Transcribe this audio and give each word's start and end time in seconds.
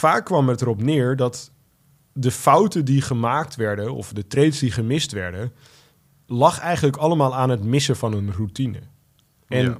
vaak 0.00 0.24
kwam 0.24 0.48
het 0.48 0.60
erop 0.60 0.82
neer 0.82 1.16
dat 1.16 1.50
de 2.12 2.30
fouten 2.30 2.84
die 2.84 3.00
gemaakt 3.02 3.56
werden, 3.56 3.94
of 3.94 4.12
de 4.12 4.26
trades 4.26 4.58
die 4.58 4.70
gemist 4.70 5.12
werden, 5.12 5.52
lag 6.26 6.58
eigenlijk 6.58 6.96
allemaal 6.96 7.34
aan 7.34 7.50
het 7.50 7.64
missen 7.64 7.96
van 7.96 8.12
een 8.12 8.32
routine. 8.32 8.78
En 9.48 9.64
Ja. 9.64 9.78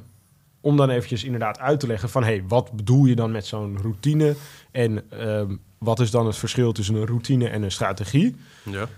om 0.60 0.76
dan 0.76 0.90
eventjes 0.90 1.24
inderdaad 1.24 1.58
uit 1.58 1.80
te 1.80 1.86
leggen 1.86 2.08
van... 2.08 2.22
hé, 2.22 2.28
hey, 2.28 2.44
wat 2.48 2.72
bedoel 2.72 3.04
je 3.04 3.14
dan 3.14 3.30
met 3.30 3.46
zo'n 3.46 3.78
routine? 3.82 4.34
En 4.70 5.10
ehm, 5.10 5.56
wat 5.78 6.00
is 6.00 6.10
dan 6.10 6.26
het 6.26 6.36
verschil 6.36 6.72
tussen 6.72 6.94
een 6.94 7.06
routine 7.06 7.48
en 7.48 7.62
een 7.62 7.72
strategie? 7.72 8.36
Ja. 8.62 8.88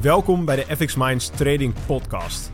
Welkom 0.00 0.44
bij 0.44 0.56
de 0.56 0.76
FX 0.76 0.94
Minds 0.94 1.28
Trading 1.28 1.74
Podcast. 1.86 2.53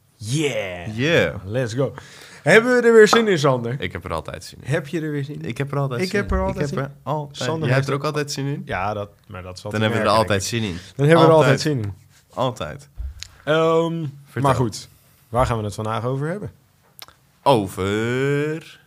Yeah, 0.23 0.95
Yeah. 0.97 1.35
let's 1.45 1.73
go. 1.73 1.93
Hebben 2.43 2.75
we 2.81 2.87
er 2.87 2.93
weer 2.93 3.07
zin 3.07 3.27
in, 3.27 3.39
Sander? 3.39 3.75
Ik 3.79 3.91
heb 3.91 4.03
er 4.05 4.13
altijd 4.13 4.43
zin 4.43 4.59
in. 4.61 4.71
Heb 4.71 4.87
je 4.87 5.01
er 5.01 5.11
weer 5.11 5.23
zin 5.23 5.35
in? 5.35 5.45
Ik 5.45 5.57
heb 5.57 5.71
er 5.71 5.77
altijd 5.77 6.01
Ik 6.01 6.09
zin 6.09 6.19
heb 6.19 6.31
er 6.31 6.37
in. 6.37 6.43
altijd 6.43 6.63
ik 6.63 6.69
zin 6.73 6.77
heb 6.77 6.87
er 6.87 6.97
altijd. 7.11 7.37
Sander 7.37 7.67
Jij 7.67 7.75
hebt 7.77 7.87
er 7.89 7.93
ook 7.93 8.03
altijd 8.03 8.31
zin 8.31 8.45
in? 8.45 8.61
Ja, 8.65 8.93
dat, 8.93 9.09
maar 9.27 9.41
dat 9.41 9.59
zal 9.59 9.71
Dan 9.71 9.81
hebben 9.81 9.99
we 9.99 10.05
er 10.05 10.11
altijd 10.11 10.43
zin 10.43 10.63
in. 10.63 10.77
Dan 10.95 11.07
hebben 11.07 11.25
we 11.25 11.31
er 11.31 11.37
altijd 11.37 11.61
zin 11.61 11.79
in. 11.81 11.93
Altijd. 12.33 12.89
Ehm, 13.43 14.05
maar 14.41 14.55
goed, 14.55 14.87
waar 15.29 15.45
gaan 15.45 15.57
we 15.57 15.63
het 15.63 15.75
vandaag 15.75 16.03
over 16.05 16.27
hebben? 16.27 16.51
Over... 17.43 18.79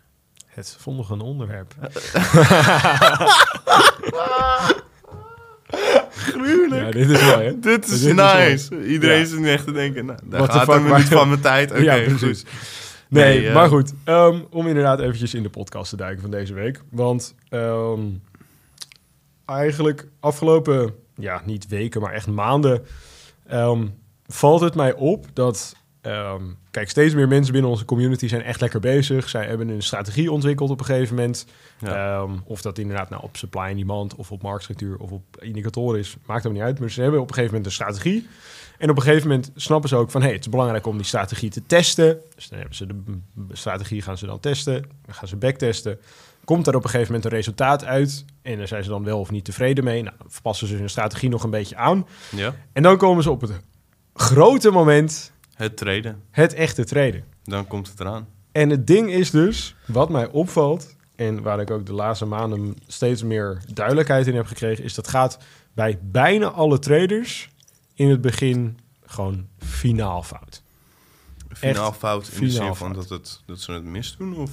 Het 0.46 0.77
volgende 0.78 1.24
onderwerp. 1.24 1.74
Gruwelijk. 6.25 6.84
Ja, 6.84 6.91
dit 6.91 7.11
is 7.11 7.22
mooi, 7.22 7.44
hè? 7.44 7.58
Dit 7.70 7.84
is 7.89 8.00
Dit 8.03 8.11
is 8.11 8.14
nice. 8.14 8.86
Iedereen 8.86 9.19
Ja. 9.19 9.25
zit 9.25 9.39
nu 9.39 9.48
echt 9.50 9.64
te 9.64 9.72
denken, 9.72 10.05
nou, 10.06 10.19
daar 10.25 10.41
What 10.41 10.53
gaat 10.53 10.69
een 10.77 10.83
minuut 10.83 11.05
van 11.08 11.28
mijn 11.28 11.41
tijd. 11.41 11.70
Oké, 11.72 11.80
ja, 11.80 11.94
precies. 12.05 12.41
goed. 12.41 12.50
Nee, 13.08 13.39
Nee, 13.39 13.48
eh, 13.48 13.55
maar 13.55 13.69
goed. 13.69 13.92
ehm, 14.05 14.41
om 14.50 14.67
inderdaad 14.67 15.00
eventjes 15.00 15.34
in 15.34 15.42
de 15.42 15.50
podcast 15.50 15.91
te 15.91 15.97
duiken 15.97 16.20
van 16.22 16.30
deze 16.30 16.55
week. 16.55 16.80
Want 16.91 17.34
ehm, 17.48 18.00
eigenlijk 19.47 20.08
afgelopen, 20.20 20.95
ja, 21.17 21.42
niet 21.45 21.69
weken, 21.69 22.00
maar 22.00 22.12
echt 22.12 22.27
maanden... 22.27 22.83
ehm, 23.47 23.86
valt 24.27 24.61
het 24.61 24.75
mij 24.75 24.95
op 24.95 25.27
dat... 25.33 25.77
ehm, 26.05 26.42
kijk, 26.70 26.91
steeds 26.91 27.14
meer 27.14 27.28
mensen 27.28 27.52
binnen 27.52 27.70
onze 27.70 27.84
community 27.84 28.28
zijn 28.28 28.42
echt 28.42 28.60
lekker 28.60 28.80
bezig. 28.80 29.28
Zij 29.28 29.47
hebben 29.47 29.69
een 29.69 29.83
strategie 29.83 30.33
ontwikkeld 30.33 30.70
op 30.70 30.78
een 30.78 30.86
gegeven 30.86 31.14
moment. 31.14 31.46
Ja. 31.78 32.20
Ehm, 32.20 32.33
of 32.44 32.62
dat 32.62 32.78
inderdaad 32.78 33.11
nou 33.11 33.22
op 33.22 33.36
supply 33.36 33.61
and 33.61 33.77
demand 33.77 34.14
of 34.14 34.33
op 34.33 34.42
marktstructuur 34.42 34.96
of 34.96 35.11
op 35.11 35.22
indicatoren 35.38 35.98
is, 35.98 36.16
maakt 36.27 36.42
hem 36.42 36.52
niet 36.52 36.62
uit. 36.62 36.80
Maar 36.80 36.91
ze 36.91 37.02
hebben 37.02 37.20
op 37.20 37.28
een 37.28 37.34
gegeven 37.34 37.56
moment 37.56 37.72
een 37.72 37.84
strategie. 37.84 38.28
En 38.78 38.91
op 38.91 38.96
een 38.96 39.02
gegeven 39.02 39.28
moment 39.28 39.50
snappen 39.55 39.88
ze 39.88 39.96
ook 39.96 40.11
van... 40.11 40.22
hey, 40.22 40.33
het 40.33 40.41
is 40.41 40.48
belangrijk 40.48 40.86
om 40.86 40.96
die 40.96 41.06
strategie 41.06 41.50
te 41.50 41.66
testen. 41.66 42.20
Dus 42.34 42.48
dan 42.48 42.58
hebben 42.58 42.77
ze 42.77 42.86
de 42.86 42.96
strategie 43.52 44.02
gaan 44.02 44.18
ze 44.18 44.27
dan 44.27 44.41
testen. 44.41 44.83
Dan 45.05 45.14
gaan 45.14 45.28
ze 45.28 45.36
backtesten. 45.36 45.98
Komt 46.44 46.64
daar 46.64 46.74
op 46.74 46.84
een 46.84 46.91
gegeven 46.91 47.12
moment 47.12 47.30
een 47.30 47.36
resultaat 47.36 47.84
uit. 47.84 48.24
En 48.42 48.58
daar 48.58 48.68
zijn 48.68 48.84
ze 48.84 48.91
dan 48.91 49.05
wel 49.05 49.20
of 49.20 49.30
niet 49.30 49.44
tevreden 49.44 49.84
mee. 49.84 50.02
Nou, 50.02 50.16
dan 50.18 50.28
passen 50.42 50.66
ze 50.66 50.77
hun 50.77 50.91
strategie 50.91 51.28
nog 51.28 51.42
een 51.42 51.50
beetje 51.50 51.77
aan. 51.77 52.07
ja, 52.30 52.55
En 52.73 52.83
dan 52.83 52.96
komen 52.96 53.23
ze 53.23 53.30
op 53.30 53.40
het 53.40 53.52
grote 54.14 54.70
moment... 54.70 55.33
het 55.54 55.76
treden. 55.76 56.22
het 56.30 56.54
echte 56.54 56.84
traden. 56.84 57.24
Dan 57.44 57.66
komt 57.66 57.88
het 57.88 58.00
eraan. 58.00 58.28
En 58.52 58.70
het 58.70 58.86
ding 58.86 59.10
is 59.10 59.30
dus, 59.30 59.74
wat 59.86 60.08
mij 60.08 60.28
opvalt... 60.28 60.96
en 61.16 61.42
waar 61.42 61.60
ik 61.60 61.70
ook 61.70 61.86
de 61.86 61.92
laatste 61.92 62.24
maanden 62.24 62.76
steeds 62.86 63.22
meer 63.22 63.62
duidelijkheid 63.72 64.26
in 64.26 64.34
heb 64.34 64.46
gekregen... 64.46 64.84
is 64.84 64.94
dat 64.94 65.08
gaat 65.08 65.38
bij 65.72 65.98
bijna 66.02 66.46
alle 66.50 66.78
traders 66.78 67.48
in 67.94 68.10
het 68.10 68.20
begin 68.20 68.78
gewoon 69.04 69.46
finaal 69.58 70.22
fout. 70.22 70.62
Finaal 71.48 71.92
fout 71.92 72.28
in 72.28 72.40
de 72.40 72.50
finaal 72.50 72.66
zin 72.66 72.74
van 72.74 72.92
dat, 72.92 73.08
het, 73.08 73.42
dat 73.46 73.60
ze 73.60 73.72
het 73.72 73.84
misdoen? 73.84 74.36
Of? 74.36 74.50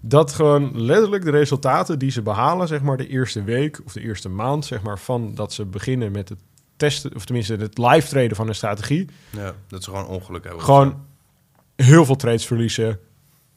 Dat 0.00 0.32
gewoon 0.32 0.80
letterlijk 0.80 1.24
de 1.24 1.30
resultaten 1.30 1.98
die 1.98 2.10
ze 2.10 2.22
behalen, 2.22 2.68
zeg 2.68 2.82
maar 2.82 2.96
de 2.96 3.08
eerste 3.08 3.42
week 3.42 3.80
of 3.84 3.92
de 3.92 4.00
eerste 4.00 4.28
maand, 4.28 4.64
zeg 4.64 4.82
maar, 4.82 4.98
van 4.98 5.34
dat 5.34 5.52
ze 5.52 5.64
beginnen 5.64 6.12
met 6.12 6.28
het 6.28 6.38
testen, 6.76 7.14
of 7.14 7.24
tenminste 7.24 7.54
het 7.54 7.78
live 7.78 8.08
traden 8.08 8.36
van 8.36 8.48
een 8.48 8.54
strategie, 8.54 9.08
Ja, 9.30 9.54
dat 9.68 9.84
ze 9.84 9.90
gewoon 9.90 10.06
ongeluk 10.06 10.44
hebben. 10.44 10.62
gewoon 10.62 11.04
heel 11.76 12.04
veel 12.04 12.16
trades 12.16 12.46
verliezen, 12.46 12.98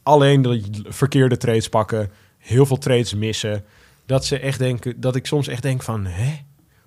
alleen 0.02 0.42
de 0.42 0.62
verkeerde 0.88 1.36
trades 1.36 1.68
pakken, 1.68 2.10
heel 2.38 2.66
veel 2.66 2.78
trades 2.78 3.14
missen. 3.14 3.64
Dat 4.06 4.24
ze 4.24 4.38
echt 4.38 4.58
denken, 4.58 5.00
dat 5.00 5.16
ik 5.16 5.26
soms 5.26 5.48
echt 5.48 5.62
denk 5.62 5.82
van, 5.82 6.06
hè, 6.06 6.38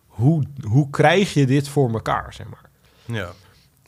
hoe, 0.06 0.44
hoe 0.62 0.90
krijg 0.90 1.34
je 1.34 1.46
dit 1.46 1.68
voor 1.68 1.94
elkaar, 1.94 2.34
zeg 2.34 2.48
maar. 2.48 2.70
Ja. 3.06 3.32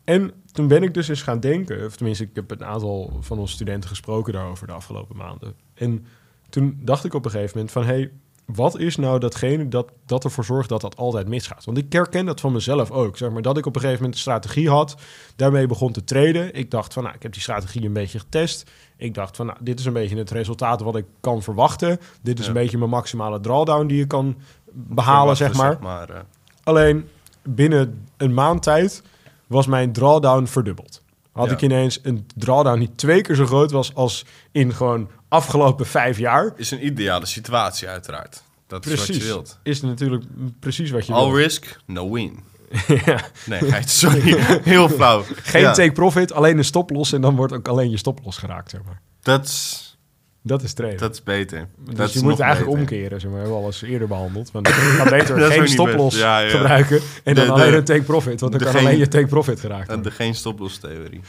En 0.03 0.31
toen 0.51 0.67
ben 0.67 0.83
ik 0.83 0.93
dus 0.93 1.07
eens 1.07 1.21
gaan 1.21 1.39
denken, 1.39 1.85
of 1.85 1.95
tenminste, 1.95 2.23
ik 2.23 2.29
heb 2.33 2.51
een 2.51 2.65
aantal 2.65 3.17
van 3.21 3.39
onze 3.39 3.53
studenten 3.53 3.89
gesproken 3.89 4.33
daarover 4.33 4.67
de 4.67 4.73
afgelopen 4.73 5.17
maanden. 5.17 5.55
En 5.73 6.05
toen 6.49 6.79
dacht 6.81 7.05
ik 7.05 7.13
op 7.13 7.25
een 7.25 7.31
gegeven 7.31 7.51
moment 7.53 7.73
van, 7.73 7.85
hé, 7.85 7.93
hey, 7.93 8.11
wat 8.45 8.79
is 8.79 8.95
nou 8.95 9.19
datgene 9.19 9.67
dat, 9.67 9.91
dat 10.05 10.23
ervoor 10.23 10.45
zorgt 10.45 10.69
dat 10.69 10.81
dat 10.81 10.97
altijd 10.97 11.27
misgaat? 11.27 11.65
Want 11.65 11.77
ik 11.77 11.93
herken 11.93 12.25
dat 12.25 12.39
van 12.41 12.51
mezelf 12.51 12.91
ook, 12.91 13.17
zeg 13.17 13.29
maar, 13.31 13.41
dat 13.41 13.57
ik 13.57 13.65
op 13.65 13.75
een 13.75 13.81
gegeven 13.81 14.01
moment 14.01 14.15
een 14.17 14.21
strategie 14.21 14.69
had, 14.69 14.95
daarmee 15.35 15.67
begon 15.67 15.91
te 15.91 16.03
traden. 16.03 16.53
Ik 16.53 16.71
dacht 16.71 16.93
van, 16.93 17.03
nou, 17.03 17.15
ik 17.15 17.23
heb 17.23 17.33
die 17.33 17.41
strategie 17.41 17.85
een 17.85 17.93
beetje 17.93 18.19
getest. 18.19 18.71
Ik 18.97 19.13
dacht 19.13 19.35
van, 19.35 19.45
nou, 19.45 19.57
dit 19.61 19.79
is 19.79 19.85
een 19.85 19.93
beetje 19.93 20.17
het 20.17 20.31
resultaat 20.31 20.81
wat 20.81 20.95
ik 20.95 21.05
kan 21.19 21.41
verwachten. 21.43 21.99
Dit 22.21 22.39
is 22.39 22.45
Ja. 22.45 22.51
een 22.51 22.57
beetje 22.57 22.77
mijn 22.77 22.89
maximale 22.89 23.39
drawdown 23.39 23.85
die 23.87 23.97
je 23.97 24.07
kan 24.07 24.35
behalen, 24.73 25.35
zeg 25.37 25.53
maar. 25.53 26.09
Eh, 26.09 26.19
Alleen 26.63 27.07
binnen 27.43 28.05
een 28.17 28.33
maand 28.33 28.63
tijd 28.63 29.03
was 29.47 29.67
mijn 29.67 29.91
drawdown 29.91 30.45
verdubbeld. 30.45 31.01
Had 31.31 31.47
Ja. 31.47 31.53
ik 31.53 31.61
ineens 31.61 31.99
een 32.03 32.25
drawdown 32.35 32.79
die 32.79 32.91
twee 32.95 33.21
keer 33.21 33.35
zo 33.35 33.45
groot 33.45 33.71
was 33.71 33.95
als 33.95 34.25
in 34.51 34.73
gewoon 34.73 35.09
afgelopen 35.27 35.85
vijf 35.85 36.17
jaar. 36.17 36.53
is 36.55 36.71
een 36.71 36.85
ideale 36.85 37.25
situatie 37.25 37.87
uiteraard. 37.87 38.43
Dat 38.67 38.85
is 38.85 38.95
wat 39.07 39.15
je 39.15 39.23
wilt. 39.23 39.59
Is 39.63 39.81
natuurlijk 39.81 40.23
precies 40.59 40.91
wat 40.91 41.05
je 41.05 41.13
All 41.13 41.29
wil. 41.29 41.37
risk, 41.37 41.77
no 41.85 42.11
win. 42.11 42.39
ja. 43.05 43.21
Nee, 43.45 43.61
sorry. 43.85 44.35
Heel 44.63 44.89
flauw. 44.89 45.23
Geen 45.35 45.61
Ja, 45.61 45.73
take 45.73 45.91
profit, 45.91 46.33
alleen 46.33 46.57
een 46.57 46.65
stoploss 46.65 47.13
en 47.13 47.21
dan 47.21 47.35
wordt 47.35 47.53
ook 47.53 47.67
alleen 47.67 47.89
je 47.89 47.97
stoploss 47.97 48.37
geraakt, 48.37 48.69
zeg 48.69 48.81
maar. 48.85 49.01
Dat 49.21 49.45
is, 49.45 49.97
Dat 50.41 50.63
is 50.63 50.73
traden. 50.73 50.97
dat 50.97 51.13
is 51.13 51.23
beter. 51.23 51.67
dus 51.77 51.95
dat 51.95 52.13
je 52.13 52.21
moet 52.21 52.39
eigenlijk 52.39 52.71
beter. 52.77 52.95
omkeren, 52.95 53.19
zeg 53.21 53.31
maar. 53.31 53.39
We 53.41 53.45
hebben 53.45 53.55
we 53.57 53.61
al 53.61 53.65
eens 53.65 53.81
eerder 53.81 54.07
behandeld. 54.07 54.51
Want 54.51 54.63
beter 55.09 55.51
geen 55.51 55.67
stoploss 55.67 56.15
best. 56.15 56.25
Ja, 56.25 56.39
ja. 56.39 56.49
gebruiken 56.49 57.01
en 57.23 57.35
dan 57.35 57.45
De- 57.45 57.51
alleen 57.51 57.73
een 57.73 57.83
take 57.83 58.01
profit. 58.01 58.39
Want 58.39 58.51
dan 58.59 58.61
kan 58.71 58.75
alleen 58.81 58.97
je 58.97 59.07
take 59.07 59.27
profit 59.27 59.59
geraakt 59.59 59.87
En 59.89 59.93
worden. 59.93 60.11
de 60.11 60.17
geen 60.17 60.35
stoploss 60.35 60.77
theorie. 60.77 61.21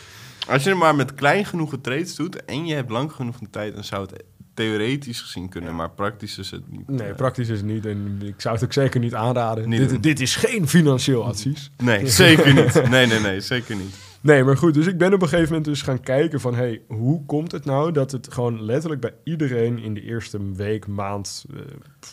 Als 0.46 0.62
je 0.62 0.68
het 0.68 0.78
maar 0.78 0.94
met 0.94 1.14
klein 1.14 1.44
genoeg 1.44 1.74
trades 1.80 2.16
doet 2.16 2.44
en 2.44 2.66
je 2.66 2.74
hebt 2.74 2.90
lang 2.90 3.12
genoeg 3.12 3.38
de 3.38 3.50
tijd, 3.50 3.74
dan 3.74 3.84
zou 3.84 4.02
het 4.02 4.24
theoretisch 4.56 5.20
gezien 5.20 5.48
kunnen, 5.48 5.74
maar 5.74 5.90
praktisch 5.90 6.38
is 6.38 6.50
het 6.50 6.70
niet. 6.70 6.88
Nee, 6.88 7.08
eh, 7.08 7.14
praktisch 7.14 7.48
is 7.48 7.56
het 7.56 7.66
niet. 7.66 7.86
En 7.86 8.20
ik 8.22 8.40
zou 8.40 8.54
het 8.54 8.64
ook 8.64 8.72
zeker 8.72 9.00
niet 9.00 9.14
aanraden. 9.14 9.68
Niet 9.68 9.88
dit, 9.88 10.02
dit 10.02 10.20
is 10.20 10.36
geen 10.36 10.68
financieel 10.68 11.24
advies. 11.24 11.70
Nee, 11.82 12.06
zeker 12.08 12.54
niet. 12.54 12.88
Nee, 12.90 13.06
nee, 13.06 13.20
nee, 13.20 13.40
zeker 13.40 13.76
niet. 13.76 13.94
Nee, 14.20 14.44
maar 14.44 14.56
goed. 14.56 14.74
Dus 14.74 14.86
ik 14.86 14.98
ben 14.98 15.14
op 15.14 15.22
een 15.22 15.28
gegeven 15.28 15.48
moment 15.48 15.64
dus 15.64 15.82
gaan 15.82 16.00
kijken 16.00 16.40
van... 16.40 16.54
hey, 16.54 16.80
hoe 16.88 17.24
komt 17.24 17.52
het 17.52 17.64
nou 17.64 17.92
dat 17.92 18.12
het 18.12 18.32
gewoon 18.32 18.62
letterlijk 18.62 19.00
bij 19.00 19.12
iedereen... 19.24 19.78
in 19.78 19.94
de 19.94 20.02
eerste 20.02 20.52
week, 20.54 20.86
maand, 20.86 21.44
eh, 21.50 21.60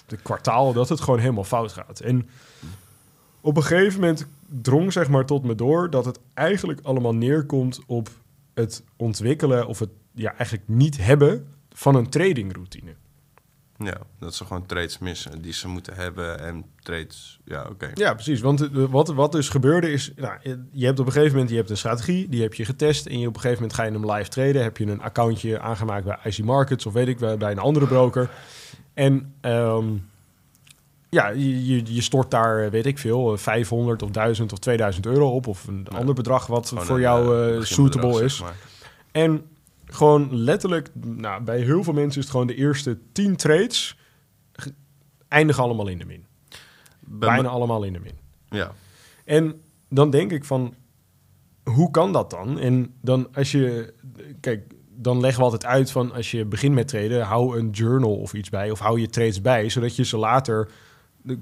de 0.06 0.18
kwartaal... 0.18 0.74
dat 0.74 0.90
het 0.90 1.02
gewoon 1.02 1.20
helemaal 1.20 1.44
fout 1.44 1.72
gaat. 1.72 2.00
En 2.00 2.30
op 3.42 3.58
een 3.58 3.64
gegeven 3.64 4.00
moment 4.00 4.26
drong 4.48 4.94
zeg 4.94 5.10
maar 5.10 5.26
tot 5.26 5.44
me 5.44 5.56
door... 5.56 5.90
dat 5.90 6.06
het 6.06 6.20
eigenlijk 6.34 6.80
allemaal 6.84 7.16
neerkomt 7.16 7.80
op 7.86 8.10
het 8.54 8.84
ontwikkelen... 8.96 9.68
of 9.68 9.80
het 9.80 9.90
ja, 10.14 10.36
eigenlijk 10.36 10.68
niet 10.68 10.98
hebben 10.98 11.48
van 11.70 11.96
een 11.96 12.10
tradingroutine. 12.10 12.96
Ja, 13.78 13.98
dat 14.20 14.36
ze 14.36 14.46
gewoon 14.46 14.66
trades 14.66 15.00
missen 15.00 15.42
die 15.42 15.54
ze 15.54 15.68
moeten 15.68 15.96
hebben 15.96 16.40
en 16.40 16.66
trades, 16.80 17.40
ja, 17.46 17.68
oké. 17.70 17.92
Ja, 17.94 18.14
precies. 18.14 18.42
Want 18.42 18.62
eh, 18.62 18.86
wat, 18.90 19.08
wat 19.08 19.32
dus 19.32 19.50
gebeurde 19.50 19.92
is, 19.92 20.12
nou, 20.16 20.38
je 20.72 20.86
hebt 20.86 21.00
op 21.00 21.06
een 21.06 21.12
gegeven 21.12 21.34
moment 21.34 21.50
je 21.50 21.56
hebt 21.56 21.70
een 21.70 21.78
strategie, 21.78 22.30
die 22.30 22.42
heb 22.42 22.54
je 22.54 22.66
getest 22.66 23.06
en 23.06 23.20
je 23.20 23.28
op 23.28 23.36
een 23.36 23.42
gegeven 23.42 23.62
moment 23.62 23.80
ga 23.80 23.84
je 23.84 23.92
hem 23.92 24.12
live 24.12 24.30
traden. 24.30 24.64
Heb 24.64 24.78
je 24.78 24.86
een 24.86 25.02
accountje 25.02 25.60
aangemaakt 25.60 26.06
bij 26.06 26.18
IC 26.24 26.44
Markets 26.44 26.86
of 26.86 26.94
weet 26.94 27.08
ik 27.08 27.20
wel, 27.20 27.38
bij 27.38 27.52
een 27.52 27.60
andere 27.60 27.88
broker. 27.88 28.30
En 28.94 29.34
ehm, 29.42 29.86
ja, 31.14 31.30
je, 31.30 31.94
je, 31.96 32.02
stort 32.02 32.32
daar, 32.32 32.64
eh, 32.64 32.70
weet 32.72 32.86
ik 32.86 32.98
veel, 32.98 33.34
eh, 33.34 33.38
500 33.40 34.02
of 34.02 34.10
1000 34.10 34.52
of 34.54 34.60
2000 34.60 35.06
euro 35.06 35.30
op 35.30 35.48
of 35.48 35.68
een 35.68 35.88
Ja. 35.92 35.98
ander 35.98 36.16
bedrag 36.16 36.48
wat 36.48 36.68
Gewoon 36.68 36.86
voor 36.86 36.96
een, 36.96 37.02
jou 37.02 37.36
eh, 37.38 37.56
eh, 37.58 37.62
suitable 37.64 38.14
zeg 38.14 38.24
is. 38.24 38.42
maar. 38.42 38.56
En 39.12 39.46
gewoon 39.86 40.36
letterlijk, 40.36 40.90
nou, 40.94 41.44
bij 41.44 41.60
heel 41.60 41.84
veel 41.84 41.94
mensen 41.94 42.18
is 42.18 42.24
het 42.26 42.30
gewoon 42.30 42.48
de 42.48 42.56
eerste 42.56 42.98
tien 43.12 43.36
trades 43.36 43.98
ge- 44.54 44.74
eindigen 45.28 45.64
allemaal 45.64 45.88
in 45.88 45.98
de 45.98 46.06
min. 46.06 46.26
Bij 47.00 47.30
Bijna 47.30 47.50
allemaal 47.50 47.84
in 47.84 47.94
de 47.94 48.00
min. 48.00 48.18
Ja. 48.50 48.72
En 49.26 49.62
dan 49.90 50.10
denk 50.10 50.32
ik 50.32 50.46
van, 50.46 50.74
hoe 51.64 51.92
kan 51.92 52.12
dat 52.14 52.30
dan? 52.30 52.60
En 52.60 52.94
dan 53.02 53.28
als 53.34 53.52
je, 53.52 53.94
kijk, 54.40 54.74
dan 54.96 55.20
leggen 55.20 55.40
we 55.40 55.44
altijd 55.46 55.66
uit 55.66 55.92
van 55.92 56.12
als 56.14 56.32
je 56.32 56.46
begint 56.46 56.74
met 56.74 56.88
traden, 56.88 57.22
hou 57.22 57.60
een 57.60 57.70
journal 57.70 58.16
of 58.16 58.34
iets 58.34 58.50
bij, 58.50 58.72
of 58.72 58.80
hou 58.80 59.00
je 59.00 59.08
trades 59.10 59.42
bij, 59.42 59.70
zodat 59.70 59.96
je 59.96 60.04
ze 60.06 60.18
later 60.18 60.70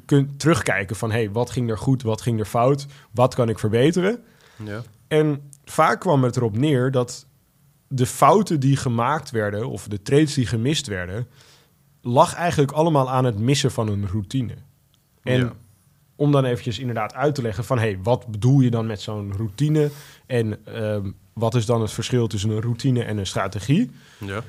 kunt 0.06 0.40
terugkijken 0.40 0.96
van, 0.96 1.12
hey, 1.12 1.32
wat 1.32 1.50
ging 1.50 1.70
er 1.70 1.78
goed, 1.78 2.02
wat 2.02 2.22
ging 2.22 2.40
er 2.40 2.46
fout, 2.46 2.86
wat 3.12 3.36
kan 3.36 3.50
ik 3.50 3.60
verbeteren? 3.60 4.24
Ja. 4.64 4.82
En 5.08 5.42
vaak 5.66 6.00
kwam 6.00 6.24
het 6.24 6.36
erop 6.36 6.58
neer 6.58 6.92
dat 6.92 7.26
de 7.88 8.06
fouten 8.06 8.60
die 8.60 8.76
gemaakt 8.78 9.32
werden, 9.32 9.70
of 9.70 9.88
de 9.88 10.02
trades 10.02 10.34
die 10.34 10.46
gemist 10.46 10.88
werden, 10.88 11.28
lag 12.02 12.34
eigenlijk 12.34 12.72
allemaal 12.72 13.10
aan 13.10 13.26
het 13.26 13.40
missen 13.40 13.72
van 13.72 13.88
een 13.88 14.08
routine. 14.08 14.54
En 15.24 15.40
Ja. 15.40 15.54
om 16.16 16.32
dan 16.32 16.46
eventjes 16.46 16.80
inderdaad 16.80 17.14
uit 17.14 17.36
te 17.36 17.42
leggen 17.42 17.64
van... 17.64 17.80
hey, 17.80 18.00
wat 18.04 18.28
bedoel 18.28 18.60
je 18.60 18.70
dan 18.70 18.86
met 18.86 19.02
zo'n 19.02 19.34
routine? 19.38 19.90
En 20.26 20.66
ehm, 20.66 21.12
wat 21.34 21.56
is 21.56 21.66
dan 21.66 21.82
het 21.82 21.92
verschil 21.92 22.28
tussen 22.28 22.50
een 22.50 22.62
routine 22.62 23.04
en 23.04 23.18
een 23.18 23.28
strategie? 23.28 23.92
Ja. 24.18 24.44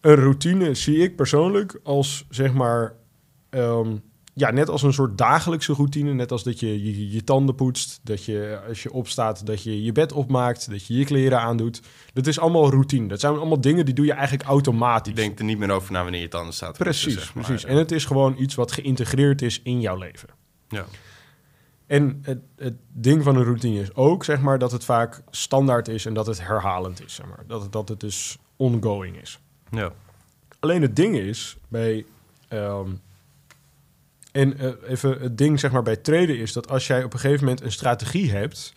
Een 0.00 0.14
routine 0.14 0.74
zie 0.74 0.96
ik 0.96 1.16
persoonlijk 1.16 1.80
als, 1.82 2.24
zeg 2.28 2.52
maar... 2.52 2.94
ehm, 3.50 3.96
ja, 4.40 4.50
net 4.50 4.68
als 4.68 4.82
een 4.82 4.92
soort 4.92 5.18
dagelijkse 5.18 5.72
routine. 5.72 6.12
Net 6.12 6.32
als 6.32 6.42
dat 6.42 6.60
je 6.60 6.84
je, 6.84 7.10
je 7.10 7.24
tanden 7.24 7.54
poetst. 7.54 8.00
Dat 8.02 8.24
je 8.24 8.60
als 8.68 8.82
je 8.82 8.92
opstaat, 8.92 9.46
dat 9.46 9.62
je 9.62 9.82
je 9.82 9.92
bed 9.92 10.12
opmaakt. 10.12 10.70
Dat 10.70 10.86
je 10.86 10.94
je 10.94 11.04
kleren 11.04 11.40
aandoet. 11.40 11.82
Dat 12.12 12.26
is 12.26 12.38
allemaal 12.38 12.70
routine. 12.70 13.08
Dat 13.08 13.20
zijn 13.20 13.36
allemaal 13.36 13.60
dingen 13.60 13.84
die 13.84 13.94
doe 13.94 14.04
je 14.04 14.12
eigenlijk 14.12 14.48
automatisch. 14.48 15.12
Je 15.14 15.20
denkt 15.20 15.38
er 15.38 15.44
niet 15.44 15.58
meer 15.58 15.70
over 15.70 15.92
na 15.92 16.02
wanneer 16.02 16.20
je 16.20 16.28
tanden 16.28 16.54
staat. 16.54 16.78
precies, 16.78 17.02
poetsen, 17.02 17.22
zeg 17.22 17.34
maar. 17.34 17.44
precies. 17.44 17.64
En 17.64 17.76
het 17.76 17.92
is 17.92 18.04
gewoon 18.04 18.34
iets 18.38 18.54
wat 18.54 18.72
geïntegreerd 18.72 19.42
is 19.42 19.60
in 19.62 19.80
jouw 19.80 19.96
leven. 19.96 20.28
Ja. 20.68 20.84
En 21.86 22.18
het, 22.22 22.38
het 22.56 22.74
ding 22.92 23.22
van 23.22 23.36
een 23.36 23.44
routine 23.44 23.80
is 23.80 23.94
ook, 23.94 24.24
zeg 24.24 24.40
maar, 24.40 24.58
dat 24.58 24.72
het 24.72 24.84
vaak 24.84 25.22
standaard 25.30 25.88
is 25.88 26.06
en 26.06 26.14
dat 26.14 26.26
het 26.26 26.46
herhalend 26.46 27.04
is, 27.04 27.14
zeg 27.14 27.26
maar. 27.26 27.44
Dat 27.46 27.62
het, 27.62 27.72
dat 27.72 27.88
het 27.88 28.00
dus 28.00 28.38
ongoing 28.56 29.20
is. 29.20 29.40
Ja. 29.70 29.92
Alleen 30.58 30.82
het 30.82 30.96
ding 30.96 31.16
is, 31.16 31.56
bij... 31.68 32.04
ehm, 32.48 32.90
en 34.32 34.58
eh, 34.58 34.70
even 34.86 35.20
het 35.20 35.38
ding, 35.38 35.60
zeg 35.60 35.70
maar, 35.72 35.82
bij 35.82 35.96
traden 35.96 36.38
is 36.38 36.52
dat 36.52 36.68
als 36.68 36.86
jij 36.86 37.04
op 37.04 37.12
een 37.12 37.18
gegeven 37.18 37.44
moment 37.44 37.62
een 37.64 37.72
strategie 37.72 38.30
hebt... 38.30 38.72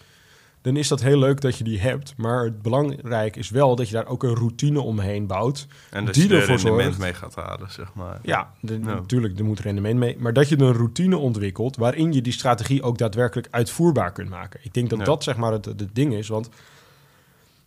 dan 0.62 0.78
is 0.78 0.88
dat 0.88 1.02
heel 1.02 1.18
leuk 1.18 1.42
dat 1.42 1.58
je 1.58 1.64
die 1.64 1.80
hebt. 1.80 2.14
Maar 2.18 2.44
het 2.44 2.62
belangrijk 2.62 3.36
is 3.36 3.50
wel 3.50 3.76
dat 3.76 3.88
je 3.88 3.94
daar 3.94 4.08
ook 4.08 4.24
een 4.24 4.36
routine 4.36 4.82
omheen 4.82 5.28
bouwt. 5.28 5.68
En 5.90 6.06
dat 6.06 6.14
Die 6.14 6.24
je 6.28 6.30
er 6.36 6.40
ervoor 6.50 6.56
rendement 6.56 6.98
mee 6.98 7.14
gaat 7.14 7.36
halen, 7.36 7.72
zeg 7.72 7.94
maar. 7.94 8.20
Ja, 8.22 8.54
de- 8.62 8.80
natuurlijk, 8.80 9.40
er 9.40 9.46
moet 9.46 9.60
rendement 9.60 9.98
mee. 10.00 10.16
Maar 10.20 10.34
dat 10.34 10.50
je 10.50 10.60
een 10.60 10.74
routine 10.74 11.18
ontwikkelt 11.18 11.76
waarin 11.76 12.14
je 12.14 12.22
die 12.22 12.34
strategie 12.34 12.84
ook 12.84 12.98
daadwerkelijk 12.98 13.48
uitvoerbaar 13.52 14.12
kunt 14.12 14.30
maken. 14.30 14.60
Ik 14.64 14.74
denk 14.74 14.90
dat 14.90 15.06
dat 15.06 15.24
zeg 15.24 15.38
maar 15.38 15.52
het, 15.52 15.66
het 15.66 15.96
ding 15.96 16.14
is. 16.14 16.28
Want 16.28 16.50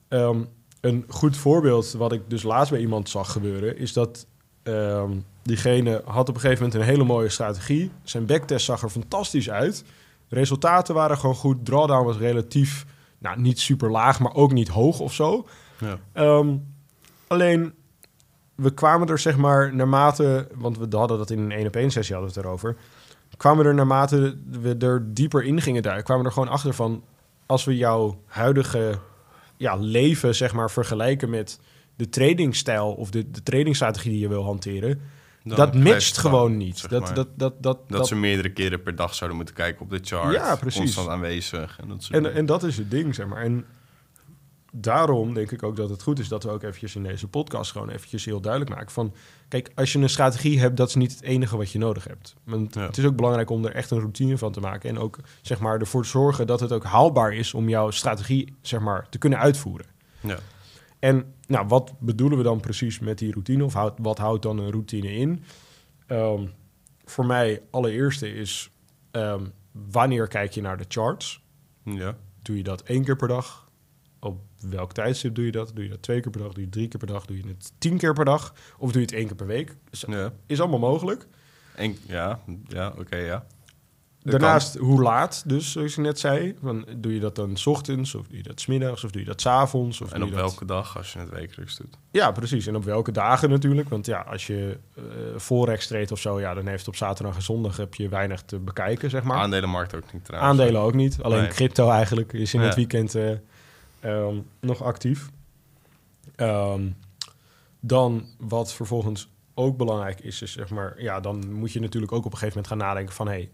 ehm, 0.08 0.40
een 0.80 1.04
goed 1.08 1.36
voorbeeld 1.36 1.92
wat 1.92 2.12
ik 2.12 2.22
dus 2.28 2.42
laatst 2.42 2.70
bij 2.70 2.80
iemand 2.80 3.08
zag 3.08 3.32
gebeuren... 3.32 3.78
is 3.78 3.92
dat 3.92 4.26
ehm, 4.62 5.10
diegene 5.46 6.02
had 6.04 6.28
op 6.28 6.34
een 6.34 6.40
gegeven 6.40 6.64
moment 6.64 6.80
een 6.80 6.88
hele 6.88 7.04
mooie 7.04 7.28
strategie. 7.28 7.90
Zijn 8.02 8.26
backtest 8.26 8.64
zag 8.64 8.82
er 8.82 8.90
fantastisch 8.90 9.50
uit. 9.50 9.84
Resultaten 10.28 10.94
waren 10.94 11.18
gewoon 11.18 11.34
goed. 11.34 11.64
Drawdown 11.64 12.04
was 12.04 12.16
relatief, 12.16 12.86
nou 13.18 13.40
niet 13.40 13.60
super 13.60 13.90
laag, 13.90 14.20
maar 14.20 14.34
ook 14.34 14.52
niet 14.52 14.68
hoog 14.68 15.00
of 15.00 15.14
zo. 15.14 15.46
Ja. 15.78 15.98
Ehm, 16.12 16.56
alleen, 17.26 17.74
we 18.54 18.74
kwamen 18.74 19.08
er 19.08 19.18
zeg 19.18 19.36
maar 19.36 19.74
naarmate... 19.74 20.48
Want 20.54 20.78
we 20.78 20.96
hadden 20.96 21.18
dat 21.18 21.30
in 21.30 21.38
een 21.38 21.52
1 21.52 21.66
op 21.66 21.76
1 21.76 21.90
sessie 21.90 22.14
hadden 22.14 22.32
we 22.32 22.38
het 22.38 22.46
erover. 22.46 22.76
Kwamen 23.36 23.62
we 23.62 23.68
er 23.68 23.74
naarmate 23.74 24.36
we 24.50 24.76
er 24.76 25.14
dieper 25.14 25.44
in 25.44 25.60
gingen 25.60 25.82
duiken... 25.82 26.04
kwamen 26.04 26.22
we 26.22 26.28
er 26.28 26.34
gewoon 26.34 26.52
achter 26.52 26.74
van... 26.74 27.04
Als 27.46 27.64
we 27.64 27.76
jouw 27.76 28.22
huidige 28.26 28.98
ja, 29.56 29.76
leven 29.76 30.34
zeg 30.34 30.52
maar 30.52 30.70
vergelijken 30.70 31.30
met 31.30 31.60
de 31.96 32.08
tradingstijl... 32.08 32.92
of 32.92 33.10
de, 33.10 33.30
de 33.30 33.42
tradingstrategie 33.42 34.10
die 34.10 34.20
je 34.20 34.28
wil 34.28 34.44
hanteren... 34.44 35.00
Dat 35.54 35.74
matcht 35.74 36.06
het 36.06 36.18
gewoon 36.18 36.56
niet. 36.56 36.78
zeg 36.78 36.90
Dat, 36.90 37.00
maar. 37.00 37.14
dat, 37.14 37.28
dat, 37.34 37.62
dat, 37.62 37.76
Dat, 37.88 37.98
dat, 37.98 38.08
ze 38.08 38.14
meerdere 38.14 38.52
keren 38.52 38.82
per 38.82 38.96
dag 38.96 39.14
zouden 39.14 39.36
moeten 39.36 39.54
kijken 39.54 39.82
op 39.82 39.90
de 39.90 40.00
chart. 40.02 40.32
Ja, 40.34 40.56
precies. 40.56 40.80
Constant 40.80 41.08
aanwezig. 41.08 41.78
En, 41.80 41.88
dat 41.88 42.08
En, 42.10 42.22
dingen. 42.22 42.36
en 42.38 42.46
dat 42.46 42.62
is 42.62 42.76
het 42.76 42.90
ding, 42.90 43.14
zeg 43.14 43.26
maar. 43.26 43.42
En 43.42 43.64
daarom 44.72 45.34
denk 45.34 45.50
ik 45.50 45.62
ook 45.62 45.76
dat 45.76 45.90
het 45.90 46.02
goed 46.02 46.18
is 46.18 46.28
dat 46.28 46.42
we 46.42 46.50
ook 46.50 46.62
eventjes 46.62 46.94
in 46.96 47.02
deze 47.02 47.28
podcast 47.28 47.70
gewoon 47.72 47.88
eventjes 47.90 48.24
heel 48.24 48.40
duidelijk 48.40 48.74
maken 48.74 48.90
van... 48.92 49.14
Kijk, 49.48 49.70
als 49.74 49.92
je 49.92 49.98
een 49.98 50.08
strategie 50.08 50.60
hebt, 50.60 50.76
dat 50.76 50.88
is 50.88 50.94
niet 50.94 51.12
het 51.12 51.22
enige 51.22 51.56
wat 51.56 51.70
je 51.72 51.78
nodig 51.78 52.04
hebt. 52.04 52.34
Want 52.44 52.74
Ja. 52.74 52.80
het 52.86 52.98
is 52.98 53.04
ook 53.04 53.16
belangrijk 53.16 53.50
om 53.50 53.64
er 53.64 53.72
echt 53.74 53.90
een 53.90 53.98
routine 53.98 54.38
van 54.38 54.52
te 54.52 54.60
maken. 54.60 54.90
En 54.90 54.98
ook, 54.98 55.18
zeg 55.42 55.58
maar, 55.60 55.80
ervoor 55.80 56.02
te 56.02 56.08
zorgen 56.08 56.46
dat 56.46 56.60
het 56.60 56.72
ook 56.72 56.84
haalbaar 56.84 57.32
is 57.34 57.54
om 57.54 57.68
jouw 57.68 57.90
strategie, 57.90 58.54
zeg 58.60 58.80
maar, 58.80 59.06
te 59.08 59.18
kunnen 59.18 59.38
uitvoeren. 59.38 59.86
ja. 60.20 60.38
En 60.98 61.34
nou, 61.46 61.66
wat 61.66 61.92
bedoelen 61.98 62.38
we 62.38 62.44
dan 62.44 62.60
precies 62.60 62.98
met 62.98 63.18
die 63.18 63.30
routine? 63.32 63.64
Of 63.64 63.74
wat 63.98 64.18
houdt 64.18 64.42
dan 64.42 64.58
een 64.58 64.70
routine 64.70 65.12
in? 65.12 65.42
Ehm, 66.06 66.46
voor 67.04 67.26
mij, 67.26 67.62
allereerste 67.70 68.34
is, 68.34 68.70
ehm, 69.10 69.44
wanneer 69.90 70.28
kijk 70.28 70.52
je 70.52 70.60
naar 70.60 70.76
de 70.78 70.84
charts? 70.88 71.42
Ja. 71.82 72.16
Doe 72.42 72.56
je 72.56 72.62
dat 72.62 72.82
één 72.82 73.04
keer 73.04 73.16
per 73.16 73.28
dag? 73.28 73.70
Op 74.20 74.40
welk 74.60 74.92
tijdstip 74.92 75.34
doe 75.34 75.44
je 75.44 75.52
dat? 75.52 75.70
Doe 75.74 75.84
je 75.84 75.90
dat 75.90 76.02
twee 76.02 76.20
keer 76.20 76.30
per 76.30 76.40
dag? 76.40 76.52
Doe 76.52 76.58
je 76.60 76.64
het 76.64 76.72
drie 76.72 76.88
keer 76.88 76.98
per 76.98 77.08
dag? 77.08 77.26
Doe 77.26 77.36
je 77.36 77.46
het 77.46 77.72
tien 77.78 77.98
keer 77.98 78.12
per 78.14 78.24
dag? 78.24 78.54
Of 78.78 78.92
doe 78.92 79.00
je 79.00 79.06
het 79.06 79.16
één 79.16 79.26
keer 79.26 79.36
per 79.36 79.46
week? 79.46 79.76
Is, 79.90 80.04
Ja. 80.08 80.32
is 80.46 80.60
allemaal 80.60 80.78
mogelijk. 80.78 81.26
En, 81.74 81.96
ja. 82.06 82.40
Ja, 82.66 82.94
oké, 82.98 83.16
ja. 83.16 83.46
Daarnaast, 84.30 84.76
hoe 84.76 85.02
laat 85.02 85.42
dus, 85.46 85.72
zoals 85.72 85.94
je 85.94 86.00
net 86.00 86.18
zei. 86.18 86.56
Van, 86.62 86.86
doe 86.96 87.14
je 87.14 87.20
dat 87.20 87.34
dan 87.36 87.56
's 87.56 87.66
ochtends, 87.66 88.14
of 88.14 88.26
doe 88.26 88.36
je 88.36 88.42
dat 88.42 88.60
's 88.60 88.66
middags, 88.66 89.04
of 89.04 89.10
doe 89.10 89.20
je 89.20 89.26
dat 89.26 89.40
's 89.40 89.46
avonds? 89.46 90.00
Of 90.00 90.12
En 90.12 90.22
op 90.22 90.30
dat... 90.30 90.38
welke 90.38 90.64
dag 90.64 90.96
als 90.96 91.12
je 91.12 91.18
het 91.18 91.30
wekelijks 91.30 91.76
doet? 91.76 91.98
Ja, 92.10 92.30
precies. 92.30 92.66
En 92.66 92.76
op 92.76 92.84
welke 92.84 93.12
dagen 93.12 93.50
natuurlijk. 93.50 93.88
Want 93.88 94.06
ja, 94.06 94.20
als 94.20 94.46
je 94.46 94.78
forex 95.38 95.86
treedt 95.86 96.12
of 96.12 96.20
zo, 96.20 96.40
ja, 96.40 96.54
dan 96.54 96.66
heeft 96.66 96.88
op 96.88 96.96
zaterdag 96.96 97.36
en 97.36 97.42
zondag 97.42 97.76
heb 97.76 97.94
je 97.94 98.08
weinig 98.08 98.42
te 98.42 98.58
bekijken, 98.58 99.10
zeg 99.10 99.22
maar. 99.22 99.36
Aandelenmarkt 99.38 99.94
ook 99.94 100.12
niet 100.12 100.24
trouwens. 100.24 100.60
Aandelen 100.60 100.80
ook 100.80 100.94
niet. 100.94 101.22
Alleen 101.22 101.40
Nee. 101.42 101.48
crypto 101.48 101.90
eigenlijk 101.90 102.32
is 102.32 102.54
in 102.54 102.60
het 102.60 102.74
weekend 102.74 103.14
eh, 103.14 103.30
ehm, 104.00 104.36
nog 104.60 104.82
actief. 104.82 105.30
Ehm, 106.36 106.88
dan 107.80 108.26
wat 108.38 108.72
vervolgens 108.72 109.28
ook 109.54 109.76
belangrijk 109.76 110.20
is, 110.20 110.42
is 110.42 110.52
zeg 110.52 110.70
maar, 110.70 110.94
ja, 111.02 111.20
dan 111.20 111.52
moet 111.52 111.72
je 111.72 111.80
natuurlijk 111.80 112.12
ook 112.12 112.24
op 112.24 112.32
een 112.32 112.38
gegeven 112.38 112.62
moment 112.62 112.66
gaan 112.66 112.88
nadenken 112.88 113.14
van, 113.14 113.28
hey, 113.28 113.50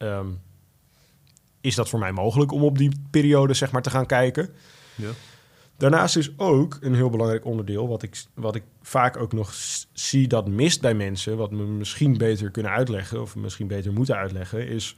ehm, 0.00 0.28
is 1.60 1.74
dat 1.74 1.88
voor 1.88 1.98
mij 1.98 2.12
mogelijk 2.12 2.52
om 2.52 2.62
op 2.62 2.78
die 2.78 2.92
periode 3.10 3.54
zeg 3.54 3.70
maar 3.70 3.82
te 3.82 3.90
gaan 3.90 4.06
kijken? 4.06 4.50
Ja. 4.94 5.10
Daarnaast 5.76 6.16
is 6.16 6.38
ook 6.38 6.78
een 6.80 6.94
heel 6.94 7.10
belangrijk 7.10 7.44
onderdeel, 7.44 7.88
wat 7.88 8.02
ik, 8.02 8.24
wat 8.34 8.54
ik 8.54 8.62
vaak 8.82 9.16
ook 9.16 9.32
nog 9.32 9.54
zie 9.92 10.28
dat 10.28 10.48
mist 10.48 10.80
bij 10.80 10.94
mensen, 10.94 11.36
wat 11.36 11.50
we 11.50 11.56
misschien 11.56 12.16
beter 12.16 12.50
kunnen 12.50 12.72
uitleggen, 12.72 13.20
of 13.20 13.36
misschien 13.36 13.66
beter 13.66 13.92
moeten 13.92 14.16
uitleggen, 14.16 14.68
is, 14.68 14.96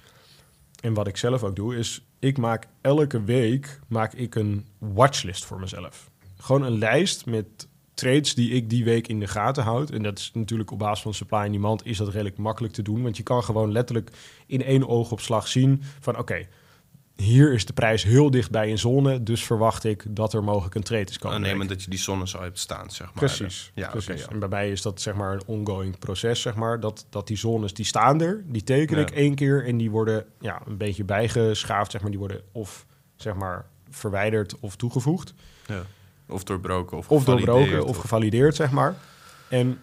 en 0.80 0.94
wat 0.94 1.06
ik 1.06 1.16
zelf 1.16 1.42
ook 1.42 1.56
doe, 1.56 1.76
is 1.76 2.06
ik 2.18 2.38
maak 2.38 2.66
elke 2.80 3.24
week 3.24 3.80
maak 3.88 4.12
ik 4.12 4.34
een 4.34 4.66
watchlist 4.78 5.44
voor 5.44 5.60
mezelf. 5.60 6.10
Gewoon 6.38 6.62
een 6.62 6.78
lijst 6.78 7.26
met 7.26 7.68
trades 8.02 8.34
die 8.34 8.50
ik 8.50 8.70
die 8.70 8.84
week 8.84 9.08
in 9.08 9.20
de 9.20 9.26
gaten 9.26 9.62
houd. 9.62 9.90
En 9.90 10.02
dat 10.02 10.18
is 10.18 10.30
natuurlijk 10.34 10.70
op 10.70 10.78
basis 10.78 11.02
van 11.02 11.14
supply 11.14 11.38
en 11.38 11.52
demand 11.52 11.86
is 11.86 11.96
dat 11.96 12.08
redelijk 12.08 12.36
makkelijk 12.36 12.74
te 12.74 12.82
doen, 12.82 13.02
want 13.02 13.16
je 13.16 13.22
kan 13.22 13.44
gewoon 13.44 13.72
letterlijk 13.72 14.10
in 14.46 14.62
één 14.64 14.88
oogopslag 14.88 15.48
zien 15.48 15.82
van 16.00 16.18
oké, 16.18 16.46
hier 17.16 17.52
is 17.52 17.66
de 17.66 17.72
prijs 17.72 18.02
heel 18.02 18.30
dicht 18.30 18.50
bij 18.50 18.70
een 18.70 18.78
zone, 18.78 19.22
dus 19.22 19.44
verwacht 19.44 19.84
ik 19.84 20.04
dat 20.08 20.32
er 20.32 20.44
mogelijk 20.44 20.74
een 20.74 20.82
trade 20.82 21.10
is 21.10 21.18
komen. 21.18 21.36
Aannemen 21.36 21.66
dat 21.66 21.82
je 21.82 21.90
die 21.90 21.98
zonne 21.98 22.26
zou 22.26 22.42
hebt 22.42 22.58
staan, 22.58 22.90
zeg 22.90 23.06
maar. 23.06 23.14
Precies. 23.14 23.70
Ja, 23.74 23.88
precies. 23.88 24.20
ja. 24.20 24.28
En 24.28 24.38
bij 24.38 24.48
mij 24.48 24.70
is 24.70 24.82
dat 24.82 25.00
zeg 25.00 25.14
maar 25.14 25.32
een 25.32 25.46
ongoing 25.46 25.98
proces, 25.98 26.40
zeg 26.40 26.54
maar. 26.54 26.80
Dat, 26.80 27.06
dat 27.10 27.26
die 27.26 27.36
zones, 27.36 27.74
die 27.74 27.84
staan 27.84 28.20
er, 28.20 28.44
die 28.46 28.64
teken 28.64 28.96
Ja. 28.96 29.02
ik 29.02 29.10
één 29.10 29.34
keer 29.34 29.66
en 29.66 29.76
die 29.76 29.90
worden 29.90 30.24
ja, 30.40 30.62
een 30.66 30.76
beetje 30.76 31.04
bijgeschaafd, 31.04 31.90
zeg 31.90 32.00
maar. 32.00 32.10
Die 32.10 32.20
worden 32.20 32.40
of 32.52 32.86
zeg 33.16 33.34
maar 33.34 33.66
verwijderd 33.90 34.60
of 34.60 34.76
toegevoegd. 34.76 35.34
Ja. 35.66 35.82
Of 36.32 36.44
doorbroken 36.44 36.96
of 36.98 37.08
Of 37.10 37.24
doorbroken 37.24 37.62
gevalideerd, 37.62 37.84
of 37.84 37.96
gevalideerd, 37.96 38.56
zeg 38.56 38.70
maar. 38.70 38.94
En 39.48 39.78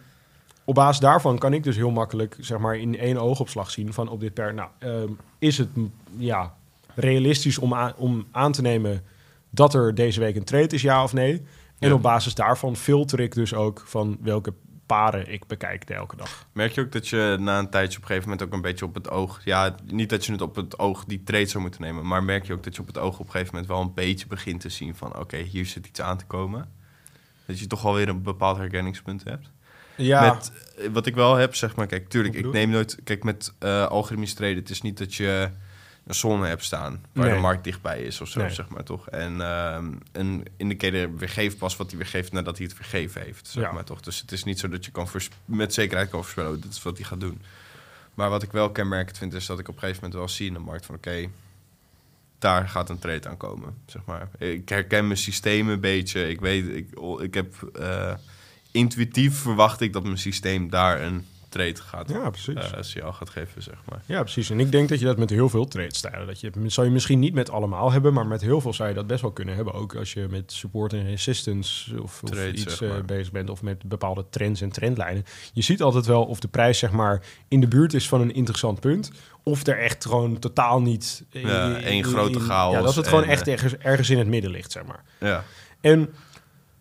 op 0.64 0.76
basis 0.76 1.00
daarvan 1.00 1.38
kan 1.38 1.54
ik 1.54 1.64
dus 1.64 1.76
heel 1.76 1.92
makkelijk, 1.92 2.36
zeg 2.40 2.58
maar, 2.58 2.78
in 2.78 2.98
één 3.00 3.18
oogopslag 3.18 3.72
zien 3.72 3.94
van 3.94 4.10
op 4.10 4.20
dit 4.20 4.34
per, 4.34 4.54
nou, 4.54 4.70
ehm, 4.80 5.10
is 5.40 5.58
het 5.58 5.70
ja, 6.18 6.54
realistisch 6.96 7.58
om, 7.58 7.74
aan, 7.74 7.94
om 7.98 8.26
aan 8.32 8.52
te 8.52 8.62
nemen 8.62 9.04
dat 9.50 9.74
er 9.74 9.96
deze 9.96 10.20
week 10.20 10.36
een 10.36 10.44
trade 10.44 10.76
is, 10.76 10.82
ja 10.82 11.04
of 11.04 11.14
nee? 11.14 11.44
En 11.80 11.88
Ja. 11.90 11.94
op 11.94 12.02
basis 12.02 12.36
daarvan 12.36 12.76
filter 12.76 13.20
ik 13.20 13.34
dus 13.34 13.54
ook 13.54 13.84
van 13.86 14.18
welke 14.22 14.54
paren 14.90 15.32
ik 15.32 15.48
bekijk 15.48 15.88
de 15.88 15.94
elke 15.94 16.16
dag. 16.16 16.48
Merk 16.52 16.72
je 16.72 16.82
ook 16.82 16.92
dat 16.92 17.08
je 17.08 17.38
na 17.40 17.60
een 17.60 17.70
tijdje 17.70 17.98
op 17.98 18.02
een 18.02 18.08
gegeven 18.08 18.30
moment 18.30 18.48
ook 18.48 18.54
een 18.54 18.62
beetje 18.62 18.86
op 18.86 18.94
het 18.94 19.10
oog... 19.10 19.42
Ja, 19.44 19.76
niet 19.86 20.10
dat 20.10 20.26
je 20.26 20.32
het 20.32 20.42
op 20.42 20.56
het 20.56 20.80
oog 20.80 21.06
die 21.06 21.24
trade 21.24 21.46
zou 21.46 21.64
moeten 21.64 21.82
nemen... 21.82 22.08
maar 22.08 22.24
merk 22.24 22.46
je 22.46 22.54
ook 22.54 22.64
dat 22.64 22.76
je 22.76 22.82
op 22.82 22.88
het 22.88 22.98
oog 22.98 23.20
op 23.20 23.26
een 23.26 23.32
gegeven 23.32 23.54
moment 23.54 23.72
wel 23.72 23.82
een 23.82 23.94
beetje 23.94 24.28
begint 24.28 24.62
te 24.62 24.70
zien 24.70 24.96
van... 24.96 25.18
oké, 25.18 25.38
hier 25.38 25.66
zit 25.66 25.88
iets 25.88 26.02
aan 26.02 26.18
te 26.18 26.26
komen. 26.26 26.70
Dat 27.46 27.60
je 27.60 27.68
toch 27.68 27.86
alweer 27.86 28.10
een 28.10 28.22
bepaald 28.22 28.58
herkenningspunt 28.58 29.24
hebt. 29.24 29.52
Ja, 29.96 30.34
Met, 30.34 30.52
eh, 30.78 30.88
wat 30.92 31.06
ik 31.06 31.16
wel 31.16 31.36
heb, 31.36 31.56
zeg 31.56 31.76
maar, 31.76 31.88
kijk, 31.88 32.10
tuurlijk, 32.10 32.36
ik 32.36 32.52
neem 32.52 32.70
nooit... 32.70 32.98
Kijk, 33.04 33.24
met 33.24 33.54
eh 33.60 33.86
algoritmisch 33.86 34.34
traden, 34.34 34.58
het 34.58 34.70
is 34.70 34.82
niet 34.82 34.98
dat 34.98 35.16
je 35.16 35.50
een 36.10 36.16
zone 36.16 36.48
hebt 36.48 36.64
staan... 36.64 37.02
waar 37.14 37.26
Nee. 37.26 37.34
de 37.36 37.40
markt 37.42 37.64
dichtbij 37.64 38.02
is 38.02 38.22
of 38.22 38.28
zo, 38.28 38.40
Nee. 38.40 38.50
zeg 38.50 38.70
maar, 38.70 38.84
toch? 38.84 39.10
En 39.10 39.42
ehm, 39.42 39.92
een 40.12 40.46
indicator 40.58 41.16
weergeeft 41.16 41.58
pas 41.58 41.76
wat 41.78 41.90
hij 41.90 41.98
weergeeft 41.98 42.32
nadat 42.32 42.58
hij 42.58 42.68
het 42.68 42.78
weergeven 42.78 43.22
heeft, 43.22 43.48
zeg 43.48 43.64
Ja. 43.64 43.72
maar, 43.72 43.84
toch? 43.84 44.02
Dus 44.02 44.20
het 44.22 44.32
is 44.32 44.44
niet 44.44 44.60
zo 44.60 44.70
dat 44.70 44.86
je 44.86 44.92
kan 44.92 45.08
met 45.46 45.74
zekerheid 45.74 46.10
kan 46.10 46.22
voorspellen... 46.22 46.52
oh, 46.56 46.62
dit 46.62 46.72
is 46.72 46.84
wat 46.84 46.98
hij 46.98 47.06
gaat 47.06 47.20
doen. 47.20 47.42
Maar 48.14 48.30
wat 48.30 48.44
ik 48.44 48.52
wel 48.52 48.72
kenmerkend 48.72 49.18
vind, 49.18 49.34
is 49.34 49.46
dat 49.46 49.60
ik 49.60 49.68
op 49.68 49.74
een 49.74 49.80
gegeven 49.80 50.02
moment 50.04 50.20
wel 50.20 50.30
zie 50.30 50.48
in 50.48 50.54
de 50.54 50.60
markt 50.60 50.86
van... 50.86 50.96
oké, 50.96 51.28
daar 52.40 52.70
gaat 52.70 52.90
een 52.90 53.00
trade 53.00 53.30
aan 53.30 53.38
komen, 53.38 53.76
zeg 53.86 54.02
maar. 54.06 54.30
Ik 54.38 54.70
herken 54.70 55.06
mijn 55.08 55.20
systeem 55.20 55.70
een 55.70 55.80
beetje. 55.80 56.30
Ik 56.30 56.40
weet, 56.42 56.68
ik, 56.68 56.88
ik 57.22 57.34
heb... 57.34 57.54
eh, 57.80 58.14
intuïtief 58.72 59.38
verwacht 59.38 59.82
ik 59.82 59.94
dat 59.94 60.04
mijn 60.04 60.18
systeem 60.18 60.70
daar 60.70 61.02
een 61.02 61.26
trade 61.50 61.76
gaat 61.76 62.10
ja, 62.10 62.30
precies. 62.30 62.56
signaal 62.80 63.14
gaat 63.14 63.30
geven, 63.30 63.62
zeg 63.64 63.76
maar. 63.90 64.02
Ja, 64.06 64.22
precies. 64.22 64.50
En 64.50 64.60
ik 64.60 64.72
denk 64.72 64.90
dat 64.90 65.00
je 65.00 65.06
dat 65.06 65.18
met 65.18 65.30
heel 65.30 65.50
veel 65.50 65.68
trade-stijlen... 65.68 66.28
Dat 66.28 66.40
je, 66.40 66.52
zou 66.66 66.88
je 66.88 66.94
misschien 66.94 67.20
niet 67.20 67.34
met 67.34 67.50
allemaal 67.50 67.92
hebben... 67.92 68.14
maar 68.14 68.28
met 68.28 68.42
heel 68.42 68.62
veel 68.62 68.74
zou 68.74 68.90
je 68.90 68.96
dat 68.96 69.08
best 69.08 69.22
wel 69.22 69.32
kunnen 69.32 69.56
hebben. 69.56 69.74
Ook 69.74 69.96
als 69.96 70.14
je 70.14 70.28
met 70.30 70.52
support 70.52 70.94
en 70.94 71.06
resistance 71.06 72.02
of, 72.02 72.24
of 72.24 72.46
iets 72.46 72.78
zeg 72.78 72.98
eh, 72.98 73.04
bezig 73.06 73.32
bent... 73.32 73.50
of 73.50 73.62
met 73.62 73.84
bepaalde 73.84 74.26
trends 74.30 74.62
en 74.62 74.70
trendlijnen. 74.70 75.24
Je 75.54 75.62
ziet 75.62 75.82
altijd 75.82 76.06
wel 76.06 76.26
of 76.26 76.40
de 76.40 76.48
prijs 76.48 76.78
zeg 76.80 76.92
maar 76.92 77.22
in 77.48 77.60
de 77.60 77.68
buurt 77.68 77.94
is 77.94 78.08
van 78.08 78.22
een 78.22 78.34
interessant 78.34 78.80
punt... 78.80 79.12
of 79.44 79.68
er 79.68 79.80
echt 79.80 80.06
gewoon 80.06 80.40
totaal 80.40 80.82
niet... 80.82 81.24
Ja, 81.30 81.80
één 81.80 82.04
grote 82.04 82.40
chaos 82.40 82.74
Ja, 82.74 82.82
dat 82.82 82.96
het 82.96 83.08
gewoon 83.08 83.24
en, 83.24 83.30
echt 83.30 83.48
eh, 83.48 83.54
ergens, 83.54 83.78
ergens 83.78 84.10
in 84.10 84.18
het 84.18 84.28
midden 84.28 84.52
ligt, 84.52 84.72
zeg 84.72 84.86
maar. 84.86 85.04
Ja, 85.20 85.44
En 85.82 86.14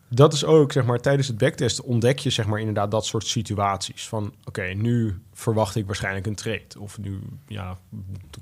dat 0.08 0.32
is 0.32 0.44
ook, 0.44 0.72
zeg 0.72 0.84
maar, 0.84 1.00
tijdens 1.00 1.28
het 1.28 1.38
backtesten 1.38 1.84
ontdek 1.84 2.18
je, 2.18 2.30
zeg 2.30 2.46
maar, 2.46 2.58
inderdaad 2.58 2.90
dat 2.90 3.06
soort 3.06 3.26
situaties. 3.26 4.08
Van, 4.08 4.34
oké, 4.44 4.62
nu 4.62 5.22
verwacht 5.32 5.76
ik 5.76 5.86
waarschijnlijk 5.86 6.26
een 6.26 6.34
trade. 6.34 6.66
Of 6.78 6.98
nu, 6.98 7.20
ja, 7.46 7.78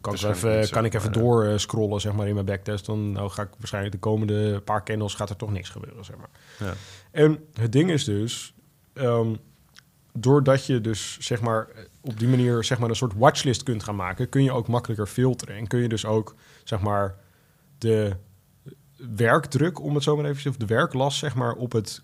kan 0.00 0.14
ik, 0.14 0.20
Waarschijnlijk 0.20 0.44
even, 0.44 0.60
niet, 0.60 0.70
kan 0.70 0.84
ik 0.84 0.94
even 0.94 1.10
maar, 1.10 1.20
door 1.20 1.44
eh, 1.44 1.58
scrollen, 1.58 2.00
zeg 2.00 2.12
maar, 2.12 2.28
in 2.28 2.34
mijn 2.34 2.46
backtest. 2.46 2.86
Dan 2.86 3.12
nou, 3.12 3.30
ga 3.30 3.42
ik 3.42 3.48
waarschijnlijk 3.58 3.94
de 3.94 4.00
komende 4.00 4.60
paar 4.60 4.84
candles 4.84 5.14
gaat 5.14 5.30
er 5.30 5.36
toch 5.36 5.52
niks 5.52 5.68
gebeuren, 5.68 6.04
zeg 6.04 6.16
maar. 6.16 6.30
ja. 6.58 6.74
En 7.10 7.44
het 7.52 7.72
ding 7.72 7.90
is 7.90 8.04
dus, 8.04 8.54
ehm, 8.92 9.34
doordat 10.12 10.66
je 10.66 10.80
dus 10.80 11.18
zeg 11.20 11.40
maar 11.40 11.68
op 12.00 12.18
die 12.18 12.28
manier 12.28 12.64
zeg 12.64 12.78
maar 12.78 12.88
een 12.88 12.96
soort 12.96 13.14
watchlist 13.16 13.62
kunt 13.62 13.82
gaan 13.82 13.96
maken, 13.96 14.28
kun 14.28 14.42
je 14.42 14.52
ook 14.52 14.68
makkelijker 14.68 15.06
filteren 15.06 15.56
en 15.56 15.66
kun 15.66 15.80
je 15.80 15.88
dus 15.88 16.04
ook 16.04 16.34
zeg 16.64 16.80
maar 16.80 17.14
de 17.78 18.16
werkdruk, 19.16 19.80
om 19.82 19.94
het 19.94 20.02
zo 20.02 20.16
maar 20.16 20.24
even 20.24 20.50
of 20.50 20.56
de 20.56 20.66
werklast 20.66 21.18
zeg 21.18 21.34
maar 21.34 21.52
op 21.52 21.72
het 21.72 22.02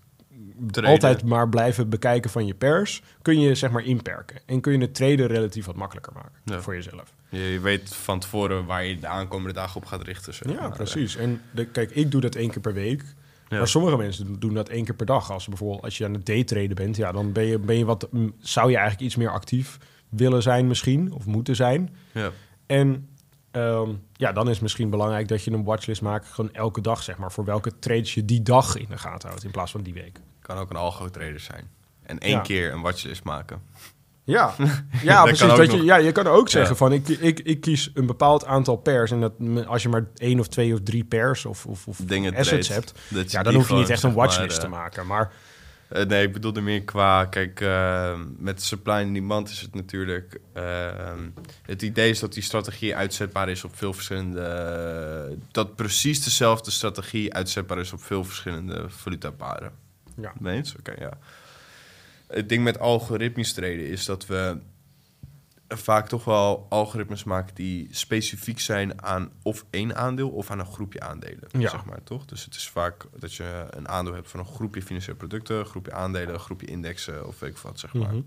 Traden. 0.71 0.91
altijd 0.91 1.23
maar 1.23 1.49
blijven 1.49 1.89
bekijken 1.89 2.29
van 2.29 2.45
je 2.45 2.53
pers, 2.53 3.01
kun 3.21 3.39
je 3.39 3.55
zeg 3.55 3.71
maar 3.71 3.83
inperken 3.83 4.39
en 4.45 4.61
kun 4.61 4.71
je 4.73 4.79
het 4.79 4.95
traden 4.95 5.27
relatief 5.27 5.65
wat 5.65 5.75
makkelijker 5.75 6.13
maken 6.13 6.41
Ja. 6.45 6.61
voor 6.61 6.73
jezelf. 6.73 7.13
Je, 7.29 7.59
weet 7.61 7.95
van 7.95 8.19
tevoren 8.19 8.65
waar 8.65 8.85
je 8.85 8.99
de 8.99 9.07
aankomende 9.07 9.53
dagen 9.53 9.75
op 9.75 9.85
gaat 9.85 10.03
richten, 10.03 10.33
zeg 10.33 10.51
Ja, 10.51 10.69
precies. 10.69 11.15
En 11.15 11.41
de, 11.51 11.65
kijk, 11.65 11.91
ik 11.91 12.11
doe 12.11 12.21
dat 12.21 12.35
één 12.35 12.49
keer 12.51 12.61
per 12.61 12.73
week. 12.73 13.03
Ja. 13.49 13.57
Maar 13.57 13.67
sommige 13.67 13.97
mensen 13.97 14.39
doen 14.39 14.53
dat 14.53 14.69
één 14.69 14.85
keer 14.85 14.95
per 14.95 15.05
dag. 15.05 15.31
Als 15.31 15.47
bijvoorbeeld 15.47 15.81
als 15.83 15.97
je 15.97 16.05
aan 16.05 16.13
het 16.13 16.25
daytraden 16.25 16.75
bent, 16.75 16.95
ja, 16.95 17.11
dan 17.11 17.31
ben 17.31 17.45
je, 17.45 17.59
ben 17.59 17.77
je 17.77 17.85
wat, 17.85 18.07
zou 18.39 18.69
je 18.69 18.75
eigenlijk 18.75 19.05
iets 19.05 19.15
meer 19.15 19.31
actief 19.31 19.77
willen 20.09 20.41
zijn 20.41 20.67
misschien, 20.67 21.11
of 21.13 21.25
moeten 21.25 21.55
zijn. 21.55 21.95
Ja. 22.11 22.31
En 22.65 23.07
ehm, 23.53 23.89
ja, 24.13 24.31
dan 24.31 24.45
is 24.45 24.53
het 24.53 24.61
misschien 24.61 24.89
belangrijk 24.89 25.27
dat 25.27 25.43
je 25.43 25.51
een 25.51 25.63
watchlist 25.63 26.01
maakt, 26.01 26.27
gewoon 26.27 26.53
elke 26.53 26.81
dag, 26.81 27.03
zeg 27.03 27.17
maar, 27.17 27.31
voor 27.31 27.45
welke 27.45 27.79
trades 27.79 28.13
je 28.13 28.25
die 28.25 28.41
dag 28.41 28.75
in 28.77 28.85
de 28.89 28.97
gaten 28.97 29.27
houdt, 29.29 29.43
in 29.43 29.51
plaats 29.51 29.71
van 29.71 29.81
die 29.81 29.93
week. 29.93 30.19
Kan 30.41 30.57
ook 30.57 30.69
een 30.69 30.75
algo-trader 30.75 31.39
zijn. 31.39 31.69
En 32.03 32.19
één 32.19 32.31
Ja. 32.31 32.39
keer 32.41 32.73
een 32.73 32.81
watchlist 32.81 33.23
maken. 33.23 33.61
Ja, 34.25 34.53
ja 35.03 35.23
precies. 35.23 35.47
Dat 35.55 35.71
je, 35.71 35.83
ja, 35.83 35.95
je 35.95 36.11
kan 36.11 36.27
ook 36.27 36.49
zeggen 36.49 36.71
Ja. 36.71 36.77
van 36.77 36.93
ik, 36.93 37.07
ik, 37.07 37.39
ik 37.39 37.61
kies 37.61 37.91
een 37.93 38.05
bepaald 38.05 38.45
aantal 38.45 38.75
pairs. 38.75 39.11
En 39.11 39.19
dat 39.19 39.33
als 39.67 39.83
je 39.83 39.89
maar 39.89 40.05
één 40.15 40.39
of 40.39 40.47
twee 40.47 40.73
of 40.73 40.79
drie 40.83 41.03
pairs 41.03 41.45
of, 41.45 41.65
of, 41.65 41.87
of 41.87 41.97
Dingen 41.97 42.35
assets 42.35 42.67
trade. 42.67 42.81
hebt, 42.85 42.99
Dat 43.09 43.31
ja, 43.31 43.43
dan 43.43 43.53
hoef 43.53 43.69
je 43.69 43.75
niet 43.75 43.89
echt 43.89 44.03
een 44.03 44.13
maar, 44.13 44.25
watchlist 44.25 44.57
eh, 44.57 44.63
te 44.63 44.69
maken. 44.69 45.07
Maar 45.07 45.31
Eh, 45.93 46.05
nee, 46.05 46.25
ik 46.27 46.33
bedoelde 46.33 46.61
meer 46.61 46.83
qua... 46.83 47.25
Kijk, 47.25 47.61
eh, 47.61 48.19
met 48.37 48.61
supply 48.61 48.93
en 48.93 49.13
demand 49.13 49.49
is 49.49 49.61
het 49.61 49.75
natuurlijk... 49.75 50.39
eh, 50.53 51.13
het 51.61 51.81
idee 51.81 52.09
is 52.09 52.19
dat 52.19 52.33
die 52.33 52.43
strategie 52.43 52.95
uitzetbaar 52.95 53.49
is 53.49 53.63
op 53.63 53.75
veel 53.75 53.93
verschillende... 53.93 55.37
dat 55.51 55.75
precies 55.75 56.23
dezelfde 56.23 56.71
strategie 56.71 57.33
uitzetbaar 57.33 57.79
is 57.79 57.93
op 57.93 58.03
veel 58.03 58.23
verschillende 58.23 58.89
valutaparen. 58.89 59.71
ja, 60.17 60.33
Nee 60.39 60.57
eens? 60.57 60.75
Oké, 60.75 60.93
ja. 60.99 61.11
Het 62.27 62.49
ding 62.49 62.63
met 62.63 62.79
algoritmisch 62.79 63.53
traden 63.53 63.87
is 63.87 64.05
dat 64.05 64.25
we 64.25 64.57
vaak 65.67 66.07
toch 66.07 66.23
wel 66.25 66.65
algoritmes 66.69 67.23
maken 67.23 67.55
die 67.55 67.87
specifiek 67.91 68.59
zijn 68.59 69.03
aan 69.03 69.31
of 69.43 69.65
één 69.69 69.95
aandeel 69.95 70.29
of 70.29 70.51
aan 70.51 70.59
een 70.59 70.65
groepje 70.73 70.99
aandelen. 70.99 71.47
Ja. 71.51 71.69
Zeg 71.69 71.85
maar, 71.85 72.03
toch? 72.03 72.25
Dus 72.25 72.45
het 72.45 72.55
is 72.55 72.69
vaak 72.69 73.05
dat 73.19 73.33
je 73.33 73.65
een 73.69 73.87
aandeel 73.87 74.13
hebt 74.13 74.29
van 74.29 74.39
een 74.39 74.45
groepje 74.45 74.81
financiële 74.81 75.17
producten, 75.17 75.57
een 75.59 75.65
groepje 75.65 75.93
aandelen, 75.93 76.33
een 76.33 76.39
groepje 76.39 76.67
indexen 76.67 77.27
of 77.27 77.39
weet 77.39 77.49
ik 77.49 77.57
wat, 77.57 77.79
zeg 77.79 77.93
maar. 77.93 78.13
Mhm. 78.13 78.21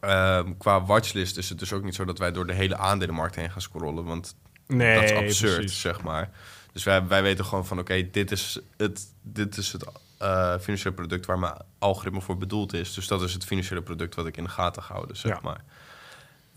Ehm, 0.00 0.52
qua 0.58 0.84
watchlist 0.84 1.36
is 1.36 1.48
het 1.48 1.58
dus 1.58 1.72
ook 1.72 1.82
niet 1.84 1.94
zo 1.94 2.04
dat 2.04 2.18
wij 2.18 2.32
door 2.32 2.46
de 2.46 2.52
hele 2.54 2.76
aandelenmarkt 2.76 3.34
heen 3.34 3.50
gaan 3.50 3.60
scrollen, 3.60 4.04
want 4.04 4.36
nee, 4.66 4.94
dat 4.94 5.04
is 5.04 5.12
absurd, 5.12 5.56
precies. 5.56 5.80
zeg 5.80 6.02
maar. 6.02 6.30
Dus 6.72 6.84
wij, 6.84 7.06
wij 7.06 7.22
weten 7.22 7.44
gewoon 7.44 7.66
van, 7.66 7.78
oké, 7.78 8.10
dit 8.10 8.30
is 8.30 8.58
het, 8.76 9.12
dit 9.22 9.56
is 9.56 9.72
het 9.72 9.84
eh, 10.18 10.58
financiële 10.58 10.94
product 10.94 11.26
waar 11.26 11.38
mijn 11.38 11.54
algoritme 11.78 12.20
voor 12.20 12.38
bedoeld 12.38 12.72
is. 12.72 12.94
Dus 12.94 13.06
dat 13.06 13.22
is 13.22 13.32
het 13.32 13.44
financiële 13.44 13.82
product 13.82 14.14
wat 14.14 14.26
ik 14.26 14.36
in 14.36 14.44
de 14.44 14.50
gaten 14.50 14.82
ga 14.82 14.92
houden, 14.94 15.16
zeg 15.16 15.32
Ja. 15.32 15.40
maar. 15.42 15.64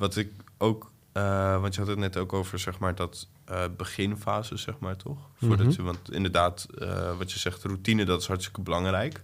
Wat 0.01 0.15
ik 0.15 0.31
ook, 0.57 0.91
eh, 1.11 1.61
want 1.61 1.73
je 1.73 1.79
had 1.79 1.89
het 1.89 1.99
net 1.99 2.17
ook 2.17 2.33
over, 2.33 2.59
zeg 2.59 2.79
maar, 2.79 2.95
dat 2.95 3.27
eh, 3.45 3.63
beginfase, 3.77 4.57
zeg 4.57 4.79
maar, 4.79 4.95
toch? 4.95 5.17
Voordat 5.35 5.65
Mhm. 5.67 5.75
je, 5.75 5.81
want 5.83 6.11
inderdaad, 6.11 6.67
eh, 6.77 7.17
wat 7.17 7.31
je 7.31 7.39
zegt, 7.39 7.63
routine, 7.63 8.05
dat 8.05 8.21
is 8.21 8.27
hartstikke 8.27 8.61
belangrijk. 8.61 9.23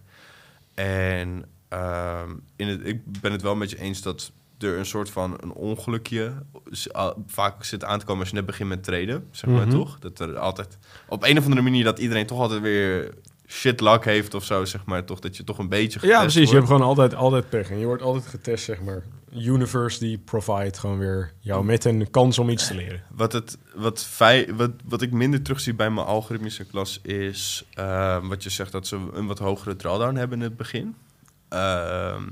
En 0.73 1.45
ehm, 1.69 2.29
in 2.55 2.67
het, 2.67 2.85
ik 2.85 3.21
ben 3.21 3.31
het 3.31 3.41
wel 3.41 3.55
met 3.55 3.69
je 3.69 3.79
eens 3.79 4.01
dat 4.01 4.31
er 4.59 4.77
een 4.77 4.85
soort 4.85 5.09
van 5.09 5.37
een 5.39 5.51
ongelukje 5.53 6.33
vaak 7.27 7.63
zit 7.63 7.83
aan 7.83 7.99
te 7.99 8.05
komen 8.05 8.19
als 8.21 8.29
je 8.29 8.35
net 8.35 8.45
begint 8.45 8.69
met 8.69 8.83
traden, 8.83 9.27
zeg 9.31 9.49
maar 9.49 9.67
Mhm. 9.67 9.77
toch? 9.77 9.99
Dat 9.99 10.19
er 10.19 10.37
altijd 10.37 10.77
op 11.07 11.23
een 11.23 11.37
of 11.37 11.43
andere 11.43 11.61
manier 11.61 11.83
dat 11.83 11.99
iedereen 11.99 12.25
toch 12.25 12.39
altijd 12.39 12.61
weer 12.61 13.13
shit 13.47 13.81
luck 13.81 14.05
heeft 14.05 14.33
of 14.33 14.43
zo, 14.45 14.65
zeg 14.65 14.85
maar 14.85 15.05
toch? 15.05 15.19
Dat 15.19 15.37
je 15.37 15.43
toch 15.43 15.57
een 15.57 15.69
beetje 15.69 16.07
Ja, 16.07 16.19
precies. 16.21 16.49
Je 16.49 16.55
hebt 16.55 16.67
gewoon 16.67 16.81
altijd, 16.81 17.15
altijd 17.15 17.49
pech. 17.49 17.69
En 17.69 17.77
je 17.79 17.85
wordt 17.85 18.01
altijd 18.01 18.27
getest, 18.27 18.63
zeg 18.63 18.81
maar. 18.81 19.03
Universe 19.33 19.99
die 19.99 20.17
provide 20.17 20.79
gewoon 20.79 20.97
weer 20.97 21.33
jou 21.39 21.65
met 21.65 21.85
een 21.85 22.11
kans 22.11 22.39
om 22.39 22.49
iets 22.49 22.67
te 22.67 22.75
leren. 22.75 23.03
Wat, 23.11 23.33
het, 23.33 23.57
wat, 23.75 24.03
fei, 24.05 24.53
wat, 24.53 24.71
wat 24.83 25.01
ik 25.01 25.11
minder 25.11 25.41
terugzie 25.41 25.73
bij 25.73 25.89
mijn 25.89 26.07
algoritmische 26.07 26.65
klas 26.65 26.99
is 27.01 27.65
ehm, 27.73 28.27
wat 28.27 28.43
je 28.43 28.49
zegt 28.49 28.71
dat 28.71 28.87
ze 28.87 29.09
een 29.13 29.27
wat 29.27 29.39
hogere 29.39 29.75
drawdown 29.75 30.15
hebben 30.15 30.37
in 30.37 30.43
het 30.43 30.57
begin. 30.57 30.95
Ehm, 31.49 32.23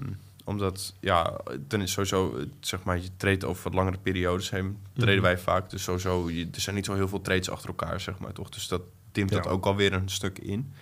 omdat, 0.43 0.93
ja, 0.99 1.33
dan 1.67 1.81
is 1.81 1.91
sowieso, 1.91 2.39
zeg 2.59 2.83
maar, 2.83 2.97
je 2.97 3.09
treedt 3.17 3.45
over 3.45 3.63
wat 3.63 3.73
langere 3.73 3.97
periodes 3.97 4.49
heen. 4.49 4.77
Treden 4.93 5.13
Mhm. 5.15 5.23
wij 5.23 5.37
vaak. 5.37 5.69
Dus 5.69 5.83
sowieso, 5.83 6.29
je, 6.29 6.47
er 6.53 6.61
zijn 6.61 6.75
niet 6.75 6.85
zo 6.85 6.93
heel 6.93 7.07
veel 7.07 7.21
trades 7.21 7.49
achter 7.49 7.69
elkaar, 7.69 7.99
zeg 8.01 8.19
maar, 8.19 8.33
toch? 8.33 8.49
Dus 8.49 8.67
dat 8.67 8.81
dimt 9.11 9.31
dat 9.31 9.47
ook 9.47 9.65
alweer 9.65 9.93
een 9.93 10.09
stuk 10.09 10.39
in. 10.39 10.73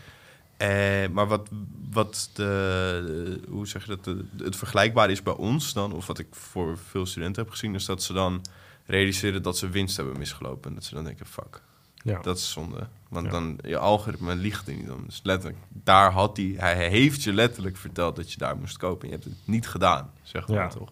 Eh, 0.63 1.09
maar 1.11 1.27
wat, 1.27 1.49
wat 1.91 2.29
de, 2.33 3.39
hoe 3.49 3.67
zeg 3.67 3.85
je 3.85 3.87
dat, 3.87 4.03
de, 4.03 4.25
het 4.43 4.55
vergelijkbaar 4.55 5.09
is 5.09 5.23
bij 5.23 5.33
ons 5.33 5.73
dan, 5.73 5.93
of 5.93 6.07
wat 6.07 6.19
ik 6.19 6.27
voor 6.31 6.77
veel 6.89 7.05
studenten 7.05 7.41
heb 7.43 7.51
gezien, 7.51 7.75
is 7.75 7.85
dat 7.85 8.03
ze 8.03 8.13
dan 8.13 8.41
realiseren 8.85 9.41
dat 9.43 9.57
ze 9.57 9.69
winst 9.69 9.97
hebben 9.97 10.17
misgelopen. 10.17 10.69
En 10.69 10.75
dat 10.75 10.83
ze 10.83 10.95
dan 10.95 11.03
denken, 11.03 11.25
fuck, 11.25 11.61
Ja. 11.95 12.19
dat 12.21 12.37
is 12.37 12.51
zonde. 12.51 12.87
Want 13.09 13.25
Ja. 13.25 13.31
dan, 13.31 13.57
je 13.63 13.77
algoritme 13.77 14.35
liegt 14.35 14.67
er 14.67 14.75
niet 14.75 14.89
om. 14.91 15.03
Dus 15.05 15.19
letterlijk, 15.23 15.61
daar 15.69 16.11
had 16.11 16.37
hij, 16.37 16.53
hij 16.57 16.89
heeft 16.89 17.23
je 17.23 17.33
letterlijk 17.33 17.77
verteld 17.77 18.15
dat 18.15 18.31
je 18.31 18.37
daar 18.37 18.57
moest 18.57 18.77
kopen. 18.77 19.01
En 19.01 19.07
je 19.07 19.13
hebt 19.13 19.23
het 19.29 19.33
niet 19.45 19.67
gedaan, 19.67 20.11
zeg 20.23 20.47
maar 20.47 20.57
Ja. 20.57 20.67
toch? 20.67 20.91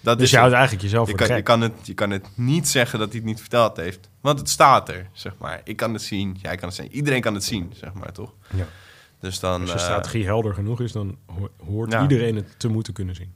Dat 0.00 0.16
Dus 0.16 0.26
is 0.26 0.30
je 0.32 0.36
houdt 0.38 0.52
eigenlijk 0.54 0.82
jezelf 0.84 1.08
je 1.08 1.14
kan, 1.14 1.36
je, 1.36 1.42
kan 1.42 1.60
het, 1.60 1.72
je 1.82 1.94
kan 1.94 2.10
het 2.10 2.26
niet 2.34 2.68
zeggen 2.68 2.98
dat 2.98 3.08
hij 3.08 3.16
het 3.18 3.26
niet 3.28 3.40
verteld 3.40 3.76
heeft. 3.76 4.08
Want 4.20 4.38
het 4.38 4.48
staat 4.48 4.88
er, 4.88 5.08
zeg 5.12 5.32
maar. 5.38 5.60
Ik 5.64 5.76
kan 5.76 5.92
het 5.92 6.02
zien, 6.02 6.36
jij 6.42 6.56
kan 6.56 6.68
het 6.68 6.76
zien. 6.76 6.92
Iedereen 6.92 7.20
kan 7.20 7.34
het 7.34 7.44
zien, 7.44 7.72
zeg 7.76 7.92
maar, 7.92 8.12
toch? 8.12 8.32
Ja. 8.54 8.66
Dus 9.20 9.40
dan... 9.40 9.60
Als 9.60 9.70
je 9.70 9.76
eh, 9.76 9.82
strategie 9.82 10.24
helder 10.24 10.54
genoeg 10.54 10.80
is, 10.80 10.92
dan 10.92 11.16
ho- 11.26 11.50
hoort 11.66 11.94
iedereen 11.94 12.36
het 12.36 12.58
te 12.58 12.68
moeten 12.68 12.92
kunnen 12.92 13.14
zien. 13.14 13.34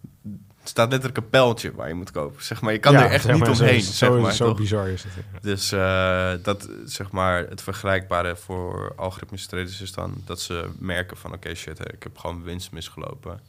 Het 0.59 0.71
staat 0.71 0.89
letterlijk 0.91 1.25
een 1.25 1.29
pijltje 1.31 1.75
waar 1.75 1.89
je 1.89 1.95
moet 1.95 2.11
kopen. 2.11 2.45
Zeg 2.45 2.61
maar, 2.61 2.73
je 2.73 2.79
kan 2.79 2.93
Ja, 2.93 3.05
er 3.05 3.11
echt 3.11 3.23
zeg 3.25 3.33
niet 3.35 3.41
maar, 3.45 3.51
omheen. 3.51 3.81
Zo, 3.83 3.93
zeg 3.93 4.21
maar, 4.21 4.33
zo 4.33 4.47
toch? 4.49 4.57
bizar 4.57 4.89
is 4.89 5.03
het. 5.03 5.13
ja. 5.33 5.39
Dus 5.41 5.73
eh, 5.73 6.33
dat, 6.45 6.69
zeg 6.85 7.11
maar, 7.11 7.49
het 7.49 7.63
vergelijkbare 7.63 8.37
voor 8.37 8.93
algoritmische 8.97 9.49
traders 9.49 9.81
is 9.81 9.93
dan 9.93 10.15
dat 10.25 10.41
ze 10.41 10.71
merken 10.79 11.17
van... 11.17 11.33
oké, 11.33 11.55
shit, 11.55 11.81
ik 11.93 12.03
heb 12.03 12.19
gewoon 12.19 12.43
winst 12.43 12.73
misgelopen. 12.73 13.41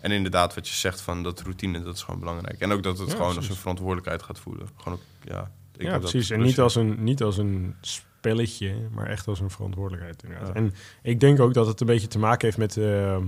En 0.00 0.10
inderdaad, 0.10 0.54
wat 0.54 0.68
je 0.68 0.74
zegt 0.74 1.00
van 1.00 1.22
dat 1.22 1.40
routine, 1.40 1.82
dat 1.82 1.94
is 1.94 2.02
gewoon 2.02 2.20
belangrijk. 2.20 2.60
En 2.60 2.72
ook 2.72 2.82
dat 2.82 2.98
het 2.98 3.10
Ja, 3.10 3.16
gewoon 3.16 3.36
als 3.36 3.48
een 3.48 3.54
verantwoordelijkheid 3.54 4.22
gaat 4.22 4.38
voelen. 4.38 4.68
Gewoon 4.76 4.98
ook, 4.98 5.04
ja... 5.32 5.50
ik 5.76 5.82
ja, 5.86 5.98
precies. 5.98 6.30
En 6.30 6.40
niet 6.40 6.60
als 6.60 6.74
een, 6.74 7.02
niet 7.04 7.22
als 7.22 7.38
een 7.38 7.74
spelletje, 8.20 8.74
maar 8.94 9.06
echt 9.06 9.26
als 9.28 9.40
een 9.40 9.50
verantwoordelijkheid 9.50 10.22
inderdaad. 10.22 10.48
Ja. 10.48 10.54
En 10.54 10.74
ik 11.02 11.20
denk 11.20 11.40
ook 11.40 11.54
dat 11.54 11.66
het 11.66 11.80
een 11.80 11.86
beetje 11.86 12.06
te 12.08 12.18
maken 12.18 12.44
heeft 12.46 12.58
met... 12.58 12.76
ehm, 12.76 13.24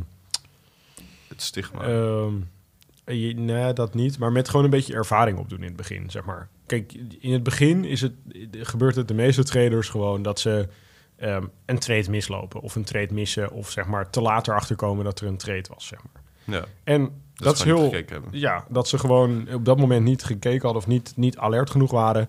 Het 1.28 1.42
stigma. 1.42 1.80
Ehm, 1.82 2.34
je- 3.06 3.34
nee, 3.34 3.72
dat 3.72 3.94
niet. 3.94 4.18
Maar 4.18 4.32
met 4.32 4.49
gewoon 4.49 4.64
een 4.64 4.70
beetje 4.70 4.94
ervaring 4.94 5.38
opdoen 5.38 5.58
in 5.58 5.64
het 5.64 5.76
begin, 5.76 6.11
zeg 6.11 6.25
maar. 6.25 6.49
Kijk, 6.66 6.92
in 7.18 7.32
het 7.32 7.42
begin 7.42 7.84
is 7.84 8.00
het, 8.00 8.12
gebeurt 8.52 8.96
het 8.96 9.08
de 9.08 9.14
meeste 9.14 9.44
traders 9.44 9.88
gewoon 9.88 10.22
dat 10.22 10.40
ze 10.40 10.68
ehm, 11.16 11.44
een 11.66 11.78
trade 11.78 12.11
mislopen. 12.11 12.61
Of 12.61 12.75
een 12.75 12.84
trade 12.84 13.14
missen. 13.14 13.50
Of 13.50 13.70
zeg 13.70 13.87
maar 13.87 14.11
te 14.11 14.20
later 14.20 14.54
achterkomen 14.54 15.04
dat 15.04 15.20
er 15.20 15.26
een 15.26 15.37
trade 15.37 15.68
was, 15.75 15.87
zeg 15.87 16.00
maar. 16.02 16.22
ja, 16.56 16.64
En 16.84 17.02
dat, 17.02 17.12
dat, 17.34 17.54
is 17.56 17.62
heel... 17.62 17.90
Ja, 18.30 18.64
dat 18.68 18.88
ze 18.88 18.99
gewoon 18.99 19.52
op 19.54 19.64
dat 19.64 19.78
moment 19.78 20.04
niet 20.04 20.25
gekeken 20.25 20.62
hadden 20.62 20.82
of 20.82 20.87
niet, 20.88 21.12
niet 21.16 21.37
alert 21.38 21.70
genoeg 21.70 21.90
waren 21.90 22.28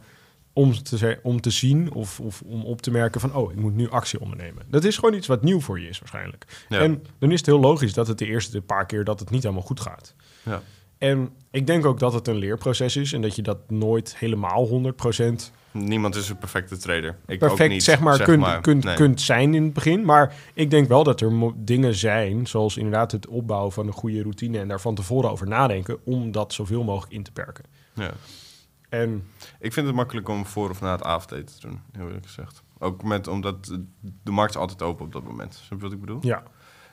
om 0.54 0.84
te, 0.84 1.20
om 1.24 1.42
te 1.42 1.50
zien 1.50 1.94
of, 1.94 2.20
of 2.20 2.42
om 2.46 2.64
op 2.64 2.82
te 2.82 2.92
merken 2.92 3.22
van, 3.22 3.36
oh, 3.36 3.52
ik 3.52 3.58
moet 3.58 3.76
nu 3.76 3.90
actie 3.90 4.20
ondernemen. 4.20 4.66
Dat 4.70 4.84
is 4.84 4.96
gewoon 4.98 5.14
iets 5.14 5.28
wat 5.28 5.44
nieuw 5.44 5.60
voor 5.62 5.80
je 5.80 5.88
is 5.88 6.00
waarschijnlijk. 6.00 6.66
Ja. 6.70 6.80
En 6.80 7.04
dan 7.20 7.32
is 7.32 7.38
het 7.38 7.46
heel 7.46 7.60
logisch 7.60 7.94
dat 7.94 8.08
het 8.08 8.18
de 8.18 8.26
eerste 8.26 8.62
paar 8.62 8.86
keer 8.86 9.04
dat 9.04 9.20
het 9.20 9.30
niet 9.30 9.44
helemaal 9.44 9.66
goed 9.66 9.80
gaat. 9.80 10.16
Ja. 10.44 10.62
En 10.98 11.30
ik 11.52 11.68
denk 11.68 11.86
ook 11.86 12.00
dat 12.00 12.14
het 12.14 12.28
een 12.28 12.36
leerproces 12.36 12.96
is 12.96 13.14
en 13.14 13.22
dat 13.22 13.36
je 13.36 13.42
dat 13.42 13.70
nooit 13.70 14.18
helemaal 14.18 14.68
100% 14.68 15.52
Niemand 15.74 16.16
is 16.16 16.30
een 16.30 16.38
perfecte 16.38 16.78
trader. 16.78 17.16
Ik 17.28 17.40
perfect 17.40 17.62
ook 17.62 17.70
niet, 17.70 17.84
zeg 17.84 18.00
maar, 18.00 18.16
zeg 18.16 18.26
kunt, 18.26 18.40
maar. 18.40 18.62
kunt, 18.62 18.84
Nee. 18.84 18.96
kunt 18.96 19.22
zijn 19.22 19.54
in 19.54 19.64
het 19.64 19.74
begin. 19.74 20.06
Maar 20.06 20.36
ik 20.54 20.70
denk 20.70 20.88
wel 20.88 21.04
dat 21.04 21.22
er 21.22 21.52
dingen 21.56 21.96
zijn, 21.96 22.48
zoals 22.48 22.78
inderdaad 22.78 23.12
het 23.12 23.28
opbouwen 23.28 23.72
van 23.72 23.88
een 23.88 23.94
goede 23.94 24.22
routine 24.22 24.60
en 24.60 24.68
daar 24.68 24.82
van 24.82 24.96
tevoren 24.96 25.32
over 25.32 25.48
nadenken, 25.48 25.98
om 26.04 26.32
dat 26.32 26.54
zoveel 26.54 26.84
mogelijk 26.84 27.14
in 27.14 27.24
te 27.24 27.32
perken. 27.32 27.64
Ja. 27.94 28.12
En 28.94 29.28
Ik 29.60 29.74
vind 29.74 29.86
het 29.88 29.96
makkelijk 29.96 30.30
om 30.30 30.46
voor 30.46 30.70
of 30.70 30.82
na 30.82 30.92
het 30.92 31.04
avondeten 31.04 31.56
te 31.60 31.68
doen, 31.68 31.80
heel 31.92 32.06
eerlijk 32.08 32.26
gezegd. 32.26 32.62
Ook 32.80 33.04
met, 33.04 33.28
omdat 33.28 33.78
de 34.24 34.32
markt 34.32 34.54
is 34.54 34.60
altijd 34.60 34.82
open 34.82 35.06
op 35.06 35.12
dat 35.12 35.24
moment. 35.24 35.54
Snap 35.54 35.78
je 35.80 35.84
wat 35.86 35.94
ik 35.94 36.00
bedoel? 36.00 36.20
ja, 36.22 36.44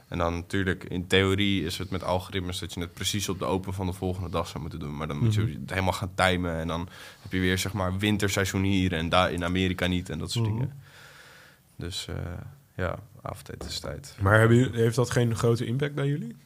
En 0.09 0.19
dan 0.19 0.35
natuurlijk, 0.35 0.85
in 0.85 1.07
theorie 1.07 1.65
is 1.65 1.79
het 1.79 1.91
met 1.91 2.05
algoritmes 2.05 2.59
dat 2.59 2.75
je 2.75 2.81
het 2.81 2.95
precies 2.95 3.29
op 3.29 3.39
de 3.39 3.45
open 3.45 3.75
van 3.75 3.87
de 3.87 3.93
volgende 3.93 4.31
dag 4.31 4.47
zou 4.49 4.61
moeten 4.61 4.79
doen. 4.81 4.97
Maar 4.97 5.07
dan 5.09 5.19
moet 5.19 5.35
je 5.35 5.41
Mhm. 5.43 5.61
het 5.61 5.71
helemaal 5.71 5.93
gaan 5.93 6.15
timen. 6.15 6.55
En 6.59 6.67
dan 6.67 6.89
heb 7.23 7.33
je 7.33 7.39
weer, 7.41 7.59
zeg 7.59 7.73
maar, 7.73 7.99
winterseizoen 7.99 8.63
hier 8.63 8.93
en 8.93 9.09
daar 9.09 9.33
in 9.33 9.45
Amerika 9.45 9.87
niet 9.87 10.09
en 10.11 10.19
dat 10.19 10.31
soort 10.31 10.47
Mhm. 10.47 10.55
dingen. 10.57 10.81
Dus 11.77 12.07
eh, 12.09 12.15
ja, 12.75 12.99
avondeten 13.23 13.69
is 13.69 13.81
tijd. 13.81 14.17
maar 14.21 14.39
hebben 14.39 14.57
jullie- 14.57 14.81
heeft 14.81 14.97
dat 14.97 15.11
geen 15.11 15.37
grote 15.37 15.65
impact 15.67 15.95
bij 15.95 16.07
jullie? 16.07 16.37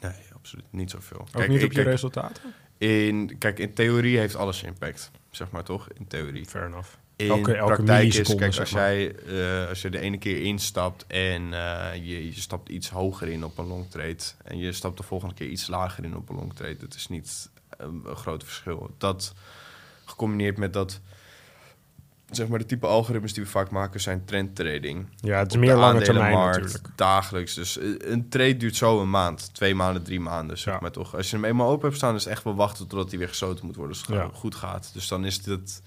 Nee, 0.00 0.12
absoluut 0.34 0.64
niet 0.70 0.90
zoveel. 0.90 1.26
Ook 1.32 1.48
niet 1.48 1.62
op 1.64 1.68
je 1.70 1.74
kijk, 1.76 1.86
resultaten? 1.86 2.42
In, 2.78 3.38
kijk, 3.38 3.58
in 3.58 3.74
theorie 3.74 4.18
heeft 4.18 4.36
alles 4.36 4.62
impact, 4.62 5.10
zeg 5.30 5.50
maar 5.50 5.64
toch? 5.64 5.88
In 5.98 6.06
theorie. 6.06 6.46
Fair 6.46 6.66
enough. 6.66 6.88
In 7.16 7.28
Elke- 7.28 7.54
elke 7.54 7.74
praktijk 7.74 8.14
is, 8.14 8.34
kijk, 8.34 8.58
als 8.58 8.70
jij 8.70 9.16
eh, 9.16 9.68
als 9.68 9.82
je 9.82 9.90
de 9.90 9.98
ene 9.98 10.18
keer 10.18 10.42
instapt 10.42 11.06
en 11.06 11.52
eh, 11.52 11.94
je, 11.94 12.26
je 12.26 12.40
stapt 12.40 12.68
iets 12.68 12.88
hoger 12.90 13.28
in 13.28 13.44
op 13.44 13.58
een 13.58 13.66
long 13.66 13.90
trade 13.90 14.22
en 14.44 14.58
je 14.58 14.72
stapt 14.72 14.96
de 14.96 15.02
volgende 15.02 15.34
keer 15.34 15.48
iets 15.48 15.66
lager 15.66 16.04
in 16.04 16.16
op 16.16 16.28
een 16.28 16.36
long 16.36 16.54
trade, 16.54 16.76
dat 16.76 16.94
is 16.94 17.08
niet 17.08 17.50
um, 17.80 18.02
een 18.04 18.16
groot 18.16 18.44
verschil. 18.44 18.94
Dat 18.98 19.34
gecombineerd 20.04 20.56
met 20.56 20.72
dat, 20.72 21.00
zeg 22.36 22.48
maar, 22.48 22.58
de 22.58 22.66
type 22.66 22.86
algoritmes 22.86 23.32
die 23.32 23.42
we 23.44 23.48
vaak 23.50 23.70
maken 23.70 24.00
zijn 24.00 24.24
trend 24.24 24.54
trading. 24.56 25.06
Ja, 25.16 25.38
het 25.38 25.48
is 25.48 25.54
Op 25.54 25.60
meer 25.60 25.70
de 25.74 25.76
lange 25.80 26.02
termijn 26.02 26.32
natuurlijk. 26.34 26.88
Dagelijks. 26.96 27.54
Dus 27.54 27.78
eh, 27.78 27.88
een 27.98 28.28
trade 28.28 28.56
duurt 28.56 28.76
zo 28.76 29.00
een 29.00 29.10
maand. 29.10 29.54
Twee 29.54 29.74
maanden, 29.74 30.02
drie 30.02 30.20
maanden, 30.20 30.58
zeg 30.58 30.74
Ja. 30.74 30.80
maar 30.80 30.90
toch. 30.90 31.16
Als 31.16 31.30
je 31.30 31.36
hem 31.36 31.44
eenmaal 31.44 31.68
open 31.70 31.84
hebt 31.86 31.96
staan, 31.96 32.14
is 32.14 32.24
het 32.24 32.32
echt 32.32 32.44
wel 32.44 32.54
wachten 32.54 32.86
totdat 32.86 33.10
hij 33.10 33.18
weer 33.18 33.28
gesloten 33.28 33.66
moet 33.66 33.76
worden. 33.76 33.96
Als 33.96 34.06
het 34.06 34.16
Ja. 34.16 34.30
goed 34.32 34.54
gaat. 34.54 34.90
Dus 34.92 35.08
dan 35.08 35.24
is 35.24 35.42
dit... 35.42 35.82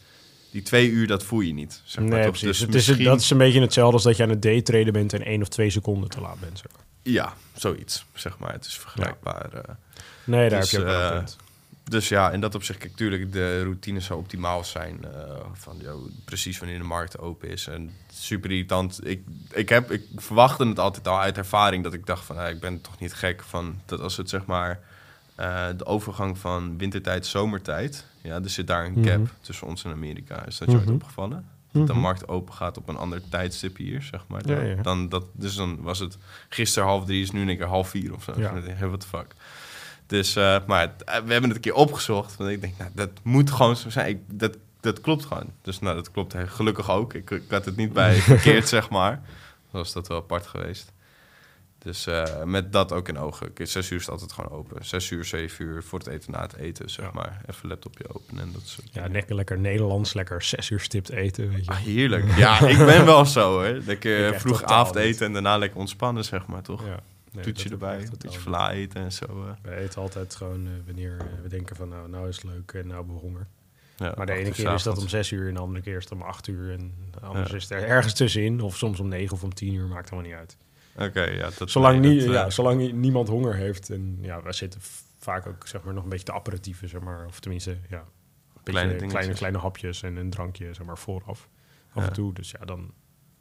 Die 0.51 0.61
twee 0.61 0.89
uur, 0.89 1.07
dat 1.07 1.23
voel 1.23 1.39
je 1.39 1.53
niet. 1.53 1.81
Zeg 1.85 2.03
maar, 2.03 2.13
Nee, 2.13 2.21
toch? 2.21 2.29
precies. 2.29 2.47
Dus 2.47 2.59
het 2.87 2.97
is, 2.97 3.05
dat 3.05 3.19
is 3.19 3.29
een 3.29 3.37
beetje 3.37 3.61
hetzelfde 3.61 3.93
als 3.93 4.03
dat 4.03 4.17
je 4.17 4.23
aan 4.23 4.29
het 4.29 4.41
daytraden 4.41 4.93
bent 4.93 5.13
en 5.13 5.23
één 5.25 5.41
of 5.41 5.47
twee 5.47 5.69
seconden 5.69 6.09
te 6.09 6.21
laat 6.21 6.39
bent. 6.39 6.57
Zeg. 6.57 6.71
Ja, 7.01 7.33
zoiets, 7.53 8.05
zeg 8.13 8.37
maar. 8.39 8.51
Het 8.51 8.65
is 8.65 8.77
vergelijkbaar. 8.77 9.49
eh. 9.53 9.73
Nee, 10.23 10.49
daar 10.49 10.59
Dus, 10.59 10.71
heb 10.71 10.81
je 10.81 10.87
ook 10.87 11.13
punt. 11.13 11.37
Dus 11.89 12.09
ja, 12.09 12.31
in 12.31 12.39
dat 12.41 12.55
opzicht, 12.55 12.79
kijk, 12.79 12.95
tuurlijk, 12.95 13.31
de 13.31 13.61
routines 13.63 14.05
zou 14.05 14.19
optimaal 14.19 14.63
zijn. 14.63 15.05
eh, 15.05 15.09
van 15.53 15.77
joh, 15.81 16.09
precies 16.25 16.59
wanneer 16.59 16.77
de 16.77 16.83
markt 16.83 17.19
open 17.19 17.49
is. 17.49 17.67
En 17.67 17.91
super 18.13 18.51
irritant. 18.51 19.07
Ik, 19.07 19.21
ik, 19.51 19.69
heb, 19.69 19.91
ik 19.91 20.03
verwachtte 20.15 20.67
het 20.67 20.79
altijd 20.79 21.07
al 21.07 21.19
uit 21.19 21.37
ervaring. 21.37 21.83
Dat 21.83 21.93
ik 21.93 22.05
dacht 22.05 22.25
van, 22.25 22.47
ik 22.47 22.59
ben 22.59 22.81
toch 22.81 22.99
niet 22.99 23.13
gek 23.13 23.43
van... 23.43 23.81
Dat 23.85 23.99
als 23.99 24.17
het 24.17 24.29
zeg 24.29 24.45
maar 24.45 24.79
eh, 25.35 25.65
de 25.77 25.85
overgang 25.85 26.37
van 26.37 26.77
wintertijd, 26.77 27.25
zomertijd... 27.25 28.05
Ja, 28.21 28.35
er 28.43 28.49
zit 28.49 28.67
daar 28.67 28.85
een 28.85 29.05
gap 29.05 29.17
Mhm. 29.19 29.29
tussen 29.41 29.67
ons 29.67 29.83
en 29.83 29.91
Amerika. 29.91 30.45
Is 30.45 30.57
dat 30.57 30.69
je 30.71 30.75
ooit 30.75 30.85
Mhm. 30.85 30.93
opgevallen? 30.93 31.45
Dat 31.71 31.87
de 31.87 31.93
Mhm. 31.93 32.01
markt 32.01 32.27
open 32.27 32.53
gaat 32.53 32.77
op 32.77 32.89
een 32.89 32.97
ander 32.97 33.21
tijdstip 33.29 33.77
hier, 33.77 34.01
zeg 34.01 34.23
maar. 34.27 34.43
Dan, 34.45 34.65
ja. 34.65 34.81
Dan, 34.81 35.09
dat, 35.09 35.23
dus 35.33 35.55
dan 35.55 35.81
was 35.81 35.99
het 35.99 36.17
gisteren 36.49 36.87
half 36.87 37.05
drie, 37.05 37.21
is 37.21 37.31
nu 37.31 37.41
in 37.41 37.47
één 37.47 37.57
keer 37.57 37.65
half 37.67 37.89
vier 37.89 38.13
of 38.13 38.23
zo. 38.23 38.33
Ja. 38.37 38.53
Ja. 38.79 38.87
What 38.87 38.99
the 38.99 39.07
fuck. 39.07 39.35
Dus, 40.07 40.35
eh, 40.35 40.57
maar 40.67 40.83
eh, 40.83 40.91
we 41.05 41.31
hebben 41.31 41.43
het 41.43 41.53
een 41.55 41.59
keer 41.59 41.73
opgezocht. 41.73 42.37
Want 42.37 42.49
ik 42.49 42.61
denk, 42.61 42.73
nou, 42.77 42.91
dat 42.93 43.09
moet 43.23 43.51
gewoon 43.51 43.75
zo 43.75 43.89
zijn. 43.89 44.07
Ik, 44.07 44.19
dat, 44.27 44.57
dat 44.79 45.01
klopt 45.01 45.25
gewoon. 45.25 45.51
Dus 45.61 45.79
nou, 45.79 45.95
dat 45.95 46.11
klopt 46.11 46.35
gelukkig 46.45 46.91
ook. 46.91 47.13
Ik, 47.13 47.29
ik 47.29 47.43
had 47.49 47.65
het 47.65 47.75
niet 47.75 47.93
bij 47.93 48.15
verkeerd, 48.31 48.67
zeg 48.67 48.89
maar. 48.89 49.11
Dan 49.71 49.81
was 49.81 49.93
dat 49.93 50.07
wel 50.07 50.17
apart 50.17 50.47
geweest. 50.47 50.91
Dus 51.79 52.07
eh, 52.07 52.43
met 52.43 52.71
dat 52.73 52.91
ook 52.91 53.07
in 53.07 53.17
ogen. 53.17 53.51
Zes 53.55 53.89
uur 53.89 53.97
is 53.97 54.05
het 54.05 54.09
altijd 54.11 54.31
gewoon 54.31 54.51
open. 54.51 54.85
Zes 54.85 55.09
uur, 55.09 55.25
zeven 55.25 55.65
uur 55.65 55.83
voor 55.83 55.99
het 55.99 56.07
eten, 56.07 56.31
na 56.31 56.41
het 56.41 56.55
eten, 56.55 56.89
zeg 56.89 57.05
Ja. 57.05 57.11
maar. 57.13 57.41
Even 57.49 57.67
laptopje 57.69 58.03
openen 58.15 58.43
en 58.43 58.51
dat 58.51 58.61
soort 58.65 58.87
Ja, 58.91 59.07
lekker, 59.11 59.35
lekker 59.35 59.57
Nederlands, 59.59 60.13
lekker 60.13 60.41
zes 60.43 60.69
uur 60.69 60.79
stipt 60.79 61.09
eten, 61.09 61.49
weet 61.49 61.65
je. 61.65 61.71
Ah, 61.71 61.77
heerlijk. 61.77 62.35
Ja, 62.37 62.59
ik 62.67 62.77
ben 62.77 63.05
wel 63.05 63.25
zo, 63.25 63.51
hoor. 63.51 63.81
Lekker 63.85 64.39
vroeg 64.39 64.63
avondeten 64.63 65.09
niet. 65.09 65.21
en 65.21 65.33
daarna 65.33 65.57
lekker 65.57 65.79
ontspannen, 65.79 66.23
zeg 66.25 66.45
maar, 66.47 66.61
toch? 66.61 66.85
Ja. 66.85 66.99
Nee, 67.45 67.53
Toetje 67.53 67.69
erbij, 67.69 67.99
een 68.01 68.09
totaal 68.09 68.31
vla 68.39 68.71
eten 68.71 69.01
en 69.01 69.11
zo. 69.11 69.25
eh. 69.25 69.51
We 69.61 69.75
eten 69.75 70.01
altijd 70.01 70.35
gewoon 70.35 70.65
eh, 70.65 70.71
wanneer 70.85 71.17
eh, 71.19 71.25
we 71.41 71.49
denken 71.49 71.75
van 71.75 71.89
nou, 71.89 72.09
nou 72.09 72.27
is 72.27 72.35
het 72.35 72.45
leuk 72.45 72.71
en 72.73 72.83
nou 72.87 72.97
hebben 72.97 73.15
we 73.15 73.21
honger. 73.21 73.47
Ja, 73.95 74.13
Maar 74.17 74.25
de 74.25 74.33
ene 74.33 74.51
keer 74.51 74.73
is 74.73 74.83
dat 74.83 74.97
om 74.97 75.07
zes 75.07 75.31
uur 75.31 75.47
en 75.47 75.53
de 75.53 75.59
andere 75.59 75.81
keer 75.81 75.97
is 75.97 76.03
het 76.03 76.13
om 76.13 76.21
acht 76.21 76.47
uur. 76.47 76.71
En 76.71 76.93
anders 77.21 77.49
Ja. 77.49 77.55
is 77.55 77.69
er 77.69 77.83
ergens 77.83 78.13
tussenin. 78.13 78.61
Of 78.61 78.77
soms 78.77 78.99
om 78.99 79.07
negen 79.07 79.33
of 79.33 79.43
om 79.43 79.53
tien 79.53 79.73
uur, 79.73 79.87
maakt 79.87 80.09
helemaal 80.09 80.31
niet 80.31 80.39
uit. 80.39 80.57
Oké, 81.09 81.23
ja. 81.23 81.49
Dat, 81.57 81.69
Zolang, 81.71 81.99
nee, 82.01 82.11
nie- 82.11 82.19
dat, 82.25 82.33
ja, 82.33 82.49
zolang 82.49 82.79
nie- 82.79 82.93
niemand 82.93 83.27
honger 83.27 83.55
heeft. 83.55 83.89
En 83.89 84.17
ja, 84.21 84.41
we 84.43 84.53
zitten 84.53 84.81
vaak 85.17 85.47
ook 85.47 85.67
zeg 85.67 85.83
maar, 85.83 85.93
nog 85.93 86.03
een 86.03 86.09
beetje 86.09 86.25
te 86.25 86.33
aperitieven, 86.33 86.89
zeg 86.89 87.01
maar. 87.01 87.25
Of 87.25 87.39
tenminste, 87.39 87.69
ja, 87.89 87.97
een 87.99 88.03
beetje 88.63 88.71
Kleine 88.71 89.07
kleine, 89.07 89.33
kleine, 89.33 89.57
hapjes 89.57 90.03
en 90.03 90.15
een 90.15 90.29
drankje, 90.29 90.73
zeg 90.73 90.85
maar, 90.85 90.97
vooraf. 90.97 91.49
Af 91.93 92.01
Ja. 92.01 92.07
en 92.07 92.13
toe. 92.13 92.33
Dus 92.33 92.51
ja, 92.59 92.65
dan 92.65 92.91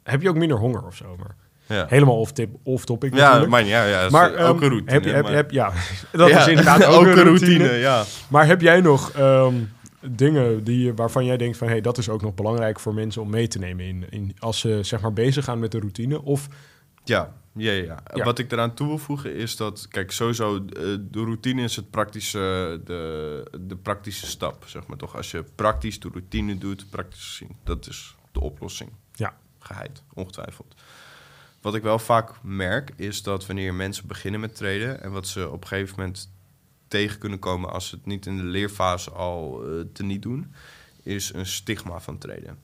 heb 0.03 0.21
je 0.21 0.29
ook 0.29 0.35
minder 0.37 0.57
honger 0.57 0.85
of 0.85 0.95
zo. 0.95 1.15
Maar 1.17 1.35
ja. 1.67 1.85
helemaal 1.89 2.19
off-tip, 2.19 2.55
off-topic 2.63 3.15
Ja, 3.15 3.45
maar 3.45 3.65
ja, 3.65 3.85
ja, 3.85 4.09
Maar 4.09 4.35
ook 4.35 4.61
een 4.61 4.67
routine. 4.69 4.91
Heb, 4.91 5.03
je- 5.03 5.09
heb, 5.11 5.23
maar- 5.23 5.33
heb, 5.33 5.51
ja, 5.51 5.73
dat 6.11 6.29
is 6.29 6.47
inderdaad 6.47 6.85
ook, 6.95 7.05
een 7.05 7.23
routine. 7.23 7.71
ja. 7.73 8.03
Maar 8.29 8.45
heb 8.45 8.61
jij 8.61 8.81
nog 8.81 9.11
ehm, 9.11 9.55
dingen 10.01 10.63
die, 10.63 10.93
waarvan 10.93 11.25
jij 11.25 11.37
denkt 11.37 11.57
van... 11.57 11.67
hey, 11.67 11.81
dat 11.81 11.97
is 11.97 12.09
ook 12.09 12.21
nog 12.21 12.33
belangrijk 12.33 12.79
voor 12.79 12.93
mensen 12.93 13.21
om 13.21 13.29
mee 13.29 13.47
te 13.47 13.59
nemen... 13.59 13.85
In, 13.85 14.05
in, 14.09 14.35
als 14.39 14.59
ze 14.59 14.79
zeg 14.81 15.01
maar 15.01 15.13
bezig 15.13 15.43
gaan 15.45 15.59
met 15.59 15.71
de 15.71 15.79
routine? 15.79 16.21
Of 16.21 16.47
Ja, 17.03 17.33
ja, 17.53 17.71
ja. 17.71 18.23
Wat 18.23 18.39
ik 18.39 18.51
eraan 18.51 18.73
toe 18.73 18.87
wil 18.87 18.97
voegen 18.97 19.35
is 19.35 19.55
dat, 19.55 19.87
kijk, 19.89 20.11
sowieso, 20.11 20.55
eh, 20.55 20.61
de 20.99 21.19
routine 21.19 21.61
is 21.61 21.75
het 21.75 21.89
praktische, 21.89 22.81
de, 22.85 23.51
de 23.61 23.75
praktische 23.75 24.25
stap, 24.25 24.63
zeg 24.67 24.87
maar 24.87 24.97
toch. 24.97 25.15
Als 25.15 25.31
je 25.31 25.43
praktisch 25.55 25.99
de 25.99 26.09
routine 26.11 26.57
doet, 26.57 26.89
praktisch 26.89 27.35
zien, 27.35 27.55
dat 27.63 27.87
is 27.87 28.15
de 28.31 28.39
oplossing. 28.39 28.89
Ja. 29.13 29.33
Geheid, 29.59 30.03
ongetwijfeld. 30.13 30.75
Wat 31.67 31.75
ik 31.75 31.83
wel 31.83 31.99
vaak 31.99 32.31
merk, 32.41 32.91
is 32.95 33.23
dat 33.23 33.45
wanneer 33.45 33.73
mensen 33.73 34.07
beginnen 34.07 34.39
met 34.39 34.55
traden 34.55 35.03
en 35.03 35.11
wat 35.11 35.27
ze 35.27 35.49
op 35.49 35.61
een 35.61 35.67
gegeven 35.67 35.95
moment 35.97 36.29
tegen 36.87 37.19
kunnen 37.19 37.39
komen 37.39 37.71
als 37.71 37.87
ze 37.87 37.95
het 37.95 38.05
niet 38.05 38.25
in 38.25 38.37
de 38.37 38.43
leerfase 38.43 39.11
al 39.11 39.63
eh 39.63 39.85
te 39.93 40.03
niet 40.03 40.21
doen, 40.21 40.53
is 41.03 41.33
een 41.33 41.45
stigma 41.45 41.99
van 41.99 42.17
traden 42.17 42.57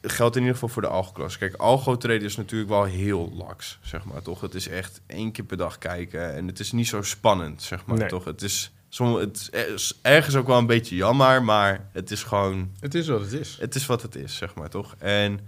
geldt 0.00 0.34
in 0.34 0.40
ieder 0.40 0.54
geval 0.54 0.68
voor 0.68 0.82
de 0.82 0.88
algo-klas. 0.88 1.38
Kijk, 1.38 1.54
algo-traden 1.54 2.22
is 2.22 2.36
natuurlijk 2.36 2.70
wel 2.70 2.84
heel 2.84 3.32
laks, 3.34 3.78
zeg 3.82 4.04
maar, 4.04 4.22
toch? 4.22 4.40
Het 4.40 4.54
is 4.54 4.68
echt 4.68 5.00
één 5.06 5.32
keer 5.32 5.44
per 5.44 5.56
dag 5.56 5.78
kijken 5.78 6.34
en 6.34 6.46
het 6.46 6.60
is 6.60 6.72
niet 6.72 6.86
zo 6.88 7.02
spannend, 7.02 7.62
zeg 7.62 7.86
maar, 7.86 7.98
Nee. 7.98 8.08
toch? 8.08 8.24
Het 8.24 8.42
is, 8.42 8.72
som, 8.88 9.14
het 9.14 9.50
is 9.74 9.98
ergens 10.02 10.36
ook 10.36 10.46
wel 10.46 10.58
een 10.58 10.66
beetje 10.66 10.96
jammer, 10.96 11.42
maar 11.42 11.88
het 11.92 12.10
is 12.10 12.22
gewoon... 12.22 12.70
het 12.80 12.94
is 12.94 13.08
wat 13.08 13.20
het 13.20 13.32
is. 13.32 13.56
Het 13.60 13.74
is 13.74 13.86
wat 13.86 14.02
het 14.02 14.14
is, 14.14 14.36
zeg 14.36 14.54
maar, 14.54 14.68
toch? 14.70 14.94
En 14.98 15.40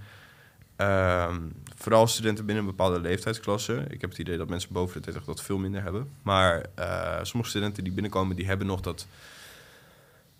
ehm, 0.78 1.40
vooral 1.76 2.06
studenten 2.06 2.46
binnen 2.46 2.64
een 2.64 2.70
bepaalde 2.70 3.00
leeftijdsklasse. 3.00 3.84
Ik 3.88 4.00
heb 4.00 4.10
het 4.10 4.18
idee 4.18 4.36
dat 4.36 4.48
mensen 4.48 4.72
boven 4.72 4.94
de 4.94 5.00
30 5.00 5.24
dat 5.24 5.42
veel 5.42 5.58
minder 5.58 5.82
hebben. 5.82 6.10
Maar 6.22 6.66
eh, 6.74 7.18
sommige 7.22 7.50
studenten 7.50 7.84
die 7.84 7.92
binnenkomen, 7.92 8.36
die 8.36 8.46
hebben 8.46 8.66
nog 8.66 8.80
dat 8.80 9.06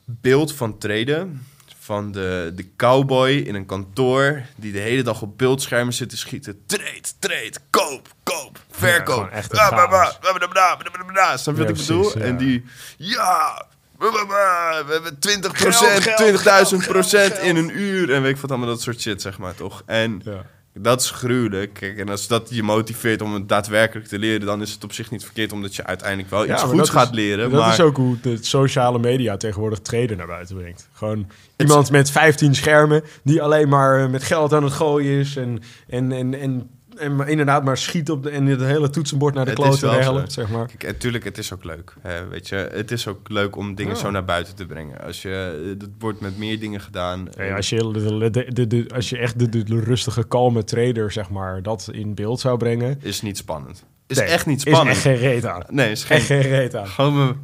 beeld 0.04 0.54
van 0.54 0.78
traden... 0.78 1.46
van 1.78 2.12
de, 2.12 2.52
de 2.54 2.76
cowboy 2.76 3.30
in 3.30 3.54
een 3.54 3.66
kantoor... 3.66 4.42
die 4.56 4.72
de 4.72 4.78
hele 4.78 5.02
dag 5.02 5.22
op 5.22 5.38
beeldschermen 5.38 5.94
zit 5.94 6.08
te 6.08 6.16
schieten. 6.16 6.62
Trade, 6.66 7.08
trade, 7.18 7.54
koop, 7.70 8.08
koop, 8.22 8.60
verkoop. 8.70 9.30
bla. 9.88 11.36
Snap 11.36 11.56
je 11.56 11.60
Ja, 11.60 11.68
wat 11.68 11.78
ik 11.78 11.86
bedoel? 11.86 12.18
ja. 12.18 12.24
En 12.24 12.36
die, 12.36 12.64
ja, 12.96 13.66
We 13.98 14.86
hebben 14.92 15.18
20 15.18 15.58
Geld, 15.60 15.74
geld, 15.74 16.40
20.000 16.40 16.42
geld, 16.44 16.86
procent 16.86 17.38
in 17.38 17.56
een 17.56 17.78
uur. 17.80 18.12
En 18.12 18.22
weet 18.22 18.34
ik 18.34 18.40
wat 18.40 18.50
allemaal 18.50 18.68
dat 18.68 18.80
soort 18.80 19.00
shit, 19.00 19.22
zeg 19.22 19.38
maar, 19.38 19.54
toch? 19.54 19.82
En 19.86 20.20
Ja. 20.24 20.44
dat 20.74 21.00
is 21.00 21.10
gruwelijk. 21.10 21.72
Kijk, 21.74 21.98
en 21.98 22.08
als 22.08 22.26
dat 22.26 22.46
je 22.50 22.62
motiveert 22.62 23.22
om 23.22 23.34
het 23.34 23.48
daadwerkelijk 23.48 24.06
te 24.08 24.18
leren... 24.18 24.46
dan 24.46 24.62
is 24.62 24.72
het 24.72 24.84
op 24.84 24.92
zich 24.92 25.10
niet 25.10 25.24
verkeerd... 25.24 25.52
omdat 25.52 25.76
je 25.76 25.84
uiteindelijk 25.84 26.30
wel 26.30 26.44
Ja, 26.44 26.52
iets 26.52 26.62
goeds 26.62 26.76
dat 26.76 26.86
is- 26.86 26.92
gaat 26.92 27.14
leren. 27.14 27.50
Dat 27.50 27.60
maar 27.60 27.72
is 27.72 27.80
ook 27.80 27.96
hoe 27.96 28.20
de 28.20 28.38
sociale 28.40 28.98
media 28.98 29.36
tegenwoordig 29.36 29.78
traden 29.78 30.16
naar 30.16 30.26
buiten 30.26 30.56
brengt. 30.56 30.88
Gewoon 30.92 31.26
iemand 31.56 31.90
met 31.90 32.10
15 32.10 32.54
schermen 32.54 33.02
die 33.22 33.42
alleen 33.42 33.68
maar 33.68 34.02
eh, 34.04 34.08
met 34.10 34.22
geld 34.22 34.52
aan 34.52 34.64
het 34.64 34.72
gooien 34.72 35.18
is 35.20 35.36
en, 35.36 35.62
en, 35.88 36.12
en, 36.12 36.34
en, 36.34 36.70
en 36.98 37.16
maar 37.16 37.28
inderdaad 37.28 37.64
maar 37.64 37.76
schiet 37.78 38.10
op 38.10 38.22
de, 38.22 38.30
en 38.30 38.46
het 38.46 38.60
hele 38.60 38.90
toetsenbord 38.90 39.34
naar 39.34 39.44
de 39.44 39.68
is 39.70 39.78
zo. 39.78 39.90
helpt, 39.90 40.32
zeg 40.32 40.48
maar. 40.48 40.66
Kijk, 40.66 40.82
natuurlijk, 40.82 41.24
het 41.24 41.38
is 41.38 41.52
ook 41.52 41.64
leuk. 41.64 41.94
Hè, 42.00 42.28
weet 42.28 42.48
je, 42.48 42.68
het 42.72 42.90
is 42.90 43.06
ook 43.06 43.28
leuk 43.28 43.56
om 43.56 43.74
dingen 43.74 43.94
Ja. 43.94 44.00
zo 44.00 44.10
naar 44.10 44.24
buiten 44.24 44.54
te 44.54 44.66
brengen. 44.66 45.00
Als 45.00 45.22
je, 45.22 45.74
het 45.78 45.88
wordt 45.98 46.20
met 46.20 46.38
meer 46.38 46.60
dingen 46.60 46.80
gedaan. 46.80 47.28
Ja, 47.36 47.56
als, 47.56 47.68
je, 47.68 47.90
de, 47.92 48.30
de, 48.30 48.52
de, 48.52 48.66
de- 48.66 48.86
als 48.94 49.08
je 49.10 49.18
echt 49.18 49.38
de, 49.38 49.48
de, 49.48 49.62
de 49.62 49.80
rustige, 49.80 50.24
kalme 50.26 50.64
trader, 50.64 51.12
zeg 51.12 51.30
maar, 51.30 51.62
dat 51.62 51.88
in 51.92 52.14
beeld 52.14 52.40
zou 52.40 52.58
brengen... 52.58 52.98
is 53.02 53.22
niet 53.22 53.36
spannend. 53.36 53.84
Is 54.06 54.16
nee, 54.16 54.26
echt 54.26 54.46
niet 54.46 54.56
Is 54.66 54.72
spannend. 54.72 54.96
echt 54.96 55.00
geen 55.00 55.16
reet 55.16 55.46
aan. 55.46 55.62
Nee, 55.68 55.90
is 55.90 56.04
geen, 56.04 56.16
Echt 56.16 56.26
geen 56.26 56.40
reet 56.40 56.74
aan. 56.76 56.86
Gewoon, 56.88 57.14
me- 57.26 57.34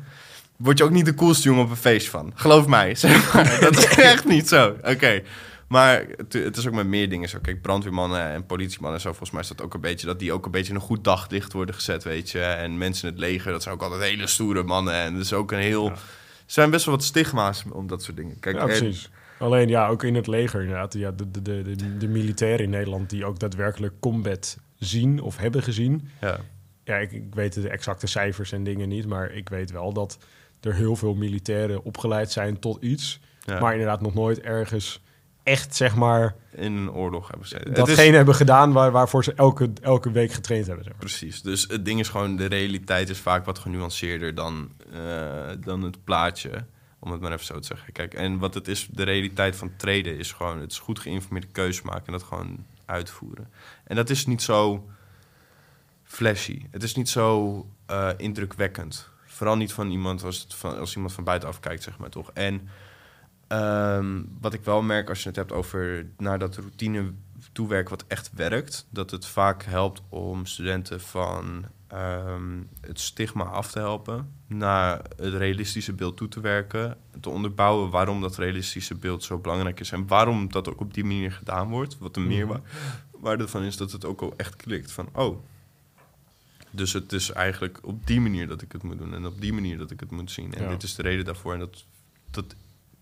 word 0.56 0.78
je 0.78 0.84
ook 0.84 0.90
niet 0.90 1.04
de 1.04 1.14
coolste 1.14 1.48
jongen 1.48 1.64
op 1.64 1.70
een 1.70 1.76
feest 1.76 2.08
van. 2.08 2.32
Geloof 2.34 2.66
mij. 2.66 2.94
Zeg 3.04 3.34
maar. 3.34 3.58
Dat 3.60 3.76
is 3.76 3.86
echt 4.12 4.24
niet 4.24 4.48
zo. 4.48 4.76
Oké. 4.82 5.22
Maar 5.68 6.04
het, 6.16 6.32
het 6.32 6.56
is 6.56 6.66
ook 6.66 6.74
met 6.74 6.86
meer 6.86 7.08
dingen 7.08 7.28
zo. 7.28 7.38
Kijk, 7.42 7.62
brandweermannen 7.62 8.30
en 8.30 8.46
politiemannen 8.46 8.94
en 8.94 9.02
zo. 9.04 9.08
Volgens 9.08 9.30
mij 9.30 9.40
is 9.40 9.48
dat 9.48 9.62
ook 9.62 9.74
een 9.74 9.80
beetje... 9.80 10.06
dat 10.06 10.18
die 10.18 10.32
ook 10.32 10.44
een 10.44 10.50
beetje 10.50 10.70
in 10.70 10.74
een 10.74 10.86
goed 10.86 11.04
daglicht 11.04 11.52
worden 11.52 11.74
gezet, 11.74 12.04
weet 12.04 12.30
je. 12.30 12.40
En 12.40 12.78
mensen 12.78 13.08
in 13.08 13.14
het 13.14 13.24
leger, 13.24 13.52
dat 13.52 13.62
zijn 13.62 13.74
ook 13.74 13.82
altijd 13.82 14.02
hele 14.02 14.26
stoere 14.26 14.62
mannen. 14.62 14.94
En 14.94 15.12
dat 15.12 15.22
is 15.22 15.32
ook 15.32 15.52
een 15.52 15.58
heel... 15.58 15.84
Ja. 15.84 15.92
Er 15.92 16.52
zijn 16.52 16.70
best 16.70 16.84
wel 16.84 16.94
wat 16.94 17.04
stigma's 17.04 17.64
om 17.72 17.86
dat 17.86 18.02
soort 18.02 18.16
dingen. 18.16 18.40
Kijk, 18.40 18.56
Ja, 18.56 18.64
precies. 18.64 19.10
Alleen 19.38 19.68
ja, 19.68 19.88
ook 19.88 20.02
in 20.02 20.14
het 20.14 20.26
leger 20.26 20.60
inderdaad. 20.60 20.94
Ja, 20.94 21.10
de, 21.10 21.30
de, 21.30 21.42
de, 21.42 21.76
de, 21.76 21.96
de 21.96 22.08
militairen 22.08 22.64
in 22.64 22.70
Nederland 22.70 23.10
die 23.10 23.24
ook 23.24 23.38
daadwerkelijk 23.38 23.94
combat 24.00 24.58
zien 24.78 25.20
of 25.20 25.36
hebben 25.36 25.62
gezien. 25.62 26.08
ja. 26.20 26.40
Ja, 26.84 26.96
ik, 26.96 27.12
ik 27.12 27.34
weet 27.34 27.54
de 27.54 27.68
exacte 27.68 28.06
cijfers 28.06 28.52
en 28.52 28.64
dingen 28.64 28.88
niet, 28.88 29.06
maar 29.06 29.32
ik 29.32 29.48
weet 29.48 29.70
wel 29.70 29.92
dat 29.92 30.18
er 30.60 30.74
heel 30.74 30.96
veel 30.96 31.14
militairen 31.14 31.84
opgeleid 31.84 32.32
zijn 32.32 32.58
tot 32.58 32.82
iets. 32.82 33.20
Ja. 33.44 33.60
Maar 33.60 33.72
inderdaad 33.72 34.00
nog 34.00 34.14
nooit 34.14 34.40
ergens 34.40 35.02
echt, 35.44 35.76
zeg 35.76 35.94
maar, 35.94 36.34
in 36.50 36.72
een 36.76 36.90
oorlog 36.90 37.28
hebben 37.28 37.48
ze. 37.48 37.58
Is- 37.58 37.74
datgene 37.74 38.16
hebben 38.16 38.34
gedaan 38.34 38.72
waar, 38.72 38.90
waarvoor 38.90 39.24
ze 39.24 39.34
elke, 39.34 39.72
elke 39.80 40.10
week 40.10 40.32
getraind 40.32 40.66
hebben. 40.66 40.84
Zeg 40.84 40.92
maar. 40.92 41.02
Precies. 41.02 41.42
Dus 41.42 41.64
het 41.68 41.84
ding 41.84 42.00
is 42.00 42.08
gewoon, 42.08 42.36
de 42.36 42.46
realiteit 42.46 43.08
is 43.08 43.18
vaak 43.18 43.44
wat 43.44 43.58
genuanceerder 43.58 44.34
dan, 44.34 44.70
eh, 44.92 45.48
dan 45.60 45.82
het 45.82 46.04
plaatje. 46.04 46.64
Om 46.98 47.10
het 47.12 47.20
maar 47.20 47.32
even 47.32 47.44
zo 47.44 47.58
te 47.58 47.66
zeggen. 47.66 47.92
Kijk, 47.92 48.14
en 48.14 48.38
wat 48.38 48.54
het 48.54 48.68
is, 48.68 48.88
de 48.90 49.02
realiteit 49.02 49.56
van 49.56 49.70
traden 49.76 50.18
is 50.18 50.32
gewoon, 50.32 50.60
het 50.60 50.70
is 50.70 50.78
goed 50.78 50.98
geïnformeerde 50.98 51.46
keuze 51.52 51.80
maken 51.84 52.06
en 52.06 52.12
dat 52.12 52.22
gewoon 52.22 52.64
uitvoeren. 52.84 53.48
En 53.84 53.96
dat 53.96 54.10
is 54.10 54.26
niet 54.26 54.42
zo 54.42 54.88
flashy. 56.04 56.66
Het 56.70 56.82
is 56.82 56.94
niet 56.94 57.08
zo 57.08 57.66
eh, 57.86 58.10
indrukwekkend. 58.16 59.08
Vooral 59.26 59.56
niet 59.56 59.72
van 59.72 59.90
iemand 59.90 60.24
als, 60.24 60.40
het 60.40 60.54
van, 60.54 60.78
als 60.78 60.94
iemand 60.94 61.12
van 61.12 61.24
buitenaf 61.24 61.60
kijkt, 61.60 61.82
zeg 61.82 61.98
maar 61.98 62.10
toch. 62.10 62.30
En 62.34 62.68
ehm, 63.58 64.22
wat 64.40 64.54
ik 64.54 64.64
wel 64.64 64.82
merk 64.82 65.08
als 65.08 65.22
je 65.22 65.28
het 65.28 65.36
hebt 65.36 65.52
over 65.52 66.06
naar 66.18 66.38
dat 66.38 66.56
routine 66.56 67.12
toewerken 67.52 67.90
wat 67.90 68.04
echt 68.08 68.30
werkt, 68.34 68.86
dat 68.90 69.10
het 69.10 69.26
vaak 69.26 69.62
helpt 69.62 70.02
om 70.08 70.46
studenten 70.46 71.00
van 71.00 71.64
ehm, 71.86 72.62
het 72.80 73.00
stigma 73.00 73.44
af 73.44 73.70
te 73.70 73.78
helpen, 73.78 74.30
naar 74.46 75.00
het 75.16 75.34
realistische 75.34 75.92
beeld 75.92 76.16
toe 76.16 76.28
te 76.28 76.40
werken, 76.40 76.96
te 77.20 77.28
onderbouwen 77.30 77.90
waarom 77.90 78.20
dat 78.20 78.36
realistische 78.36 78.94
beeld 78.94 79.22
zo 79.24 79.38
belangrijk 79.38 79.80
is 79.80 79.92
en 79.92 80.06
waarom 80.06 80.52
dat 80.52 80.68
ook 80.68 80.80
op 80.80 80.94
die 80.94 81.04
manier 81.04 81.32
gedaan 81.32 81.68
wordt. 81.68 81.98
Wat 81.98 82.14
de 82.14 82.20
meerwaarde 82.20 83.42
ervan 83.42 83.62
is 83.62 83.76
dat 83.76 83.92
het 83.92 84.04
ook 84.04 84.20
al 84.20 84.34
echt 84.36 84.56
klikt 84.56 84.92
van, 84.92 85.08
oh, 85.12 85.38
dus 86.70 86.92
het 86.92 87.12
is 87.12 87.30
eigenlijk 87.30 87.78
op 87.82 88.06
die 88.06 88.20
manier 88.20 88.46
dat 88.46 88.62
ik 88.62 88.72
het 88.72 88.82
moet 88.82 88.98
doen 88.98 89.14
en 89.14 89.26
op 89.26 89.40
die 89.40 89.52
manier 89.52 89.78
dat 89.78 89.90
ik 89.90 90.00
het 90.00 90.10
moet 90.10 90.30
zien. 90.30 90.54
En 90.54 90.62
Ja. 90.62 90.68
dit 90.68 90.82
is 90.82 90.94
de 90.94 91.02
reden 91.02 91.24
daarvoor 91.24 91.52
en 91.52 91.58
dat, 91.58 91.84
dat 92.30 92.54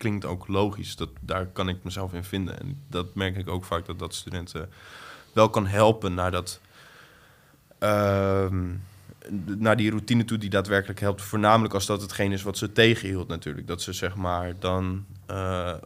klinkt 0.03 0.25
ook 0.25 0.47
logisch. 0.47 0.95
Dat, 0.95 1.09
daar 1.21 1.45
kan 1.45 1.69
ik 1.69 1.83
mezelf 1.83 2.13
in 2.13 2.23
vinden. 2.23 2.59
En 2.59 2.81
dat 2.89 3.15
merk 3.15 3.37
ik 3.37 3.49
ook 3.49 3.63
vaak 3.65 3.85
dat 3.85 3.99
dat 3.99 4.13
studenten 4.15 4.69
wel 5.33 5.49
kan 5.49 5.67
helpen 5.67 6.13
naar 6.13 6.31
dat. 6.31 6.59
ehm, 7.79 8.73
naar 9.45 9.77
die 9.77 9.89
routine 9.89 10.25
toe 10.25 10.37
die 10.37 10.49
daadwerkelijk 10.49 10.99
helpt. 10.99 11.21
Voornamelijk 11.21 11.73
als 11.73 11.85
dat 11.85 12.01
hetgeen 12.01 12.31
is 12.31 12.43
wat 12.43 12.57
ze 12.57 12.71
tegenhield 12.71 13.27
natuurlijk. 13.27 13.67
Dat 13.67 13.81
ze 13.81 13.93
zeg 13.93 14.15
maar 14.15 14.53
dan... 14.59 15.05
eh, 15.25 15.69
eh, 15.69 15.77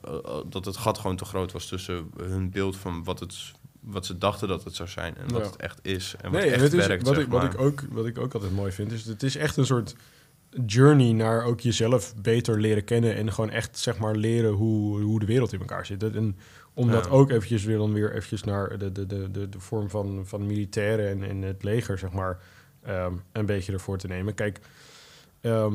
dat 0.50 0.66
het 0.66 0.78
gat 0.78 0.98
gewoon 0.98 1.16
te 1.16 1.26
groot 1.26 1.52
was 1.52 1.66
tussen 1.68 2.10
hun 2.18 2.50
beeld 2.50 2.78
van 2.78 3.04
wat, 3.04 3.20
het, 3.20 3.36
wat 3.80 4.06
ze 4.06 4.18
dachten 4.18 4.48
dat 4.48 4.64
het 4.64 4.76
zou 4.76 4.90
zijn... 4.90 5.18
en 5.18 5.32
wat 5.34 5.42
Ja. 5.42 5.48
het 5.48 5.56
echt 5.56 5.80
is 5.82 6.16
en 6.22 6.32
wat 6.32 6.42
Nee, 6.42 6.50
echt 6.52 6.62
het 6.62 6.74
is, 6.74 6.88
werkt, 6.88 7.04
wat, 7.06 7.16
zeg 7.16 7.24
ik, 7.24 7.32
wat, 7.32 7.42
maar. 7.42 7.54
ik 7.54 7.60
ook, 7.60 7.82
wat 7.90 8.06
ik 8.06 8.18
ook 8.18 8.34
altijd 8.34 8.52
mooi 8.56 8.72
vind, 8.72 8.92
is 8.92 9.06
het 9.06 9.24
is 9.24 9.36
echt 9.36 9.58
een 9.58 9.66
soort 9.66 9.96
journey 10.66 11.12
naar 11.12 11.44
ook 11.44 11.60
jezelf 11.60 12.16
beter 12.22 12.60
leren 12.62 12.84
kennen 12.84 13.16
en 13.16 13.34
gewoon 13.34 13.50
echt 13.50 13.78
zeg 13.78 13.98
maar 13.98 14.16
leren 14.16 14.52
hoe, 14.52 15.02
hoe 15.02 15.20
de 15.20 15.26
wereld 15.26 15.54
in 15.54 15.60
elkaar 15.60 15.86
zit. 15.86 16.04
En 16.04 16.38
om 16.74 16.92
dat 16.92 17.06
Ja. 17.06 17.12
ook 17.12 17.30
eventjes 17.32 17.64
weer 17.64 17.78
dan 17.78 17.94
weer 17.94 18.14
eventjes 18.14 18.44
naar 18.44 18.78
de, 18.78 18.92
de, 18.92 19.06
de, 19.06 19.32
de, 19.32 19.50
de 19.50 19.60
vorm 19.60 19.90
van, 19.90 20.22
van 20.26 20.46
militairen 20.46 21.10
en, 21.10 21.24
en 21.30 21.42
het 21.42 21.64
leger 21.64 21.98
zeg 21.98 22.12
maar 22.12 22.40
ehm, 22.84 23.14
een 23.32 23.46
beetje 23.46 23.74
ervoor 23.74 23.98
te 23.98 24.08
nemen. 24.08 24.34
Kijk, 24.34 24.60
ehm, 25.42 25.74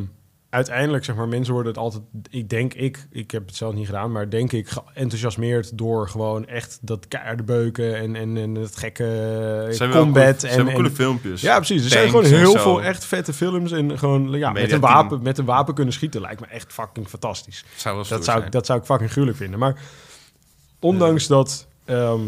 uiteindelijk 0.52 1.04
zeg 1.04 1.16
maar 1.16 1.28
mensen 1.28 1.54
worden 1.54 1.72
het 1.72 1.80
altijd, 1.80 2.02
ik 2.30 2.48
denk 2.48 2.74
ik, 2.74 3.06
ik 3.10 3.30
heb 3.30 3.46
het 3.46 3.56
zelf 3.56 3.74
niet 3.74 3.86
gedaan, 3.86 4.12
maar 4.12 4.30
denk 4.30 4.52
ik 4.52 4.68
enthousiasmeerd 4.94 5.78
door 5.78 6.08
gewoon 6.08 6.46
echt 6.46 6.78
dat 6.80 7.08
keiharde 7.08 7.42
beuken 7.42 7.96
en, 7.96 8.16
en, 8.16 8.36
en 8.36 8.54
het 8.54 8.76
gekke 8.76 9.88
combat 9.90 10.42
en, 10.42 10.48
hebben 10.48 10.68
en 10.68 10.74
coole 10.74 10.90
filmpjes. 10.90 11.40
ja, 11.40 11.56
precies. 11.56 11.84
Er 11.84 11.90
zijn 11.90 12.08
gewoon 12.08 12.24
heel 12.24 12.58
veel 12.58 12.82
echt 12.82 13.04
vette 13.04 13.32
films. 13.32 13.72
En 13.72 13.98
gewoon 13.98 14.30
ja, 14.30 14.50
met, 14.52 14.62
een 14.62 14.68
team. 14.68 14.80
wapen, 14.80 15.22
met 15.22 15.38
een 15.38 15.44
wapen 15.44 15.74
kunnen 15.74 15.94
schieten 15.94 16.20
lijkt 16.20 16.40
me 16.40 16.46
echt 16.46 16.72
fucking 16.72 17.08
fantastisch. 17.08 17.64
Zou 17.76 17.96
Dat 17.96 18.06
zou, 18.06 18.22
zijn. 18.22 18.50
dat 18.50 18.66
zou 18.66 18.78
ik 18.78 18.84
fucking 18.84 19.10
gruwelijk 19.10 19.38
vinden. 19.38 19.58
Maar 19.58 19.76
ondanks 20.78 21.26
dat 21.26 21.66
ehm, 21.84 21.98
eh, 21.98 22.20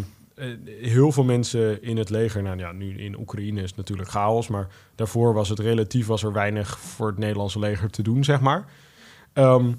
heel 0.81 1.13
veel 1.13 1.25
mensen 1.25 1.83
in 1.83 1.97
het 1.97 2.11
leger... 2.11 2.43
Nou 2.43 2.59
ja, 2.59 2.73
nu 2.73 2.99
in 2.99 3.19
Oekraïne 3.19 3.63
is 3.63 3.69
het 3.69 3.77
natuurlijk 3.77 4.09
chaos. 4.09 4.49
Maar 4.49 4.69
daarvoor 4.95 5.35
was 5.35 5.49
het 5.49 5.59
relatief 5.59 6.07
was 6.07 6.23
er 6.23 6.33
weinig 6.33 6.79
voor 6.79 7.07
het 7.07 7.19
Nederlandse 7.19 7.59
leger 7.59 7.91
te 7.91 8.03
doen, 8.03 8.25
zeg 8.25 8.41
maar. 8.41 8.65
Ehm, 9.33 9.73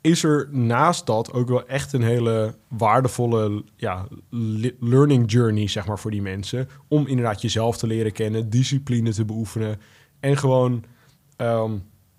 is 0.00 0.22
er 0.24 0.48
naast 0.50 1.06
dat 1.06 1.32
ook 1.32 1.48
wel 1.48 1.66
echt 1.66 1.92
een 1.92 2.02
hele 2.02 2.54
waardevolle 2.68 3.64
ja, 3.76 4.06
le- 4.30 4.74
learning 4.80 5.30
journey, 5.32 5.68
zeg 5.68 5.86
maar, 5.86 5.98
voor 5.98 6.10
die 6.10 6.22
mensen. 6.22 6.68
Om 6.88 7.06
inderdaad 7.06 7.42
jezelf 7.42 7.76
te 7.76 7.86
leren 7.86 8.12
kennen, 8.12 8.50
discipline 8.50 9.10
te 9.12 9.24
beoefenen. 9.24 9.80
En 10.20 10.36
gewoon 10.36 10.84
ehm, 11.36 11.72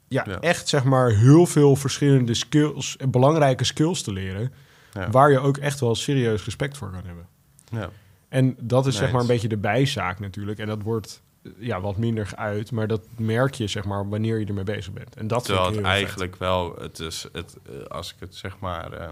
ja, 0.08 0.24
Ja. 0.28 0.40
echt, 0.40 0.68
zeg 0.68 0.84
maar, 0.84 1.10
heel 1.12 1.46
veel 1.46 1.76
verschillende 1.76 2.34
skills, 2.34 2.98
belangrijke 3.10 3.64
skills 3.64 4.02
te 4.02 4.12
leren. 4.14 4.52
Ja. 4.94 5.10
Waar 5.10 5.32
je 5.32 5.40
ook 5.40 5.58
echt 5.58 5.80
wel 5.80 5.96
serieus 5.96 6.46
respect 6.46 6.78
voor 6.78 6.92
kan 6.92 7.06
hebben. 7.06 7.28
Ja. 7.72 7.90
En 8.30 8.56
dat 8.60 8.86
is 8.88 8.96
zeg 8.98 9.12
maar 9.12 9.22
een 9.22 9.28
beetje 9.28 9.48
de 9.48 9.58
bijzaak 9.58 10.20
natuurlijk. 10.20 10.60
En 10.60 10.68
dat 10.68 10.82
wordt 10.82 11.22
eh, 11.44 11.52
ja, 11.58 11.82
wat 11.82 11.98
minder 11.98 12.28
geuit. 12.28 12.72
Maar 12.72 12.88
dat 12.88 13.02
merk 13.18 13.54
je 13.54 13.68
zeg 13.68 13.86
maar 13.86 14.10
wanneer 14.10 14.40
je 14.40 14.46
ermee 14.46 14.64
bezig 14.64 14.94
bent. 14.94 15.16
En 15.16 15.28
dat 15.28 15.46
Terwijl 15.46 15.66
het 15.66 15.76
vet. 15.76 15.86
eigenlijk 15.86 16.36
wel, 16.36 16.76
het 16.80 17.00
is, 17.00 17.28
het, 17.32 17.58
eh, 17.66 17.86
als 17.86 18.14
ik 18.14 18.20
het 18.20 18.36
zeg 18.36 18.60
maar. 18.60 18.94
eh, 18.94 19.10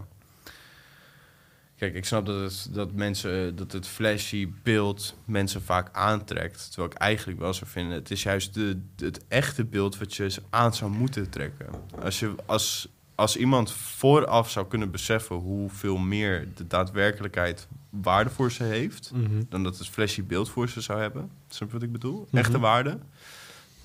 kijk, 1.77 1.95
ik 1.95 2.05
snap 2.05 2.25
dat 2.25 2.39
het, 2.41 2.67
dat 2.71 2.91
mensen, 2.91 3.55
dat 3.55 3.71
het 3.71 3.87
flashy 3.87 4.49
beeld 4.63 5.15
mensen 5.25 5.61
vaak 5.61 5.89
aantrekt. 5.91 6.67
Terwijl 6.71 6.91
ik 6.91 6.97
eigenlijk 6.97 7.39
wel 7.39 7.53
zou 7.53 7.69
vinden, 7.69 7.93
het 7.93 8.11
is 8.11 8.23
juist 8.23 8.53
de, 8.53 8.81
het 8.97 9.25
echte 9.27 9.65
beeld 9.65 9.97
wat 9.97 10.15
je 10.15 10.31
aan 10.49 10.73
zou 10.73 10.91
moeten 10.91 11.29
trekken. 11.29 11.67
Als, 12.01 12.19
je, 12.19 12.35
als, 12.45 12.87
als 13.15 13.36
iemand 13.38 13.71
vooraf 13.71 14.49
zou 14.49 14.67
kunnen 14.67 14.91
beseffen 14.91 15.36
hoeveel 15.36 15.97
meer 15.97 16.47
de 16.56 16.67
daadwerkelijkheid 16.67 17.67
waarde 17.89 18.30
voor 18.30 18.52
ze 18.52 18.63
heeft 18.63 19.12
Mhm. 19.13 19.43
dan 19.49 19.63
dat 19.63 19.78
het 19.78 19.88
flashy 19.88 20.23
beeld 20.23 20.49
voor 20.49 20.69
ze 20.69 20.82
zou 20.82 20.99
hebben. 21.02 21.30
Snap 21.47 21.67
je 21.67 21.73
wat 21.73 21.84
ik 21.84 21.91
bedoel? 21.91 22.28
Mhm. 22.28 22.38
Echte 22.38 22.60
waarde. 22.60 22.97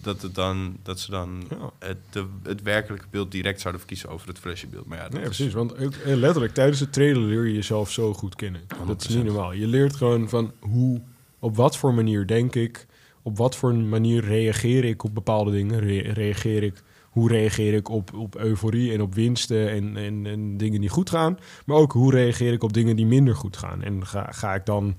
Dat, 0.03 0.23
het 0.23 0.35
dan, 0.35 0.77
dat 0.83 1.01
ze 1.01 1.11
dan 1.11 1.45
Ja. 1.51 1.71
het, 1.79 1.97
de, 2.11 2.27
het 2.43 2.62
werkelijke 2.62 3.07
beeld 3.11 3.31
direct 3.33 3.61
zouden 3.61 3.81
verkiezen 3.83 4.09
over 4.09 4.29
het 4.29 4.38
flashy 4.38 4.67
beeld. 4.69 4.87
Maar 4.87 4.99
ja, 4.99 5.05
dat 5.05 5.12
Nee, 5.12 5.23
is, 5.23 5.37
precies. 5.37 5.53
Want 5.55 5.79
ook, 5.79 5.93
eh, 5.95 6.14
letterlijk 6.14 6.55
tijdens 6.55 6.81
het 6.81 6.93
trailer 6.93 7.23
leer 7.23 7.47
je 7.47 7.55
jezelf 7.55 7.91
zo 7.91 8.14
goed 8.14 8.35
kennen. 8.37 8.61
Dat 8.67 8.77
is 8.79 8.85
100%. 8.85 9.14
niet 9.25 9.25
normaal. 9.33 9.53
Je 9.53 9.67
leert 9.67 9.97
gewoon 9.97 10.29
van 10.29 10.53
hoe, 10.61 11.01
op 11.38 11.57
wat 11.57 11.77
voor 11.77 11.95
manier 11.95 12.27
denk 12.27 12.55
ik, 12.55 12.87
op 13.23 13.37
wat 13.37 13.57
voor 13.57 13.75
manier 13.75 14.25
reageer 14.25 14.85
ik 14.85 15.05
op 15.05 15.14
bepaalde 15.14 15.51
dingen. 15.51 15.81
Re- 15.81 16.12
reageer 16.12 16.62
ik, 16.62 16.83
hoe 17.18 17.28
reageer 17.28 17.74
ik 17.74 17.88
op, 17.88 18.14
op 18.14 18.37
euforie 18.37 18.92
en 18.92 19.02
op 19.02 19.14
winsten 19.14 19.70
en, 19.70 19.96
en, 19.96 20.26
en 20.26 20.57
dingen 20.57 20.81
die 20.81 20.88
goed 20.90 21.11
gaan. 21.11 21.38
Maar 21.66 21.76
ook 21.76 21.92
hoe 21.92 22.11
reageer 22.12 22.52
ik 22.52 22.62
op 22.62 22.72
dingen 22.72 22.96
die 22.96 23.07
minder 23.07 23.37
goed 23.37 23.57
gaan. 23.57 23.83
En 23.83 24.07
ga, 24.07 24.26
ga 24.31 24.54
ik 24.54 24.66
dan 24.66 24.96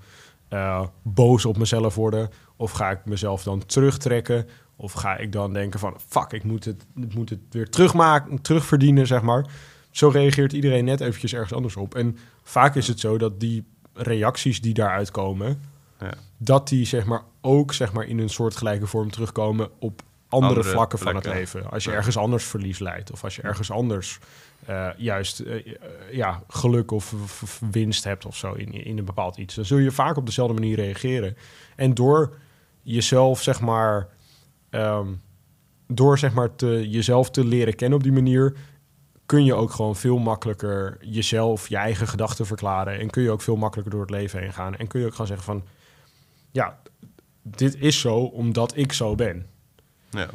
eh, 0.48 0.86
boos 1.02 1.46
op 1.46 1.58
mezelf 1.58 1.96
worden? 1.96 2.30
Of 2.56 2.72
ga 2.72 2.90
ik 2.90 3.06
mezelf 3.06 3.44
dan 3.44 3.66
terugtrekken? 3.66 4.48
Of 4.76 4.92
ga 4.92 5.18
ik 5.18 5.32
dan 5.32 5.54
denken 5.54 5.80
van, 5.80 5.96
fuck, 6.08 6.32
ik 6.32 6.44
moet 6.44 6.66
het, 6.66 6.86
ik 6.96 7.16
moet 7.16 7.30
het 7.30 7.40
weer 7.50 7.70
terugmaken, 7.70 8.42
terugverdienen, 8.42 9.08
zeg 9.08 9.22
maar. 9.22 9.46
Zo 9.92 10.08
reageert 10.10 10.54
iedereen 10.54 10.86
net 10.86 11.02
eventjes 11.02 11.34
ergens 11.34 11.54
anders 11.54 11.76
op. 11.76 11.96
En 11.96 12.18
vaak 12.44 12.76
is 12.76 12.88
het 12.88 13.00
zo 13.00 13.18
dat 13.18 13.40
die 13.40 13.64
reacties 13.94 14.62
die 14.62 14.74
daaruit 14.74 15.12
komen, 15.12 15.62
Ja. 16.00 16.14
dat 16.38 16.68
die 16.68 16.86
zeg 16.86 17.06
maar 17.06 17.22
ook 17.42 17.74
zeg 17.74 17.94
maar 17.94 18.06
in 18.06 18.20
een 18.20 18.30
soort 18.30 18.56
gelijke 18.56 18.88
vorm 18.88 19.12
terugkomen 19.12 19.70
op 19.80 20.02
andere, 20.30 20.54
Andere 20.54 20.70
vlakken 20.70 21.00
van 21.00 21.16
het 21.16 21.26
leven. 21.26 21.72
Als 21.72 21.84
je 21.84 21.92
ergens 21.92 22.18
anders 22.18 22.44
verlies 22.44 22.80
leidt 22.80 23.12
of 23.12 23.24
als 23.24 23.36
je 23.36 23.42
ergens 23.42 23.72
anders 23.72 24.20
eh, 24.66 24.90
juist 24.98 25.40
eh, 25.40 25.56
eh, 25.56 25.64
ja, 26.12 26.44
geluk 26.48 26.92
of, 26.92 27.14
winst 27.72 28.04
hebt 28.04 28.26
of 28.26 28.36
zo 28.36 28.54
in, 28.54 28.72
in 28.72 28.98
een 28.98 29.06
bepaald 29.06 29.38
iets, 29.38 29.56
dan 29.56 29.66
zul 29.66 29.78
je 29.78 29.92
vaak 29.92 30.18
op 30.18 30.26
dezelfde 30.26 30.54
manier 30.54 30.76
reageren. 30.76 31.38
En 31.76 31.94
door 31.94 32.38
jezelf 32.82 33.42
zeg 33.42 33.62
maar 33.62 34.08
ehm, 34.70 35.08
door 35.88 36.18
zeg 36.18 36.34
maar 36.34 36.56
te, 36.56 36.90
jezelf 36.90 37.30
te 37.30 37.46
leren 37.46 37.76
kennen 37.76 37.98
op 37.98 38.04
die 38.04 38.14
manier 38.14 38.56
kun 39.26 39.46
je 39.46 39.54
ook 39.54 39.72
gewoon 39.72 39.96
veel 39.96 40.18
makkelijker 40.18 40.98
jezelf, 41.02 41.68
je 41.68 41.78
eigen 41.78 42.08
gedachten 42.08 42.46
verklaren. 42.46 43.00
En 43.00 43.10
kun 43.10 43.24
je 43.24 43.32
ook 43.32 43.42
veel 43.42 43.56
makkelijker 43.56 43.94
door 43.94 44.02
het 44.02 44.12
leven 44.12 44.40
heen 44.40 44.54
gaan. 44.54 44.76
En 44.76 44.88
kun 44.88 45.00
je 45.00 45.06
ook 45.06 45.12
gewoon 45.12 45.28
zeggen 45.28 45.46
van, 45.46 45.64
ja, 46.52 46.80
dit 47.42 47.76
is 47.76 48.00
zo 48.00 48.16
omdat 48.16 48.78
ik 48.78 48.94
zo 48.94 49.16
ben. 49.16 49.46
Ja. 50.10 50.30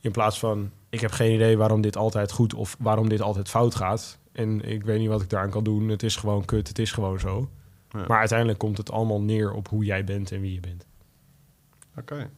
In 0.00 0.10
plaats 0.10 0.38
van, 0.38 0.70
ik 0.88 1.00
heb 1.00 1.10
geen 1.10 1.34
idee 1.34 1.56
waarom 1.56 1.80
dit 1.80 1.96
altijd 1.96 2.32
goed 2.32 2.54
of 2.54 2.76
waarom 2.78 3.08
dit 3.08 3.20
altijd 3.20 3.48
fout 3.48 3.74
gaat. 3.74 4.18
En 4.32 4.60
ik 4.60 4.84
weet 4.84 4.98
niet 4.98 5.08
wat 5.08 5.22
ik 5.22 5.30
daaraan 5.30 5.50
kan 5.50 5.64
doen. 5.64 5.88
Het 5.88 6.02
is 6.02 6.16
gewoon 6.16 6.44
kut, 6.44 6.68
het 6.68 6.78
is 6.78 6.92
gewoon 6.92 7.20
zo. 7.20 7.50
Ja. 7.90 8.04
Maar 8.08 8.18
uiteindelijk 8.18 8.58
komt 8.58 8.78
het 8.78 8.90
allemaal 8.90 9.20
neer 9.20 9.52
op 9.52 9.68
hoe 9.68 9.84
jij 9.84 10.04
bent 10.04 10.32
en 10.32 10.40
wie 10.40 10.52
je 10.54 10.60
bent. 10.60 10.86
Oké. 11.98 12.30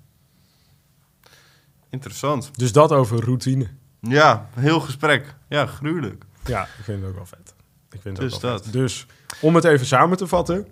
Interessant. 1.90 2.50
Dus 2.58 2.72
dat 2.72 2.92
over 2.92 3.24
routine. 3.24 3.66
Ja, 4.00 4.48
heel 4.54 4.80
gesprek. 4.80 5.34
Ja, 5.48 5.66
gruwelijk. 5.66 6.24
Ja, 6.44 6.62
ik 6.62 6.84
vind 6.84 7.00
het 7.00 7.08
ook 7.10 7.16
wel 7.16 7.26
vet. 7.26 7.54
Ik 7.90 8.00
vind 8.00 8.16
het 8.16 8.26
Dus 8.26 8.34
ook 8.34 8.40
wel 8.40 8.50
dat. 8.50 8.62
vet. 8.64 8.72
Dus 8.72 9.06
om 9.40 9.54
het 9.54 9.64
even 9.64 9.86
samen 9.86 10.16
te 10.16 10.26
vatten. 10.26 10.66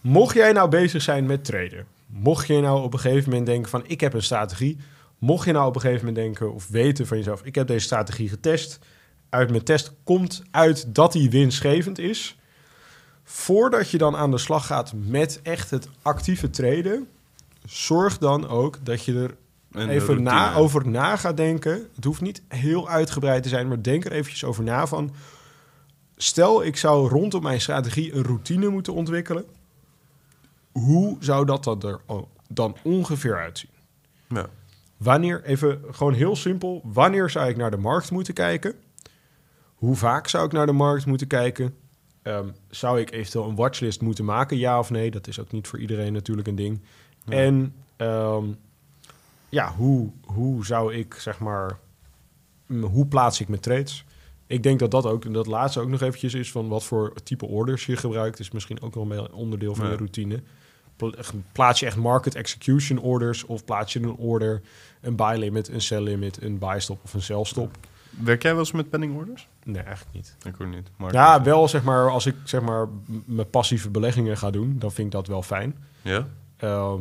Mocht 0.00 0.34
jij 0.34 0.52
nou 0.52 0.68
bezig 0.68 1.02
zijn 1.02 1.26
met 1.26 1.44
traden. 1.44 1.86
Mocht 2.06 2.46
je 2.46 2.60
nou 2.60 2.82
op 2.82 2.92
een 2.92 2.98
gegeven 2.98 3.28
moment 3.28 3.46
denken 3.46 3.70
van 3.70 3.82
ik 3.86 4.00
heb 4.00 4.14
een 4.14 4.22
strategie. 4.22 4.78
Mocht 5.24 5.44
je 5.44 5.52
nou 5.52 5.66
op 5.66 5.74
een 5.74 5.80
gegeven 5.80 6.06
moment 6.06 6.24
denken 6.24 6.54
of 6.54 6.68
weten 6.68 7.06
van 7.06 7.16
jezelf. 7.16 7.42
Ik 7.42 7.54
heb 7.54 7.66
deze 7.66 7.84
strategie 7.84 8.28
getest. 8.28 8.78
Uit 9.28 9.50
mijn 9.50 9.64
test 9.64 9.92
komt 10.02 10.42
uit 10.50 10.94
dat 10.94 11.12
die 11.12 11.30
winstgevend 11.30 11.98
is. 11.98 12.38
Voordat 13.22 13.90
je 13.90 13.98
dan 13.98 14.16
aan 14.16 14.30
de 14.30 14.38
slag 14.38 14.66
gaat 14.66 14.92
met 14.94 15.40
echt 15.42 15.70
het 15.70 15.88
actieve 16.02 16.50
traden. 16.50 17.08
Zorg 17.66 18.18
dan 18.18 18.48
ook 18.48 18.78
dat 18.82 19.04
je 19.04 19.14
er 19.14 19.36
En 19.72 19.88
even 19.88 20.22
na, 20.22 20.54
over 20.54 20.88
na 20.88 21.16
gaat 21.16 21.36
denken. 21.36 21.88
Het 21.94 22.04
hoeft 22.04 22.20
niet 22.20 22.42
heel 22.48 22.88
uitgebreid 22.88 23.42
te 23.42 23.48
zijn, 23.48 23.68
maar 23.68 23.82
denk 23.82 24.04
er 24.04 24.12
eventjes 24.12 24.44
over 24.44 24.64
na 24.64 24.86
van... 24.86 25.14
Stel, 26.16 26.64
ik 26.64 26.76
zou 26.76 27.08
rondom 27.08 27.42
mijn 27.42 27.60
strategie 27.60 28.14
een 28.14 28.24
routine 28.24 28.68
moeten 28.68 28.94
ontwikkelen. 28.94 29.44
Hoe 30.72 31.16
zou 31.20 31.46
dat 31.46 31.64
dan 31.64 31.82
er 31.82 32.00
dan 32.48 32.76
ongeveer 32.82 33.36
uitzien? 33.36 33.70
Ja. 34.28 34.48
Wanneer, 34.96 35.42
even 35.44 35.80
gewoon 35.90 36.12
heel 36.14 36.36
simpel, 36.36 36.80
wanneer 36.84 37.30
zou 37.30 37.48
ik 37.48 37.56
naar 37.56 37.70
de 37.70 37.76
markt 37.76 38.10
moeten 38.10 38.34
kijken? 38.34 38.74
Hoe 39.74 39.96
vaak 39.96 40.28
zou 40.28 40.46
ik 40.46 40.52
naar 40.52 40.66
de 40.66 40.72
markt 40.72 41.06
moeten 41.06 41.26
kijken? 41.26 41.74
Ehm, 42.22 42.48
zou 42.70 43.00
ik 43.00 43.10
eventueel 43.10 43.48
een 43.48 43.54
watchlist 43.54 44.00
moeten 44.00 44.24
maken, 44.24 44.56
ja 44.56 44.78
of 44.78 44.90
nee? 44.90 45.10
Dat 45.10 45.26
is 45.26 45.40
ook 45.40 45.52
niet 45.52 45.66
voor 45.68 45.78
iedereen 45.78 46.12
natuurlijk 46.12 46.48
een 46.48 46.54
ding. 46.54 46.80
Ja. 47.24 47.36
En 47.36 47.74
ehm, 47.96 48.44
ja, 49.48 49.72
hoe, 49.72 50.10
hoe 50.24 50.66
zou 50.66 50.94
ik, 50.94 51.14
zeg 51.14 51.38
maar, 51.38 51.78
hoe 52.80 53.06
plaats 53.06 53.40
ik 53.40 53.48
mijn 53.48 53.60
trades? 53.60 54.04
Ik 54.46 54.62
denk 54.62 54.78
dat 54.78 54.90
dat 54.90 55.06
ook, 55.06 55.32
dat 55.34 55.46
laatste 55.46 55.80
ook 55.80 55.88
nog 55.88 56.00
eventjes 56.00 56.34
is 56.34 56.50
van 56.50 56.68
wat 56.68 56.84
voor 56.84 57.12
type 57.22 57.46
orders 57.46 57.86
je 57.86 57.96
gebruikt. 57.96 58.38
Is 58.38 58.50
misschien 58.50 58.80
ook 58.82 58.94
nog 58.94 59.10
een 59.10 59.32
onderdeel 59.32 59.74
van 59.74 59.84
Ja. 59.84 59.90
je 59.90 59.96
routine. 59.96 60.42
Pla- 60.96 61.12
Plaats 61.52 61.80
je 61.80 61.86
echt 61.86 61.96
market 61.96 62.34
execution 62.34 62.98
orders 62.98 63.44
of 63.44 63.64
plaats 63.64 63.92
je 63.92 64.00
een 64.02 64.16
order, 64.16 64.60
een 65.00 65.16
buy 65.16 65.38
limit, 65.38 65.68
een 65.68 65.80
sell 65.80 66.00
limit, 66.02 66.42
een 66.42 66.58
buy 66.58 66.78
stop 66.78 66.98
of 67.04 67.14
een 67.14 67.22
sell 67.22 67.44
stop? 67.44 67.76
Werk 68.10 68.42
jij 68.42 68.50
wel 68.50 68.60
eens 68.60 68.72
met 68.72 68.90
penning 68.90 69.16
orders? 69.16 69.48
Nee, 69.64 69.82
eigenlijk 69.82 70.14
niet. 70.16 70.36
Ik 70.44 70.54
ook 70.60 70.68
niet. 70.68 70.88
Maar 70.96 71.12
Ja, 71.12 71.42
wel 71.42 71.68
zeg 71.68 71.82
maar 71.82 72.10
als 72.10 72.26
ik 72.26 72.34
zeg 72.44 72.60
maar 72.60 72.88
mijn 73.24 73.50
passieve 73.50 73.90
beleggingen 73.90 74.36
ga 74.36 74.50
doen, 74.50 74.76
dan 74.78 74.92
vind 74.92 75.06
ik 75.06 75.12
dat 75.12 75.26
wel 75.26 75.42
fijn. 75.42 75.76
Ja? 76.02 76.26
Ehm, 76.56 77.00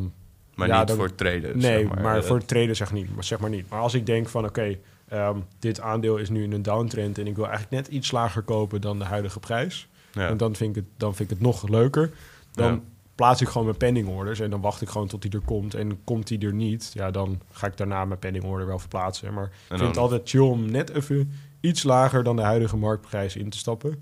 Maar 0.56 0.68
Ja, 0.68 0.78
niet 0.80 0.88
dan- 0.88 0.98
voor 0.98 1.16
traden. 1.16 1.58
nee, 1.58 1.88
zeg 1.88 2.02
maar, 2.02 2.18
Eh, 2.18 2.24
voor 2.24 2.38
het 2.38 2.48
traden 2.48 2.76
zeg, 2.76 2.92
niet, 2.92 3.16
maar 3.16 3.24
zeg 3.24 3.40
maar 3.40 3.50
niet. 3.50 3.70
Maar 3.70 3.80
als 3.80 3.94
ik 3.94 4.06
denk 4.06 4.30
van 4.30 4.46
oké, 4.46 4.78
ehm, 5.08 5.38
dit 5.60 5.80
aandeel 5.82 6.18
is 6.18 6.30
nu 6.30 6.44
in 6.44 6.52
een 6.52 6.62
downtrend 6.62 7.18
en 7.18 7.28
ik 7.28 7.36
wil 7.36 7.48
eigenlijk 7.48 7.74
net 7.76 7.88
iets 7.88 8.12
lager 8.12 8.42
kopen 8.42 8.82
dan 8.82 9.00
de 9.00 9.06
huidige 9.06 9.40
prijs. 9.40 9.88
ja. 10.12 10.28
En 10.28 10.38
dan 10.38 10.56
vind, 10.56 10.70
ik 10.70 10.84
het, 10.84 10.92
dan 10.98 11.16
vind 11.16 11.32
ik 11.32 11.38
het 11.38 11.46
nog 11.46 11.68
leuker. 11.70 12.12
Dan 12.52 12.72
Ja. 12.74 12.80
Plaats 13.16 13.42
ik 13.42 13.48
gewoon 13.48 13.66
mijn 13.66 13.78
pending 13.78 14.08
orders 14.08 14.40
en 14.40 14.50
dan 14.50 14.62
wacht 14.62 14.82
ik 14.82 14.90
gewoon 14.90 15.08
tot 15.08 15.22
die 15.22 15.32
er 15.32 15.42
komt. 15.46 15.74
En 15.74 16.04
komt 16.04 16.28
die 16.28 16.40
er 16.40 16.54
niet, 16.54 16.92
ja, 16.94 17.12
dan 17.12 17.42
ga 17.52 17.68
ik 17.68 17.78
daarna 17.78 18.06
mijn 18.06 18.20
pending 18.20 18.44
order 18.44 18.68
wel 18.68 18.80
verplaatsen. 18.80 19.34
Maar 19.34 19.46
ik 19.46 19.78
vind 19.78 19.82
het 19.82 19.98
altijd 19.98 20.30
chill 20.30 20.42
om 20.42 20.72
net 20.72 20.90
even 20.90 21.32
iets 21.60 21.84
lager 21.84 22.24
dan 22.24 22.36
de 22.36 22.42
huidige 22.42 22.78
marktprijs 22.78 23.36
in 23.36 23.50
te 23.50 23.58
stappen 23.58 24.02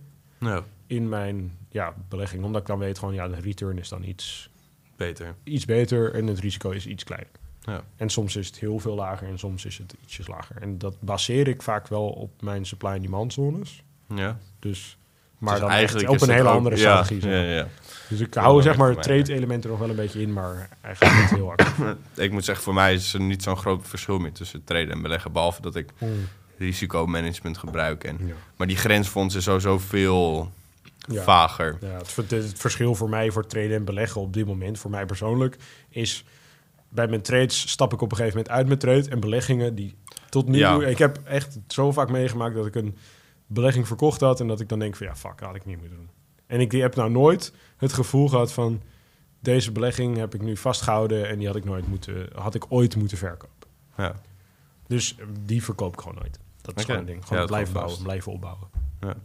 in 0.88 1.10
mijn 1.10 1.58
ja, 1.69 1.93
belegging. 2.10 2.43
Omdat 2.43 2.62
ik 2.62 2.67
dan 2.67 2.80
weet 2.80 3.00
gewoon, 3.00 3.13
ja, 3.13 3.28
de 3.28 3.39
return 3.39 3.78
is 3.78 3.89
dan 3.89 4.04
iets, 4.04 4.50
beter. 4.95 5.36
iets 5.43 5.65
beter 5.65 6.13
en 6.13 6.28
het 6.28 6.39
risico 6.39 6.69
is 6.69 6.88
iets 6.88 7.04
kleiner. 7.04 7.32
Ja. 7.62 7.84
En 7.95 8.10
soms 8.10 8.36
is 8.36 8.47
het 8.47 8.60
heel 8.60 8.80
veel 8.80 8.95
lager 8.95 9.28
en 9.28 9.39
soms 9.39 9.65
is 9.65 9.78
het 9.78 9.95
ietsjes 10.04 10.28
lager. 10.28 10.62
En 10.62 10.78
dat 10.78 10.95
baseer 11.00 11.47
ik 11.47 11.62
vaak 11.62 11.88
wel 11.88 12.10
op 12.10 12.41
mijn 12.41 12.65
supply 12.65 12.89
en 12.89 13.02
demand 13.02 13.34
zones. 13.34 13.84
Ja. 14.15 14.39
Dus, 14.60 14.97
maar 15.41 15.51
Dus 15.54 15.62
dan 15.62 15.69
eigenlijk 15.71 16.10
op 16.10 16.21
een 16.21 16.30
hele 16.30 16.49
ook- 16.49 16.56
andere 16.56 16.75
ja, 16.77 16.82
strategie. 16.82 17.21
Ja, 17.21 17.27
maar. 17.38 17.45
ja. 17.45 17.67
Dus 18.10 18.19
ik 18.19 18.34
Ja, 18.34 18.41
hou 18.41 18.62
zeg 18.62 18.77
maar 18.77 18.95
trade-elementen 18.95 19.69
nog 19.69 19.80
wel 19.80 19.89
een 19.89 19.95
beetje 19.95 20.21
in, 20.21 20.34
maar 20.34 20.69
eigenlijk 20.82 21.19
niet 21.21 21.30
heel 21.30 21.49
actief. 21.56 21.75
Ik 22.15 22.32
moet 22.32 22.45
zeggen, 22.45 22.63
voor 22.63 22.73
mij 22.73 22.93
is 22.93 23.13
er 23.13 23.19
niet 23.21 23.43
zo'n 23.43 23.58
groot 23.58 23.88
verschil 23.88 24.19
meer 24.19 24.32
tussen 24.32 24.63
traden 24.63 24.91
en 24.91 25.01
beleggen. 25.01 25.32
Behalve 25.32 25.62
dat 25.62 25.75
ik 25.75 25.89
risicomanagement 26.58 27.58
gebruik. 27.58 28.04
En, 28.04 28.17
Ja. 28.25 28.34
Maar 28.56 28.67
die 28.67 28.77
grensfonds 28.77 29.36
is 29.36 29.43
sowieso 29.43 29.80
veel 29.80 30.51
Ja. 30.97 31.23
vager. 31.23 31.77
Ja, 31.82 31.88
het, 32.15 32.30
het 32.32 32.60
verschil 32.60 32.95
voor 32.95 33.10
mij 33.10 33.32
voor 33.32 33.45
traden 33.47 33.75
en 33.75 33.84
beleggen 33.86 34.21
op 34.21 34.34
dit 34.34 34.45
moment, 34.45 34.80
voor 34.80 34.91
mij 34.91 35.06
persoonlijk, 35.06 35.58
is 35.89 36.23
bij 36.89 37.08
mijn 37.08 37.21
trades 37.21 37.69
stap 37.69 37.93
ik 37.93 38.01
op 38.01 38.12
een 38.12 38.17
gegeven 38.17 38.38
moment 38.38 38.56
uit 38.56 38.67
mijn 38.67 38.80
trade 38.80 39.10
en 39.10 39.19
beleggingen 39.19 39.75
die 39.75 39.95
tot 40.30 40.47
nu 40.47 40.58
Ja. 40.58 40.73
toe... 40.73 40.89
Ik 40.89 40.97
heb 40.97 41.19
echt 41.23 41.58
zo 41.67 41.91
vaak 41.91 42.10
meegemaakt 42.10 42.56
dat 42.56 42.65
ik 42.65 42.75
een 42.75 42.97
belegging 43.53 43.87
verkocht 43.87 44.21
had 44.21 44.39
en 44.39 44.47
dat 44.47 44.59
ik 44.59 44.69
dan 44.69 44.79
denk 44.79 44.95
van 44.95 45.07
ja, 45.07 45.15
fuck, 45.15 45.39
had 45.39 45.55
ik 45.55 45.65
niet 45.65 45.79
moeten 45.79 45.97
doen. 45.97 46.09
En 46.47 46.59
ik 46.59 46.71
heb 46.71 46.95
nou 46.95 47.11
nooit 47.11 47.53
het 47.77 47.93
gevoel 47.93 48.29
gehad 48.29 48.53
van 48.53 48.81
deze 49.39 49.71
belegging 49.71 50.17
heb 50.17 50.33
ik 50.33 50.41
nu 50.41 50.57
vastgehouden 50.57 51.29
en 51.29 51.37
die 51.37 51.47
had 51.47 51.55
ik 51.55 51.65
nooit 51.65 51.87
moeten, 51.87 52.29
had 52.35 52.55
ik 52.55 52.65
ooit 52.69 52.95
moeten 52.95 53.17
verkopen. 53.17 53.67
Ja. 53.97 54.15
Dus 54.87 55.15
eh, 55.17 55.25
die 55.45 55.63
verkoop 55.63 55.93
ik 55.93 55.99
gewoon 55.99 56.15
nooit. 56.15 56.39
Dat 56.61 56.77
is 56.77 56.85
gewoon 56.85 56.99
een 56.99 57.05
ding. 57.05 57.25
Gewoon 57.25 57.45
blijven 57.45 57.73
bouwen, 57.73 57.93
vast. 57.93 58.05
blijven 58.05 58.31
opbouwen. 58.31 58.67
Ja. 58.99 59.15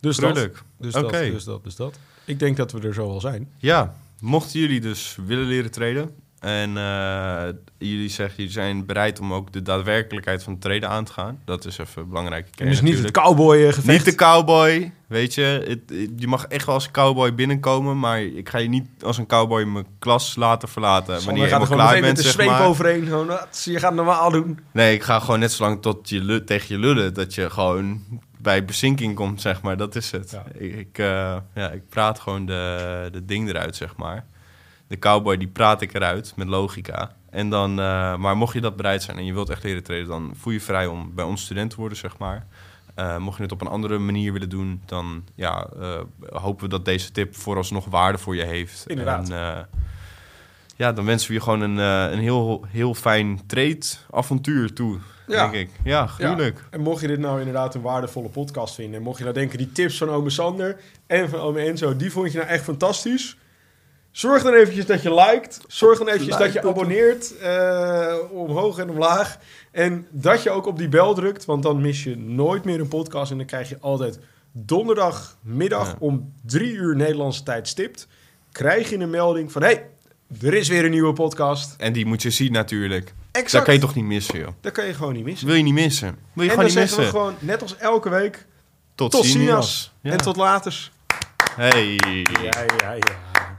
Dus 0.00 0.16
dat, 0.16 0.34
dus, 0.34 0.44
dat, 0.92 1.10
dus 1.10 1.44
dat, 1.44 1.64
dus 1.64 1.76
dat. 1.76 1.98
Ik 2.24 2.38
denk 2.38 2.56
dat 2.56 2.72
we 2.72 2.80
er 2.80 2.94
zo 2.94 3.06
wel 3.08 3.20
zijn. 3.20 3.50
Ja, 3.56 3.94
mochten 4.20 4.60
jullie 4.60 4.80
dus 4.80 5.18
willen 5.26 5.46
leren 5.46 5.70
traden 5.70 6.16
en 6.40 6.76
eh, 6.76 7.42
jullie 7.78 8.08
zeggen 8.08 8.34
jullie 8.36 8.52
zijn 8.52 8.86
bereid 8.86 9.20
om 9.20 9.32
ook 9.32 9.52
de 9.52 9.62
daadwerkelijkheid 9.62 10.42
van 10.42 10.52
het 10.52 10.62
traden 10.62 10.88
aan 10.88 11.04
te 11.04 11.12
gaan, 11.12 11.38
dat 11.44 11.64
is 11.64 11.78
even 11.78 12.08
belangrijk. 12.08 12.48
En 12.56 12.66
dus 12.68 12.80
niet 12.80 12.98
het 12.98 13.10
cowboy 13.10 13.58
gevecht. 13.72 13.86
Niet 13.86 14.04
de 14.04 14.14
cowboy, 14.14 14.92
weet 15.06 15.34
je. 15.34 15.42
Het- 15.68 16.10
je 16.16 16.26
mag 16.26 16.44
echt 16.46 16.66
wel 16.66 16.74
als 16.74 16.90
cowboy 16.90 17.34
binnenkomen, 17.34 17.98
maar 17.98 18.22
ik 18.22 18.48
ga 18.48 18.58
je 18.58 18.68
niet 18.68 18.86
als 19.02 19.18
een 19.18 19.26
cowboy 19.26 19.62
mijn 19.64 19.86
klas 19.98 20.34
laten 20.36 20.68
verlaten. 20.68 21.14
wanneer 21.14 21.34
je 21.46 21.50
er 21.50 21.58
helemaal 21.58 21.76
klaar 21.86 22.00
bent, 22.00 22.16
de 22.16 22.22
zeg 22.22 22.32
zweep 22.32 22.46
maar. 22.48 22.66
overheen. 22.66 23.04
Gewoon, 23.06 23.26
"Wat, 23.26 23.62
je 23.64 23.78
gaat 23.78 23.94
normaal 23.94 24.30
doen. 24.30 24.58
Nee, 24.72 24.94
ik 24.94 25.02
ga 25.02 25.18
gewoon 25.20 25.38
net 25.40 25.52
zo 25.52 25.62
lang 25.64 25.82
tot 25.82 26.08
je 26.08 26.44
tegen 26.44 26.74
je 26.74 26.80
lullen 26.80 27.14
dat 27.14 27.34
je 27.34 27.50
gewoon 27.50 28.02
bij 28.38 28.64
bezinking 28.64 29.14
komt, 29.14 29.40
zeg 29.40 29.62
maar. 29.62 29.76
Dat 29.76 29.94
is 29.96 30.10
het. 30.10 30.30
Ja. 30.30 30.44
Ik, 30.58 30.74
ik, 30.76 30.98
eh, 30.98 31.36
ja, 31.54 31.70
ik 31.70 31.88
praat 31.88 32.20
gewoon 32.20 32.46
de, 32.46 33.08
de 33.12 33.24
ding 33.24 33.48
eruit, 33.48 33.76
zeg 33.76 33.96
maar. 33.96 34.24
De 34.90 34.98
cowboy, 34.98 35.36
die 35.36 35.48
praat 35.48 35.80
ik 35.82 35.94
eruit 35.94 36.32
met 36.36 36.48
logica. 36.48 37.14
En 37.30 37.50
dan, 37.50 37.70
eh, 37.70 38.16
maar 38.16 38.36
mocht 38.36 38.54
je 38.54 38.60
dat 38.60 38.76
bereid 38.76 39.02
zijn 39.02 39.16
en 39.16 39.24
je 39.24 39.32
wilt 39.32 39.50
echt 39.50 39.62
leren 39.62 39.82
treden, 39.82 40.08
dan 40.08 40.32
voel 40.36 40.52
je 40.52 40.60
vrij 40.60 40.86
om 40.86 41.14
bij 41.14 41.24
ons 41.24 41.42
student 41.42 41.70
te 41.70 41.76
worden, 41.76 41.98
zeg 41.98 42.18
maar. 42.18 42.46
Eh, 42.94 43.16
mocht 43.16 43.36
je 43.36 43.42
het 43.42 43.52
op 43.52 43.60
een 43.60 43.66
andere 43.66 43.98
manier 43.98 44.32
willen 44.32 44.48
doen, 44.48 44.82
dan 44.86 45.24
ja, 45.34 45.66
eh, 45.80 46.00
hopen 46.32 46.64
we 46.64 46.70
dat 46.70 46.84
deze 46.84 47.12
tip 47.12 47.36
vooralsnog 47.36 47.84
waarde 47.84 48.18
voor 48.18 48.36
je 48.36 48.44
heeft. 48.44 48.84
Inderdaad. 48.86 49.30
En, 49.30 49.36
eh, 49.36 49.58
ja, 50.76 50.92
dan 50.92 51.04
wensen 51.04 51.28
we 51.28 51.34
je 51.34 51.40
gewoon 51.40 51.60
een, 51.60 51.78
eh, 51.78 52.12
een 52.12 52.22
heel, 52.22 52.64
heel 52.68 52.94
fijn 52.94 53.40
trade-avontuur 53.46 54.72
toe, 54.72 54.98
Ja. 55.26 55.48
denk 55.50 55.68
ik. 55.68 55.70
Ja, 55.84 56.06
gruwelijk. 56.06 56.64
En 56.70 56.80
mocht 56.80 57.00
je 57.00 57.06
dit 57.06 57.18
nou 57.18 57.38
inderdaad 57.38 57.74
een 57.74 57.80
waardevolle 57.80 58.28
podcast 58.28 58.74
vinden... 58.74 58.94
en 58.96 59.02
mocht 59.02 59.18
je 59.18 59.24
nou 59.24 59.36
denken, 59.36 59.58
die 59.58 59.72
tips 59.72 59.98
van 59.98 60.08
ome 60.08 60.30
Sander 60.30 60.80
en 61.06 61.28
van 61.28 61.38
ome 61.40 61.60
Enzo... 61.60 61.96
die 61.96 62.12
vond 62.12 62.32
je 62.32 62.38
nou 62.38 62.50
echt 62.50 62.64
fantastisch... 62.64 63.36
Zorg 64.10 64.42
dan 64.42 64.54
eventjes 64.54 64.86
dat 64.86 65.02
je 65.02 65.14
liked. 65.14 65.60
Zorg 65.68 65.98
dan 65.98 66.08
eventjes 66.08 66.38
Like 66.38 66.44
dat 66.44 66.52
je 66.52 66.68
abonneert. 66.68 67.38
eh, 67.38 68.14
omhoog 68.30 68.78
en 68.78 68.90
omlaag. 68.90 69.38
En 69.70 70.06
dat 70.10 70.42
je 70.42 70.50
ook 70.50 70.66
op 70.66 70.78
die 70.78 70.88
bel 70.88 71.14
drukt. 71.14 71.44
Want 71.44 71.62
dan 71.62 71.80
mis 71.80 72.04
je 72.04 72.16
nooit 72.16 72.64
meer 72.64 72.80
een 72.80 72.88
podcast. 72.88 73.30
En 73.30 73.36
dan 73.36 73.46
krijg 73.46 73.68
je 73.68 73.76
altijd 73.80 74.18
donderdagmiddag 74.52 75.86
Ja. 75.88 75.96
om 75.98 76.32
drie 76.46 76.72
uur 76.72 76.96
Nederlandse 76.96 77.42
tijd 77.42 77.68
stipt. 77.68 78.06
Krijg 78.52 78.90
je 78.90 78.98
een 78.98 79.10
melding 79.10 79.52
van... 79.52 79.62
hey, 79.62 79.86
er 80.42 80.54
is 80.54 80.68
weer 80.68 80.84
een 80.84 80.90
nieuwe 80.90 81.12
podcast. 81.12 81.74
En 81.78 81.92
die 81.92 82.06
moet 82.06 82.22
je 82.22 82.30
zien 82.30 82.52
natuurlijk. 82.52 83.14
Exact. 83.32 83.52
Dat 83.52 83.62
kan 83.62 83.74
je 83.74 83.80
toch 83.80 83.94
niet 83.94 84.04
missen, 84.04 84.38
joh. 84.38 84.48
Dat 84.60 84.72
kan 84.72 84.86
je 84.86 84.94
gewoon 84.94 85.12
niet 85.12 85.24
missen. 85.24 85.46
Wil 85.46 85.56
je 85.56 85.62
niet 85.62 85.74
missen. 85.74 86.08
Wil 86.32 86.44
je 86.44 86.50
en 86.50 86.56
gewoon 86.56 86.56
dan 86.56 86.64
niet 86.64 86.88
zeggen 86.90 86.96
missen. 86.98 87.04
we 87.04 87.10
gewoon, 87.10 87.34
net 87.38 87.62
als 87.62 87.76
elke 87.76 88.08
week... 88.08 88.46
Tot, 88.94 89.10
Tot 89.10 89.24
ziens. 89.24 89.92
Ja. 90.00 90.10
En 90.10 90.18
tot 90.18 90.36
later. 90.36 90.90
Hey. 91.56 91.84
Ja, 92.42 92.64
ja, 92.78 92.92
ja. 92.92 93.58